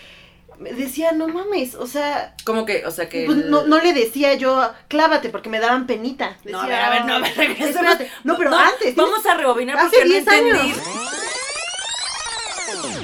decía, 0.59 1.11
no 1.11 1.27
mames, 1.27 1.75
o 1.75 1.87
sea, 1.87 2.35
como 2.43 2.65
que, 2.65 2.85
o 2.85 2.91
sea 2.91 3.09
que. 3.09 3.25
pues, 3.25 3.37
el- 3.37 3.49
no, 3.51 3.65
no 3.67 3.79
le 3.81 3.93
decía 3.93 4.33
yo, 4.35 4.71
clávate, 4.87 5.29
porque 5.29 5.49
me 5.49 5.59
daban 5.59 5.87
penita. 5.87 6.37
No, 6.45 6.61
a 6.61 6.67
ver, 6.67 6.79
a 6.79 6.89
ver, 6.89 7.05
no, 7.05 7.15
a 7.15 7.19
ver, 7.19 7.35
regresemos. 7.37 7.75
espérate. 7.75 8.11
No, 8.23 8.37
pero 8.37 8.55
antes, 8.55 8.95
Vamos 8.95 9.25
a 9.25 9.33
rebobinar 9.35 9.77
Hace 9.77 9.89
porque 9.89 10.05
no 10.05 10.13
10 10.13 10.27
años. 10.27 10.57
entendí. 10.59 10.81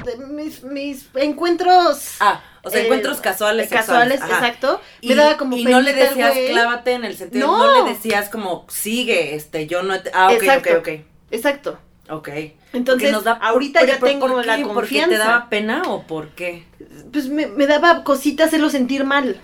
de 0.05 0.17
mis, 0.17 0.63
mis 0.63 1.05
encuentros... 1.15 2.15
Ah, 2.19 2.41
o 2.63 2.69
sea, 2.69 2.79
eh, 2.81 2.83
encuentros 2.85 3.19
casuales. 3.21 3.69
Casuales, 3.69 4.19
sexuales, 4.19 4.21
ajá. 4.21 4.47
exacto. 4.47 4.81
Y, 5.01 5.09
me 5.09 5.15
daba 5.15 5.37
como 5.37 5.57
y 5.57 5.65
no 5.65 5.81
le 5.81 5.93
decías 5.93 6.33
clávate 6.49 6.93
en 6.93 7.05
el 7.05 7.17
sentido, 7.17 7.47
no. 7.47 7.57
No. 7.57 7.85
le 7.85 7.93
decías 7.93 8.29
como 8.29 8.65
sigue, 8.69 9.35
este, 9.35 9.67
yo 9.67 9.83
no. 9.83 9.93
Ah, 10.13 10.27
ok, 10.27 10.41
Exacto. 10.41 10.69
ok, 10.71 10.77
ok. 10.79 10.89
Exacto. 11.31 11.79
Ok. 12.09 12.29
Entonces, 12.73 13.11
nos 13.11 13.23
da- 13.23 13.33
ahorita 13.33 13.79
pero 13.81 13.93
ya 13.93 13.99
¿por- 13.99 14.09
tengo 14.09 14.27
por 14.27 14.45
la 14.45 14.57
qué? 14.57 14.63
¿Porque 14.63 14.89
te 14.95 15.01
confianza. 15.01 15.17
daba 15.17 15.49
pena 15.49 15.83
o 15.87 16.03
por 16.03 16.29
qué? 16.29 16.63
Pues 17.11 17.27
me, 17.29 17.47
me 17.47 17.65
daba 17.67 18.03
cosita 18.03 18.43
hacerlo 18.45 18.69
sentir 18.69 19.03
mal. 19.05 19.39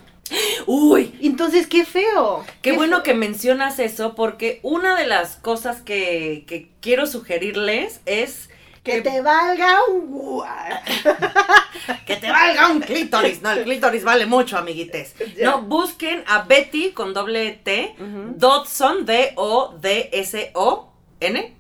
Uy, 0.67 1.15
Entonces, 1.21 1.65
qué 1.67 1.85
feo. 1.85 2.45
Qué 2.61 2.73
bueno 2.73 2.97
feo. 2.97 3.03
que 3.03 3.13
mencionas 3.15 3.79
eso 3.79 4.13
porque 4.13 4.59
una 4.61 4.95
de 4.95 5.07
las 5.07 5.37
cosas 5.37 5.81
que, 5.81 6.43
que 6.47 6.69
quiero 6.81 7.07
sugerirles 7.07 8.01
es 8.05 8.49
Que 8.83 9.01
te 9.01 9.21
valga 9.21 9.77
un 9.91 10.43
que 12.05 12.15
te 12.17 12.29
valga 12.29 12.67
un 12.69 12.79
clítoris. 12.81 13.41
No, 13.41 13.51
el 13.51 13.63
clítoris 13.63 14.03
vale 14.03 14.25
mucho, 14.27 14.57
amiguites. 14.57 15.15
No, 15.41 15.61
busquen 15.63 16.23
a 16.27 16.43
Betty 16.43 16.91
con 16.91 17.13
doble 17.15 17.59
T. 17.63 17.95
Dodson, 18.35 19.05
D-O-D-S-O-N, 20.19 21.55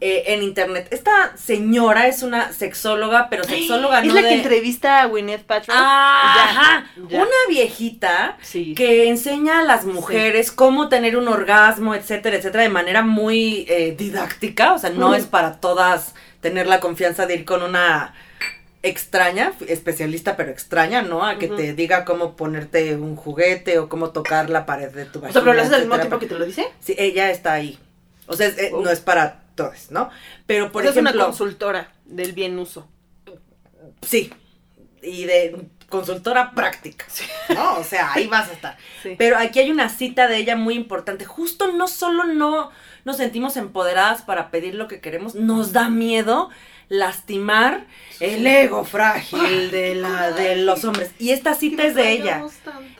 Eh, 0.00 0.24
en 0.28 0.42
internet. 0.42 0.88
Esta 0.90 1.36
señora 1.36 2.06
es 2.08 2.22
una 2.22 2.52
sexóloga, 2.52 3.28
pero 3.30 3.44
sexóloga 3.44 4.00
Es 4.00 4.06
no 4.06 4.14
la 4.14 4.22
de... 4.22 4.28
que 4.28 4.34
entrevista 4.34 5.02
a 5.02 5.06
Gwyneth 5.06 5.44
Paltrow. 5.44 5.76
Ya, 5.76 6.86
ya. 7.08 7.18
una 7.18 7.30
viejita 7.48 8.36
Sí. 8.42 8.74
que 8.74 9.08
enseña 9.08 9.60
a 9.60 9.62
las 9.62 9.84
mujeres 9.84 10.50
cómo 10.52 10.88
tener 10.88 11.16
un 11.16 11.28
orgasmo, 11.28 11.94
etcétera, 11.94 12.36
etcétera, 12.36 12.62
de 12.64 12.70
manera 12.70 13.02
muy 13.02 13.66
eh, 13.68 13.94
didáctica. 13.96 14.72
O 14.72 14.78
sea, 14.78 14.90
no 14.90 15.10
Mm. 15.10 15.14
es 15.14 15.26
para 15.26 15.60
todas 15.60 16.14
tener 16.40 16.66
la 16.66 16.80
confianza 16.80 17.26
de 17.26 17.34
ir 17.34 17.44
con 17.44 17.62
una 17.62 18.14
extraña, 18.82 19.52
especialista 19.68 20.36
pero 20.36 20.50
extraña, 20.50 21.02
¿no? 21.02 21.24
A 21.24 21.38
que 21.38 21.46
te 21.46 21.72
diga 21.72 22.04
cómo 22.04 22.34
ponerte 22.34 22.96
un 22.96 23.14
juguete 23.14 23.78
o 23.78 23.88
cómo 23.88 24.10
tocar 24.10 24.50
la 24.50 24.66
pared 24.66 24.90
de 24.90 25.04
tu 25.04 25.20
O 25.20 25.22
vagina. 25.22 25.32
sea, 25.34 25.42
pero 25.42 25.54
lo 25.54 25.60
haces 25.62 25.74
al 25.74 25.80
mismo 25.82 25.96
tiempo 25.98 26.18
que 26.18 26.26
te 26.26 26.34
lo 26.34 26.44
dice. 26.44 26.66
Sí, 26.80 26.94
ella 26.98 27.30
está 27.30 27.52
ahí. 27.52 27.78
O 28.26 28.34
sea, 28.34 28.48
es- 28.48 28.58
eh, 28.58 28.70
Oh. 28.72 28.80
no 28.82 28.90
es 28.90 28.98
para 29.00 29.41
todos, 29.54 29.90
¿no? 29.90 30.10
Pero 30.46 30.72
por 30.72 30.82
O 30.82 30.84
sea, 30.84 30.92
es 30.92 30.96
una 30.98 31.10
ejemplo, 31.10 31.26
consultora 31.26 31.92
del 32.04 32.32
bien 32.32 32.58
uso. 32.58 32.88
sí, 34.02 34.32
y 35.02 35.24
de 35.24 35.68
consultora 35.88 36.52
práctica, 36.52 37.04
¿no? 37.54 37.74
O 37.78 37.84
sea, 37.84 38.12
ahí 38.14 38.26
vas 38.26 38.48
a 38.48 38.52
estar. 38.52 38.78
Sí. 39.02 39.14
Pero 39.18 39.36
aquí 39.36 39.58
hay 39.58 39.70
una 39.70 39.88
cita 39.88 40.26
de 40.26 40.38
ella 40.38 40.56
muy 40.56 40.74
importante. 40.74 41.24
Justo 41.24 41.70
no 41.72 41.86
solo 41.86 42.24
no 42.24 42.70
nos 43.04 43.16
sentimos 43.16 43.56
empoderadas 43.56 44.22
para 44.22 44.50
pedir 44.50 44.74
lo 44.74 44.88
que 44.88 45.00
queremos, 45.00 45.34
nos 45.34 45.72
da 45.72 45.88
miedo 45.88 46.50
lastimar 46.88 47.86
el 48.20 48.46
ego 48.46 48.84
frágil 48.84 49.70
de, 49.70 49.94
la, 49.94 50.30
de 50.30 50.56
los 50.56 50.84
hombres. 50.84 51.10
Y 51.18 51.30
esta 51.30 51.54
cita 51.54 51.84
es 51.84 51.94
de 51.94 52.12
ella. 52.12 52.44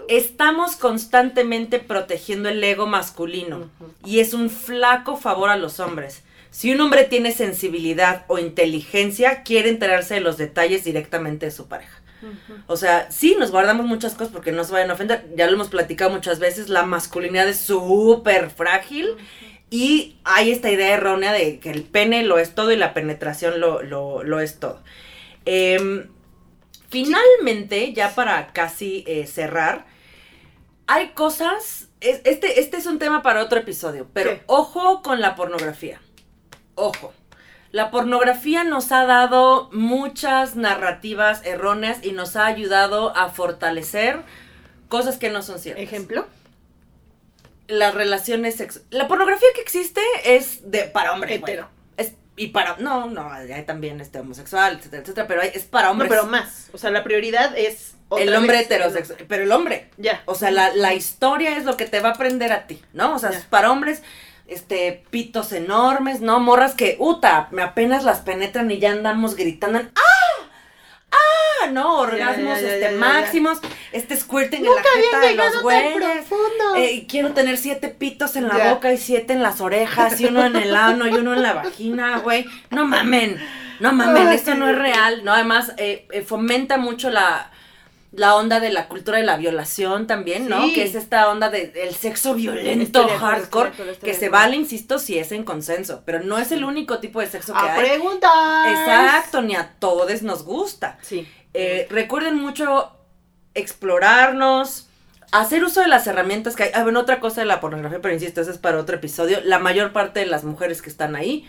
Estamos 0.09 0.77
constantemente 0.77 1.79
protegiendo 1.79 2.49
el 2.49 2.63
ego 2.65 2.87
masculino 2.87 3.71
y 4.05 4.21
es 4.21 4.35
un 4.35 4.51
flaco 4.51 5.17
favor 5.17 5.51
a 5.51 5.57
los 5.57 5.79
hombres. 5.79 6.23
Si 6.53 6.71
un 6.71 6.81
hombre 6.81 7.03
tiene 7.05 7.33
sensibilidad 7.33 8.25
o 8.29 8.39
inteligencia, 8.39 9.43
quiere 9.43 9.69
enterarse 9.71 10.15
de 10.15 10.21
los 10.21 10.37
detalles 10.37 10.85
directamente 10.85 11.47
de 11.47 11.53
su 11.53 11.67
pareja. 11.67 11.99
O 12.69 12.77
sea, 12.77 13.11
sí, 13.11 13.35
nos 13.37 13.51
guardamos 13.51 13.85
muchas 13.87 14.13
cosas 14.15 14.33
porque 14.33 14.53
no 14.53 14.63
se 14.63 14.73
vayan 14.73 14.91
a 14.91 14.95
ofender. 14.95 15.27
Ya 15.35 15.47
lo 15.49 15.55
hemos 15.55 15.69
platicado 15.71 16.11
muchas 16.13 16.39
veces, 16.39 16.69
la 16.69 16.85
masculinidad 16.85 17.49
es 17.49 17.59
súper 17.59 18.51
frágil 18.51 19.17
y 19.71 20.19
hay 20.23 20.53
esta 20.53 20.71
idea 20.71 20.95
errónea 20.95 21.33
de 21.33 21.59
que 21.59 21.71
el 21.71 21.83
pene 21.83 22.23
lo 22.23 22.39
es 22.39 22.55
todo 22.55 22.71
y 22.71 22.77
la 22.77 22.95
penetración 22.95 23.59
lo, 23.59 23.83
lo, 23.83 24.23
lo 24.23 24.39
es 24.39 24.61
todo. 24.61 24.83
Em, 25.47 26.07
finalmente, 26.91 27.93
ya 27.93 28.15
para 28.15 28.53
casi 28.53 29.05
eh, 29.09 29.27
cerrar, 29.27 29.87
hay 30.87 31.09
cosas, 31.11 31.89
es- 32.01 32.21
este, 32.25 32.61
este 32.61 32.77
es 32.77 32.87
un 32.87 32.99
tema 32.99 33.23
para 33.23 33.43
otro 33.43 33.59
episodio, 33.59 34.07
pero 34.13 34.31
¿Qué? 34.31 34.43
ojo 34.47 35.03
con 35.03 35.21
la 35.21 35.35
pornografía. 35.35 36.01
Ojo. 36.75 37.13
La 37.71 37.91
pornografía 37.91 38.65
nos 38.65 38.93
ha 38.93 39.05
dado 39.07 39.71
muchas 39.73 40.57
narrativas 40.57 41.41
erróneas 41.45 41.99
y 42.03 42.13
nos 42.13 42.37
ha 42.37 42.45
ayudado 42.47 43.17
a 43.17 43.31
fortalecer 43.31 44.21
cosas 44.89 45.17
que 45.17 45.31
no 45.31 45.43
son 45.43 45.59
ciertas. 45.59 45.83
Ejemplo. 45.83 46.27
las 47.69 47.95
relaciones 47.95 48.57
sexuales. 48.57 48.87
La 48.91 49.09
pornografía 49.09 49.49
que 49.55 49.61
existe 49.63 50.01
es 50.25 50.71
de 50.71 50.83
para 50.85 51.13
hombres. 51.13 51.41
güey. 51.41 51.53
Hetero. 51.55 51.69
Es, 51.97 52.13
y 52.37 52.49
para. 52.49 52.77
No, 52.79 53.07
no, 53.09 53.31
hay 53.33 53.65
también 53.65 54.01
este 54.01 54.19
homosexual, 54.19 54.77
etcétera, 54.79 55.03
etcétera. 55.03 55.27
Pero 55.27 55.41
hay- 55.43 55.53
es 55.55 55.65
para 55.65 55.87
No, 55.87 55.93
hombres. 55.93 56.11
pero 56.11 56.27
más. 56.27 56.69
O 56.75 56.79
sea, 56.79 56.91
la 56.91 57.03
prioridad 57.05 57.57
es. 57.57 57.95
el 58.19 58.35
hombre 58.35 58.61
heterosexual. 58.61 59.25
Pero 59.27 59.45
el 59.45 59.53
hombre. 59.53 59.89
Ya. 59.97 60.23
O 60.27 60.35
sea, 60.35 60.51
la, 60.51 60.75
la 60.75 60.93
historia 60.93 61.57
es 61.57 61.65
lo 61.65 61.79
que 61.79 61.87
te 61.87 62.01
va 62.01 62.11
a 62.11 62.13
aprender 62.13 62.53
a 62.53 62.67
ti, 62.67 62.83
¿no? 62.93 63.15
O 63.15 63.19
sea, 63.19 63.31
Ya. 63.31 63.39
es 63.39 63.45
para 63.47 63.71
hombres, 63.73 64.03
este, 64.47 65.05
pitos 65.11 65.53
enormes, 65.53 66.21
¿no? 66.21 66.41
Morras 66.41 66.75
que, 66.75 66.97
uta, 66.99 67.49
me 67.51 67.63
apenas 67.63 68.05
las 68.05 68.21
penetran 68.21 68.71
y 68.71 68.79
ya 68.79 68.93
andamos 68.93 69.37
gritando, 69.37 69.79
¡ah! 69.79 70.47
¡ah! 71.13 71.67
¿No? 71.71 72.01
Orgasmos, 72.01 72.61
ya, 72.61 72.67
ya, 72.67 72.75
este, 72.75 72.93
ya, 72.93 72.99
máximos, 72.99 73.59
este 73.93 74.17
squirting 74.17 74.67
en 74.67 74.75
la 74.75 74.83
jeta 74.83 75.21
de 75.21 75.35
los 75.37 75.63
güeyes. 75.63 76.27
Eh, 76.77 77.07
quiero 77.09 77.33
tener 77.33 77.57
siete 77.57 77.89
pitos 77.89 78.37
en 78.37 78.49
la 78.49 78.73
boca 78.73 78.93
y 78.93 78.99
siete 78.99 79.33
en 79.33 79.43
las 79.43 79.61
orejas 79.61 80.21
y 80.21 80.27
uno 80.27 80.45
en 80.45 80.57
el 80.57 80.75
ano 80.75 81.07
y 81.07 81.13
uno 81.13 81.35
en 81.35 81.43
la 81.43 81.53
vagina, 81.53 82.19
güey. 82.19 82.47
No 82.71 82.85
mamen, 82.85 83.41
no 83.79 83.93
mamen, 83.93 84.29
esto 84.29 84.55
no 84.55 84.69
es 84.69 84.77
real, 84.77 85.25
¿no? 85.25 85.33
Además, 85.33 85.73
eh, 85.77 86.07
eh, 86.11 86.23
fomenta 86.23 86.79
mucho 86.79 87.11
la, 87.11 87.52
la 88.13 88.35
onda 88.37 88.61
de 88.61 88.71
la 88.71 88.89
cultura 88.89 89.17
de 89.19 89.25
la 89.25 89.37
violación 89.39 90.07
también, 90.07 90.49
¿no? 90.49 90.63
Sí. 90.67 90.75
Que 90.75 90.85
es 90.85 90.95
esta 90.95 91.31
onda 91.31 91.49
del 91.49 91.95
sexo 91.95 92.35
violento, 92.35 93.01
Estoy 93.01 93.07
de 93.13 93.19
hardcore, 93.19 93.71
estoy 93.71 93.87
de 93.87 93.93
acuerdo, 93.93 93.93
estoy 93.93 94.07
que 94.07 94.13
de 94.15 94.19
se 94.21 94.29
vale, 94.29 94.57
insisto, 94.57 94.99
si 94.99 95.19
es 95.19 95.33
en 95.33 95.45
consenso, 95.45 96.03
pero 96.05 96.21
no 96.21 96.39
es 96.39 96.53
el 96.53 96.65
único 96.65 96.99
tipo 96.99 97.21
de 97.21 97.27
sexo 97.27 97.55
que 97.55 97.59
A 97.59 97.75
hay. 97.75 97.81
preguntar. 97.81 98.69
Exacto, 98.69 99.41
ni 99.41 99.55
a 99.57 99.75
todos 99.79 100.23
nos 100.23 100.45
gusta. 100.45 100.99
Sí. 101.01 101.27
Eh, 101.55 101.87
recuerden 101.91 102.37
mucho 102.37 102.93
explorarnos, 103.55 104.89
hacer 105.33 105.65
uso 105.65 105.81
de 105.81 105.89
las 105.89 106.07
herramientas 106.07 106.55
que 106.57 106.65
hay. 106.65 106.71
Ah, 106.75 106.83
bueno, 106.83 107.01
otra 107.01 107.21
cosa 107.21 107.41
de 107.41 107.47
la 107.47 107.61
pornografía, 107.61 108.01
pero 108.01 108.15
insisto, 108.15 108.41
eso 108.41 108.51
es 108.51 108.59
para 108.59 108.79
otro 108.79 108.97
episodio. 108.97 109.41
La 109.45 109.59
mayor 109.59 109.93
parte 109.93 110.21
de 110.21 110.27
las 110.27 110.45
mujeres 110.45 110.83
que 110.83 110.91
están 110.91 111.17
ahí, 111.17 111.49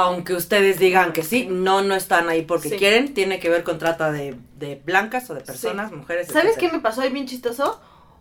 aunque 0.00 0.32
ustedes 0.34 0.78
digan 0.78 1.12
que 1.12 1.24
sí, 1.24 1.48
no, 1.50 1.82
no 1.82 1.96
están 1.96 2.28
ahí 2.28 2.42
porque 2.42 2.68
Sí. 2.68 2.76
quieren, 2.76 3.14
tiene 3.14 3.40
que 3.40 3.50
ver 3.50 3.64
con 3.64 3.78
trata 3.78 4.12
de, 4.12 4.36
de 4.56 4.80
blancas 4.84 5.28
o 5.28 5.34
de 5.34 5.40
personas, 5.40 5.90
mujeres. 5.90 6.28
¿Sabes 6.28 6.56
qué 6.56 6.70
me 6.70 6.78
pasó 6.78 7.00
ahí 7.00 7.10
bien 7.10 7.26
chistoso? 7.26 7.80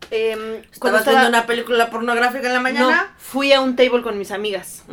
Em, 0.09 0.63
¿Estabas 0.71 1.05
viendo 1.05 1.27
una 1.27 1.45
película 1.45 1.91
pornográfica 1.91 2.47
en 2.47 2.53
la 2.53 2.59
No, 2.59 2.63
mañana? 2.63 3.13
fui 3.19 3.53
a 3.53 3.61
un 3.61 3.75
table 3.75 4.01
con 4.01 4.17
mis 4.17 4.31
amigas. 4.31 4.85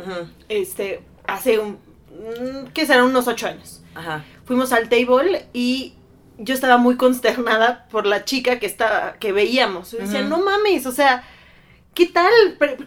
Este, 0.47 1.01
hace 1.25 1.57
un. 1.57 1.79
mm, 2.11 2.67
¿Qué 2.71 2.85
serán? 2.85 3.05
Unos 3.05 3.27
ocho 3.27 3.47
años. 3.47 3.81
Ajá. 3.95 4.23
Fuimos 4.45 4.71
al 4.71 4.87
table 4.87 5.47
y 5.53 5.95
yo 6.37 6.53
estaba 6.53 6.77
muy 6.77 6.97
consternada 7.05 7.87
por 7.89 8.05
la 8.05 8.25
chica 8.25 8.59
que 8.59 8.67
estaba, 8.67 9.13
que 9.13 9.31
veíamos. 9.31 9.89
Yo 9.91 9.97
decía, 9.97 10.21
no 10.21 10.37
mames, 10.37 10.85
o 10.85 10.91
sea, 10.91 11.23
¿qué 11.95 12.05
tal? 12.05 12.31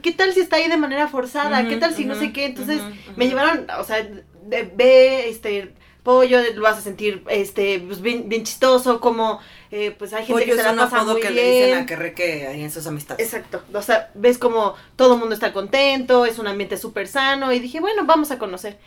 ¿Qué 0.02 0.12
tal 0.12 0.32
si 0.32 0.40
está 0.40 0.56
ahí 0.56 0.68
de 0.68 0.76
manera 0.76 1.08
forzada? 1.08 1.66
¿Qué 1.68 1.76
tal 1.76 1.94
si 1.94 2.04
no 2.04 2.14
sé 2.14 2.32
qué? 2.32 2.44
Entonces 2.46 2.80
me 3.16 3.26
llevaron, 3.26 3.66
o 3.78 3.84
sea, 3.84 4.02
de- 4.04 4.70
ve, 4.76 5.28
este, 5.28 5.72
pollo, 6.04 6.38
lo 6.54 6.62
vas 6.62 6.78
a 6.78 6.80
sentir, 6.80 7.22
este, 7.28 7.80
pues 7.80 8.00
bien, 8.00 8.28
bien 8.28 8.44
chistoso, 8.44 9.00
como, 9.00 9.40
eh, 9.70 9.90
pues 9.98 10.12
hay 10.14 10.24
gente 10.24 10.42
Pollo 10.44 10.56
que 10.56 10.62
se 10.62 10.68
la 10.74 10.74
pasa 10.84 10.96
apodo 11.00 11.12
muy 11.14 11.20
que 11.22 11.30
bien. 11.30 11.44
le 11.44 11.52
dicen 11.66 11.78
a 11.82 11.86
Querreque 11.86 12.46
ahí 12.46 12.62
en 12.62 12.70
sus 12.70 12.86
amistades. 12.86 13.26
Exacto, 13.26 13.62
o 13.74 13.82
sea, 13.82 14.10
ves 14.14 14.38
como 14.38 14.74
todo 14.96 15.14
el 15.14 15.20
mundo 15.20 15.34
está 15.34 15.52
contento, 15.52 16.24
es 16.24 16.38
un 16.38 16.46
ambiente 16.46 16.76
súper 16.78 17.08
sano 17.08 17.52
y 17.52 17.58
dije, 17.58 17.80
bueno, 17.80 18.04
vamos 18.06 18.30
a 18.30 18.38
conocer. 18.38 18.78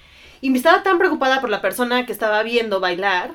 Y 0.43 0.49
me 0.49 0.57
estaba 0.57 0.81
tan 0.81 0.97
preocupada 0.97 1.39
por 1.41 1.51
la 1.51 1.62
persona 1.62 2.07
que 2.07 2.12
estaba 2.12 2.41
viendo 2.41 2.79
bailar, 2.79 3.31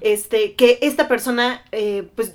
este, 0.00 0.54
que 0.54 0.78
esta 0.80 1.06
persona, 1.08 1.62
eh, 1.72 2.08
pues, 2.14 2.32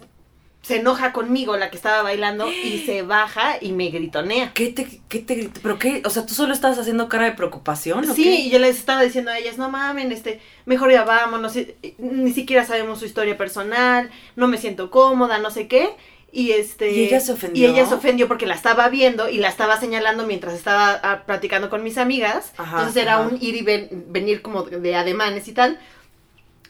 se 0.61 0.77
enoja 0.77 1.11
conmigo, 1.11 1.57
la 1.57 1.69
que 1.71 1.75
estaba 1.77 2.03
bailando, 2.03 2.51
y 2.51 2.79
se 2.85 3.01
baja 3.01 3.55
y 3.59 3.71
me 3.71 3.89
gritonea. 3.89 4.51
¿Qué 4.53 4.67
te, 4.67 4.87
qué 5.09 5.19
te 5.19 5.35
gritó? 5.35 5.59
¿Pero 5.63 5.79
qué? 5.79 6.01
O 6.05 6.09
sea, 6.09 6.25
¿tú 6.25 6.33
solo 6.33 6.53
estabas 6.53 6.77
haciendo 6.77 7.09
cara 7.09 7.25
de 7.25 7.31
preocupación 7.31 8.09
o 8.09 8.13
Sí, 8.13 8.23
qué? 8.23 8.35
y 8.35 8.49
yo 8.51 8.59
les 8.59 8.77
estaba 8.77 9.01
diciendo 9.01 9.31
a 9.31 9.37
ellas, 9.39 9.57
no 9.57 9.69
mamen, 9.69 10.11
este, 10.11 10.39
mejor 10.65 10.91
ya 10.91 11.03
vámonos, 11.03 11.53
ni 11.97 12.31
siquiera 12.33 12.65
sabemos 12.65 12.99
su 12.99 13.05
historia 13.05 13.37
personal, 13.37 14.11
no 14.35 14.47
me 14.47 14.57
siento 14.57 14.91
cómoda, 14.91 15.39
no 15.39 15.49
sé 15.51 15.67
qué. 15.67 15.89
Y 16.33 16.51
este. 16.51 16.91
¿Y 16.93 17.05
ella 17.07 17.19
se 17.19 17.33
ofendió? 17.33 17.61
Y 17.67 17.71
ella 17.71 17.85
se 17.85 17.93
ofendió 17.93 18.29
porque 18.29 18.45
la 18.45 18.55
estaba 18.55 18.87
viendo 18.87 19.27
y 19.29 19.37
la 19.39 19.49
estaba 19.49 19.77
señalando 19.77 20.25
mientras 20.25 20.53
estaba 20.53 20.97
ah, 21.03 21.23
platicando 21.25 21.69
con 21.69 21.83
mis 21.83 21.97
amigas. 21.97 22.53
Ajá, 22.57 22.77
Entonces 22.77 23.03
era 23.03 23.15
ajá. 23.15 23.27
un 23.27 23.37
ir 23.41 23.53
y 23.57 23.61
ven- 23.63 24.05
venir 24.07 24.41
como 24.41 24.63
de 24.63 24.95
ademanes 24.95 25.49
y 25.49 25.51
tal. 25.51 25.77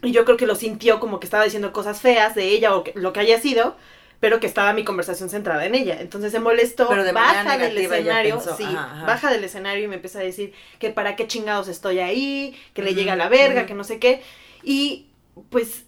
Y 0.04 0.12
yo 0.12 0.26
creo 0.26 0.38
que 0.38 0.48
lo 0.48 0.56
sintió 0.56 1.00
como 1.00 1.20
que 1.20 1.26
estaba 1.28 1.44
diciendo 1.44 1.72
cosas 1.74 2.02
feas 2.02 2.36
de 2.36 2.46
ella 2.46 2.76
o 2.76 2.84
que- 2.84 2.94
lo 2.96 3.14
que 3.14 3.20
haya 3.20 3.40
sido, 3.40 3.76
pero 4.20 4.40
que 4.40 4.48
estaba 4.48 4.74
mi 4.74 4.84
conversación 4.84 5.30
centrada 5.30 5.66
en 5.66 5.76
ella. 5.76 6.00
Entonces 6.00 6.32
se 6.32 6.40
molestó, 6.40 6.88
Pero 6.90 7.04
de 7.04 7.12
manera 7.14 7.44
baja 7.44 7.58
del 7.58 7.78
escenario, 7.78 8.36
pensó, 8.36 8.56
sí, 8.58 8.64
ajá, 8.64 8.92
ajá. 8.92 9.06
baja 9.06 9.32
del 9.32 9.44
escenario 9.44 9.84
y 9.86 9.88
me 9.88 9.96
empieza 9.96 10.20
a 10.20 10.24
decir 10.24 10.54
que 10.80 10.90
para 10.92 11.16
qué 11.16 11.28
chingados 11.28 11.68
estoy 11.68 12.00
ahí, 12.00 12.56
que 12.74 12.82
le 12.84 12.94
llega 12.94 13.16
la 13.16 13.30
verga, 13.30 13.66
que 13.66 13.74
no 13.74 13.84
sé 13.84 14.00
qué. 14.00 14.22
Y 14.64 15.08
pues 15.50 15.86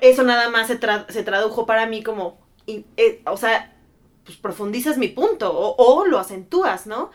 eso 0.00 0.22
nada 0.22 0.48
más 0.50 0.66
se, 0.66 0.78
tra- 0.80 1.08
se 1.10 1.22
tradujo 1.22 1.66
para 1.66 1.86
mí 1.86 2.02
como, 2.02 2.38
y, 2.66 2.84
eh, 2.96 3.22
o 3.26 3.36
sea, 3.36 3.74
pues 4.24 4.36
profundizas 4.38 4.98
mi 4.98 5.08
punto 5.08 5.50
o, 5.52 5.74
o 5.76 6.04
lo 6.06 6.18
acentúas, 6.18 6.86
¿no? 6.86 7.10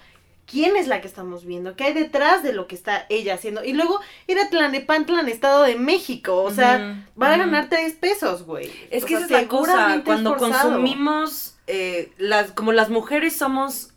¿Quién 0.54 0.76
es 0.76 0.88
la 0.88 1.02
que 1.02 1.08
estamos 1.08 1.46
viendo? 1.46 1.76
¿Qué 1.76 1.86
hay 1.86 1.94
detrás 1.94 2.44
de 2.44 2.54
lo 2.54 2.68
que 2.68 2.76
está 2.76 3.08
ella 3.10 3.34
haciendo? 3.34 3.64
Y 3.64 3.74
luego 3.74 4.00
era 4.28 4.50
Tlanepantlan, 4.50 5.28
Estado 5.28 5.64
de 5.64 5.76
México. 5.76 6.44
O 6.44 6.52
sea, 6.52 7.04
van 7.16 7.32
a 7.32 7.38
ganar 7.38 7.70
tres 7.70 7.94
pesos, 7.94 8.44
güey. 8.44 8.72
Es 8.92 9.04
O 9.04 9.08
que 9.08 9.18
sea, 9.18 9.26
esa 9.26 9.36
es 9.36 9.42
la 9.44 9.48
cosa, 9.48 10.02
cuando 10.06 10.38
consumimos, 10.38 11.56
eh, 11.66 12.12
las, 12.20 12.52
como 12.52 12.72
las 12.72 12.90
mujeres 12.90 13.36
somos 13.36 13.90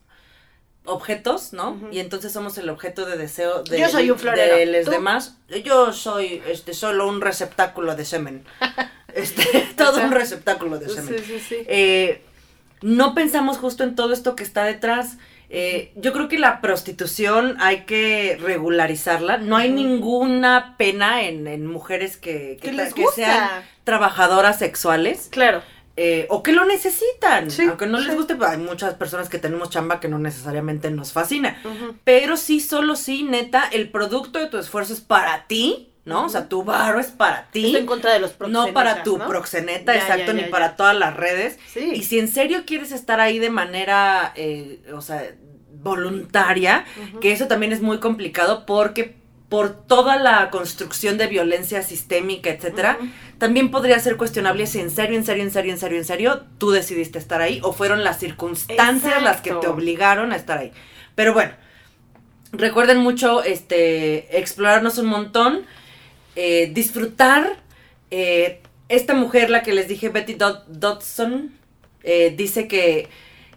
objetos, 0.87 1.53
¿no? 1.53 1.79
Y 1.92 1.99
entonces 1.99 2.33
somos 2.33 2.57
el 2.57 2.71
objeto 2.71 3.05
de 3.05 3.19
deseo 3.19 3.62
de, 3.62 3.79
Yo 3.79 3.90
soy 3.90 4.11
un 4.11 4.19
florero. 4.19 4.57
de 4.57 4.64
los 4.64 4.87
demás. 4.87 5.37
Yo 5.62 5.92
soy 5.92 6.42
este 6.47 6.73
solo 6.73 7.07
un 7.07 7.21
receptáculo 7.21 7.95
de 7.95 8.05
semen. 8.07 8.45
Este, 9.14 9.66
todo 9.79 10.05
un 10.05 10.11
receptáculo 10.11 10.79
de 10.79 10.90
semen. 10.90 11.19
Sí, 11.19 11.25
sí, 11.25 11.40
sí. 11.40 11.57
Eh, 11.69 12.23
no 12.83 13.14
pensamos 13.14 13.57
justo 13.57 13.83
en 13.83 13.95
todo 13.95 14.12
esto 14.12 14.37
que 14.37 14.45
está 14.45 14.64
detrás. 14.64 15.16
Eh, 15.48 15.92
yo 15.96 16.12
creo 16.12 16.28
que 16.28 16.38
la 16.38 16.61
prostitución 16.61 17.56
hay 17.61 17.85
que 17.85 18.37
regularizarla. 18.40 19.38
No 19.38 19.56
hay 19.56 19.70
ninguna 19.70 20.74
pena 20.76 21.22
en, 21.22 21.46
en 21.46 21.66
mujeres 21.66 22.16
que, 22.16 22.59
¿Qué 22.61 22.70
que, 22.70 22.72
les 22.72 22.94
que 22.94 23.02
gusta? 23.02 23.14
sean 23.16 23.48
trabajadoras 23.85 24.59
sexuales 24.59 25.28
Claro. 25.30 25.62
eh, 25.96 26.26
o 26.30 26.42
que 26.42 26.52
lo 26.52 26.64
necesitan. 26.64 27.50
Sí, 27.50 27.62
Aunque 27.68 27.87
no 27.87 28.00
les 28.00 28.14
guste, 28.16 28.35
pues, 28.35 28.50
hay 28.50 28.59
muchas 28.59 28.94
personas 28.94 29.28
que 29.28 29.38
tenemos 29.38 29.70
chamba 29.70 30.00
que 30.00 30.09
no 30.09 30.18
necesariamente 30.18 30.90
nos 30.90 31.12
fascina. 31.12 31.56
Pero 32.04 32.37
sí, 32.37 32.61
solo 32.61 32.96
sí, 32.96 33.22
neta, 33.22 33.68
el 33.72 33.90
producto 33.90 34.38
de 34.40 34.46
tu 34.48 34.59
esfuerzo 34.59 34.92
es 34.94 35.00
para 35.00 35.46
ti, 35.46 35.90
¿no? 36.07 36.25
O 36.25 36.29
sea, 36.31 36.49
tu 36.49 36.64
barro 36.64 37.01
es 37.01 37.09
para 37.09 37.49
ti. 37.51 37.66
Estoy 37.66 37.81
en 37.83 37.87
contra 37.87 38.12
de 38.12 38.21
los 38.21 38.35
No 38.49 38.73
para 38.73 39.03
proxenetas, 39.03 39.05
tu 39.05 39.19
¿no? 39.19 39.27
proxeneta, 39.27 39.95
Ya, 39.95 40.01
exacto, 40.01 40.33
ya, 40.33 40.33
ni 40.33 40.42
para 40.45 40.77
todas 40.77 40.97
las 40.97 41.14
redes. 41.14 41.59
Sí. 41.71 41.90
Y 41.95 42.05
si 42.05 42.19
en 42.19 42.29
serio 42.29 42.62
quieres 42.64 42.92
estar 42.92 43.21
ahí 43.21 43.38
de 43.38 43.51
manera, 43.51 44.33
eh, 44.37 44.81
o 44.95 45.03
sea, 45.03 45.35
voluntaria, 45.83 46.85
que 47.21 47.33
eso 47.33 47.49
también 47.49 47.73
es 47.73 47.83
muy 47.83 47.99
complicado 47.99 48.64
porque 48.66 49.16
por 49.49 49.87
toda 49.87 50.16
la 50.16 50.51
construcción 50.51 51.19
de 51.19 51.27
violencia 51.27 51.83
sistémica, 51.83 52.51
etcétera, 52.51 52.99
también 53.38 53.71
podría 53.71 53.99
ser 54.01 54.16
cuestionable 54.16 54.66
si 54.66 54.81
en 54.81 54.90
serio, 54.90 55.16
en 55.16 55.25
serio, 55.25 55.45
en 55.45 55.51
serio, 55.51 55.73
en 55.73 55.79
serio, 55.79 55.99
en 55.99 56.05
serio, 56.05 56.42
tú 56.59 56.71
decidiste 56.71 57.19
estar 57.19 57.40
ahí 57.40 57.61
o 57.62 57.73
fueron 57.73 58.03
las 58.03 58.19
circunstancias 58.19 59.23
las 59.23 59.40
que 59.40 59.53
te 59.53 59.69
obligaron 59.69 60.33
a 60.33 60.37
estar 60.37 60.59
ahí. 60.59 60.73
Pero 61.14 61.33
bueno, 61.33 61.53
recuerden 62.53 62.99
mucho, 62.99 63.42
este, 63.45 64.38
explorarnos 64.38 64.99
un 64.99 65.07
montón, 65.07 65.66
eh, 66.37 66.70
disfrutar. 66.72 67.57
eh, 68.11 68.61
esta 68.88 69.14
mujer, 69.14 69.51
la 69.51 69.62
que 69.64 69.72
les 69.75 69.88
dije, 69.88 70.11
Betty 70.11 70.35
Dod- 70.35 70.64
Dodson, 70.68 71.53
eh, 72.05 72.33
dice 72.37 72.68
que, 72.68 73.09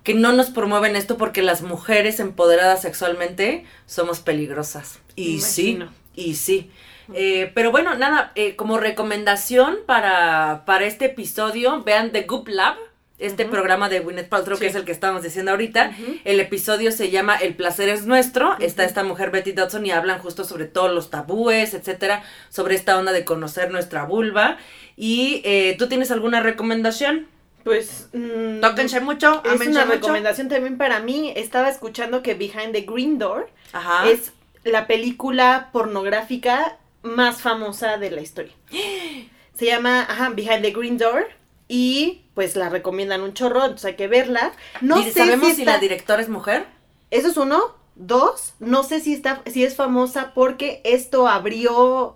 que 0.04 0.16
no 0.16 0.32
nos 0.34 0.50
promueven 0.50 0.96
esto 0.96 1.18
porque 1.18 1.44
las 1.44 1.62
mujeres 1.62 2.20
empoderadas 2.20 2.82
sexualmente 2.82 3.64
somos 3.86 4.22
peligrosas. 4.22 5.00
Y 5.16 5.40
sí, 5.42 5.78
y 6.16 6.34
sí. 6.34 6.72
Eh, 7.14 7.52
pero 7.54 7.70
bueno, 7.72 7.94
nada, 7.96 8.32
eh, 8.34 8.56
como 8.56 8.78
recomendación 8.80 9.78
para, 9.86 10.64
para 10.66 10.86
este 10.88 11.06
episodio, 11.06 11.84
vean 11.84 12.12
The 12.12 12.24
Goop 12.24 12.48
Lab, 12.48 12.76
este 13.20 13.46
programa 13.46 13.90
de 13.90 14.00
Gwyneth 14.00 14.30
Paltrow, 14.30 14.58
Sí. 14.58 14.62
que 14.64 14.68
es 14.70 14.76
el 14.76 14.86
que 14.86 14.92
estamos 14.92 15.22
diciendo 15.24 15.52
ahorita. 15.52 15.92
El 16.24 16.40
episodio 16.40 16.92
se 16.92 17.10
llama 17.12 17.36
El 17.36 17.54
placer 17.56 17.90
es 17.90 18.06
nuestro. 18.06 18.56
Está 18.60 18.86
esta 18.86 19.04
mujer 19.04 19.30
Betty 19.32 19.52
Dodson 19.52 19.86
y 19.86 19.92
hablan 19.92 20.20
justo 20.20 20.44
sobre 20.46 20.66
todos 20.66 20.92
los 20.92 21.10
tabúes, 21.10 21.74
etcétera, 21.74 22.24
sobre 22.50 22.76
esta 22.76 22.98
onda 22.98 23.12
de 23.12 23.26
conocer 23.26 23.72
nuestra 23.72 24.06
vulva. 24.06 24.58
Y 24.96 25.42
eh, 25.46 25.76
¿tú 25.78 25.88
tienes 25.88 26.12
alguna 26.12 26.40
recomendación? 26.42 27.28
Pues. 27.64 28.08
mm, 28.14 28.62
Tóquense 28.62 29.02
mucho, 29.02 29.42
Es 29.44 29.52
ámense 29.52 29.70
una 29.72 29.82
mucho. 29.86 29.96
recomendación 29.98 30.48
también 30.48 30.78
para 30.78 31.00
mí. 31.02 31.34
Estaba 31.36 31.70
escuchando 31.70 32.24
que 32.24 32.34
Behind 32.34 32.72
the 32.72 32.82
Green 32.82 33.20
Door 33.20 33.50
Ajá. 33.74 34.10
es 34.10 34.32
la 34.64 34.88
película 34.88 35.70
pornográfica 35.74 36.78
más 37.04 37.42
famosa 37.42 37.98
de 37.98 38.12
la 38.12 38.22
historia. 38.22 38.54
Se 39.56 39.66
llama 39.66 40.04
ajá, 40.04 40.30
Behind 40.30 40.62
the 40.62 40.72
Green 40.72 40.98
Door 40.98 41.28
y 41.70 42.26
pues 42.34 42.58
la 42.58 42.68
recomiendan 42.68 43.22
un 43.22 43.34
chorro, 43.34 43.62
entonces 43.62 43.86
hay 43.86 43.96
que 43.96 44.08
verla. 44.10 44.52
No 44.82 45.00
¿Y 45.00 45.06
sé 45.06 45.12
¿Sabemos 45.14 45.50
si, 45.50 45.56
si 45.56 45.62
está- 45.62 45.74
la 45.74 45.80
directora 45.80 46.22
es 46.22 46.28
mujer? 46.28 46.66
Eso 47.12 47.30
es 47.30 47.38
uno. 47.38 47.78
Dos, 47.96 48.54
no 48.60 48.84
sé 48.84 49.02
si 49.02 49.14
está, 49.14 49.42
si 49.46 49.64
es 49.66 49.76
famosa 49.76 50.32
porque 50.34 50.82
esto 50.86 51.28
abrió 51.28 52.16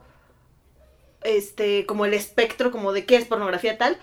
este, 1.23 1.85
como 1.85 2.05
el 2.05 2.13
espectro 2.13 2.71
como 2.71 2.91
de 2.93 3.05
qué 3.05 3.15
es 3.17 3.25
pornografía 3.25 3.77
tal, 3.77 3.97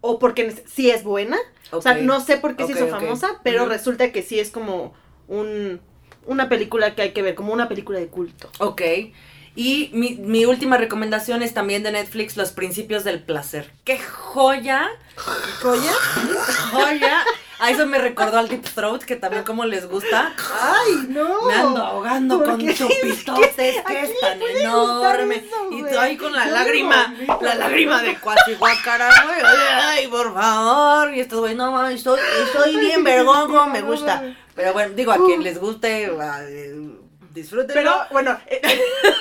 o 0.00 0.18
porque 0.18 0.50
sí 0.66 0.90
es 0.90 1.04
buena. 1.04 1.36
O 1.70 1.80
sea, 1.82 1.94
no 1.94 2.20
sé 2.20 2.36
por 2.38 2.56
qué 2.56 2.66
se 2.66 2.72
hizo 2.72 2.88
famosa, 2.88 3.40
pero 3.42 3.66
resulta 3.66 4.12
que 4.12 4.22
sí 4.22 4.38
es 4.40 4.50
como 4.50 4.94
un, 5.28 5.80
una 6.26 6.48
película 6.48 6.94
que 6.94 7.02
hay 7.02 7.12
que 7.12 7.22
ver, 7.22 7.34
como 7.34 7.52
una 7.52 7.68
película 7.68 7.98
de 7.98 8.08
culto. 8.08 8.50
Ok. 8.58 8.82
Y 9.56 9.90
mi, 9.94 10.16
mi 10.16 10.44
última 10.44 10.76
recomendación 10.76 11.42
es 11.42 11.54
también 11.54 11.82
de 11.82 11.90
Netflix, 11.90 12.36
Los 12.36 12.52
Principios 12.52 13.04
del 13.04 13.22
Placer. 13.22 13.72
¡Qué 13.84 13.98
joya! 13.98 14.86
¿Joya? 15.62 15.92
¡Joya! 16.72 17.24
A 17.58 17.70
eso 17.70 17.86
me 17.86 17.98
recordó 17.98 18.38
al 18.38 18.48
Deep 18.48 18.64
Throat, 18.74 19.02
que 19.04 19.16
también 19.16 19.42
como 19.42 19.64
les 19.64 19.88
gusta. 19.88 20.34
¡Ay, 20.60 21.06
no! 21.08 21.46
Me 21.46 21.54
ando 21.54 21.82
ahogando 21.82 22.38
¿Por 22.38 22.48
con 22.48 22.58
chupitotes, 22.74 23.78
¿A 23.78 23.84
que 23.84 23.84
quién 23.84 24.04
es 24.04 24.20
tan 24.20 24.42
enorme. 24.42 25.36
eso, 25.36 25.70
y 25.72 25.82
tú 25.82 25.98
ahí 25.98 26.18
con 26.18 26.34
la 26.34 26.44
lágrima, 26.44 27.14
la 27.40 27.54
lágrima 27.54 28.02
de 28.02 28.14
cuasihuacara, 28.16 29.08
güey. 29.24 29.40
Ay, 29.42 30.06
por 30.08 30.34
favor. 30.34 31.14
Y 31.14 31.20
estos 31.20 31.40
güey, 31.40 31.54
no 31.54 31.72
mames, 31.72 31.94
estoy, 31.94 32.20
estoy 32.44 32.76
bien 32.76 33.02
vergongo, 33.02 33.66
me 33.68 33.80
gusta. 33.80 34.36
Pero 34.54 34.74
bueno, 34.74 34.92
digo, 34.94 35.12
a 35.12 35.24
quien 35.24 35.42
les 35.42 35.58
guste, 35.58 36.04
eh, 36.04 36.82
disfrútenlo. 37.36 37.74
Pero 37.74 37.94
bueno, 38.10 38.36
eh, 38.48 38.60
eh, 38.64 38.80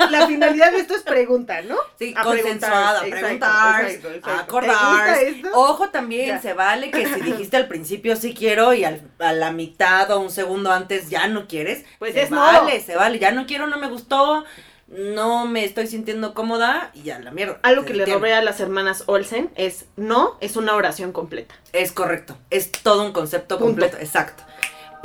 la 0.09 0.26
finalidad 0.26 0.72
de 0.72 0.80
esto 0.80 0.95
es 0.95 1.03
pregunta, 1.03 1.61
¿no? 1.61 1.76
Sí, 1.99 2.16
A 2.18 2.24
consensuada, 2.24 3.01
preguntar, 3.01 3.86
a 4.24 4.39
acordar. 4.39 5.18
Ojo 5.53 5.89
también, 5.89 6.28
Ya. 6.30 6.41
se 6.41 6.53
vale 6.53 6.89
que 6.89 7.05
si 7.07 7.22
dijiste 7.22 7.57
al 7.57 7.68
principio 7.68 8.16
sí 8.16 8.34
quiero 8.34 8.74
y 8.74 8.84
al- 8.84 9.01
a 9.20 9.34
la 9.34 9.51
mitad 9.51 10.09
o 10.11 10.20
un 10.20 10.32
segundo 10.32 10.72
antes 10.72 11.09
ya 11.09 11.28
no 11.28 11.47
quieres. 11.47 11.86
Pues 11.99 12.13
se 12.13 12.24
es 12.24 12.32
no. 12.32 12.38
vale, 12.38 12.82
se 12.82 12.95
vale. 12.95 13.20
Ya 13.20 13.32
no 13.32 13.45
quiero, 13.45 13.68
no 13.68 13.78
me 13.78 13.88
gustó, 13.88 14.43
no 14.88 15.45
me 15.47 15.66
estoy 15.66 15.88
sintiendo 15.88 16.34
cómoda 16.34 16.91
y 16.93 17.03
ya 17.03 17.20
la 17.20 17.32
mierda. 17.32 17.59
Algo 17.63 17.86
que 17.86 17.93
le 17.93 18.05
robé 18.05 18.34
a 18.34 18.41
las 18.41 18.59
hermanas 18.59 19.03
Olsen 19.07 19.49
es 19.55 19.86
no, 19.95 20.38
es 20.41 20.55
una 20.55 20.76
oración 20.76 21.11
completa. 21.11 21.55
Es 21.74 21.91
correcto, 21.91 22.38
es 22.49 22.72
todo 22.72 23.03
un 23.03 23.11
concepto 23.11 23.57
Punto. 23.57 23.66
completo, 23.82 23.97
exacto. 23.97 24.43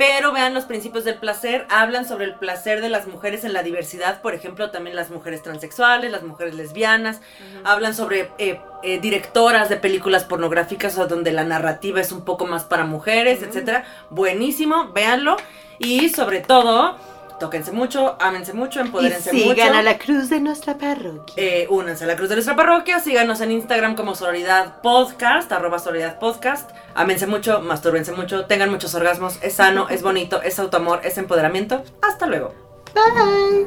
Pero 0.01 0.31
vean 0.31 0.55
los 0.55 0.65
principios 0.65 1.03
del 1.03 1.19
placer, 1.19 1.67
hablan 1.69 2.07
sobre 2.07 2.25
el 2.25 2.33
placer 2.33 2.81
de 2.81 2.89
las 2.89 3.05
mujeres 3.05 3.43
en 3.43 3.53
la 3.53 3.61
diversidad, 3.61 4.19
por 4.23 4.33
ejemplo, 4.33 4.71
también 4.71 4.95
las 4.95 5.11
mujeres 5.11 5.43
transexuales, 5.43 6.11
las 6.11 6.23
mujeres 6.23 6.55
lesbianas, 6.55 7.21
hablan 7.63 7.93
sobre 7.93 8.31
eh, 8.39 8.59
eh, 8.81 8.99
directoras 8.99 9.69
de 9.69 9.77
películas 9.77 10.23
pornográficas 10.23 10.97
o 10.97 11.05
donde 11.05 11.31
la 11.31 11.43
narrativa 11.43 12.01
es 12.01 12.11
un 12.11 12.25
poco 12.25 12.47
más 12.47 12.63
para 12.63 12.83
mujeres, 12.83 13.41
Ujú. 13.41 13.49
etcétera. 13.49 13.85
Buenísimo, 14.09 14.91
véanlo 14.91 15.37
y 15.77 16.09
sobre 16.09 16.39
todo, 16.39 16.97
tóquense 17.41 17.71
mucho, 17.71 18.17
ámense 18.19 18.53
mucho, 18.53 18.79
empodérense 18.81 19.33
mucho. 19.33 19.81
la 19.81 19.97
cruz 19.97 20.29
de 20.29 20.39
nuestra 20.39 20.77
parroquia. 20.77 21.33
Eh, 21.37 21.65
únanse 21.71 22.03
a 22.03 22.07
la 22.07 22.15
Cruz 22.15 22.29
de 22.29 22.35
nuestra 22.35 22.55
parroquia, 22.55 22.99
síganos 22.99 23.41
en 23.41 23.51
Instagram 23.51 23.95
como 23.95 24.13
Sororidad 24.13 24.79
Podcast, 24.81 25.51
arroba 25.51 25.79
Sororidad 25.79 26.19
Podcast. 26.19 26.69
Ámense 26.93 27.25
mucho, 27.25 27.59
mastúrbense 27.59 28.11
mucho, 28.11 28.45
tengan 28.45 28.69
muchos 28.69 28.93
orgasmos, 28.93 29.39
es 29.41 29.53
sano, 29.53 29.89
es 29.89 30.03
bonito, 30.03 30.43
es 30.43 30.59
autoamor, 30.59 31.01
es 31.03 31.17
empoderamiento. 31.17 31.83
Hasta 32.03 32.27
luego. 32.27 32.53
Bye. 32.93 33.65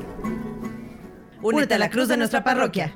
Únete 1.43 1.75
a 1.75 1.79
la 1.79 1.91
cruz 1.91 2.07
de 2.07 2.17
nuestra 2.17 2.45
parroquia. 2.45 2.95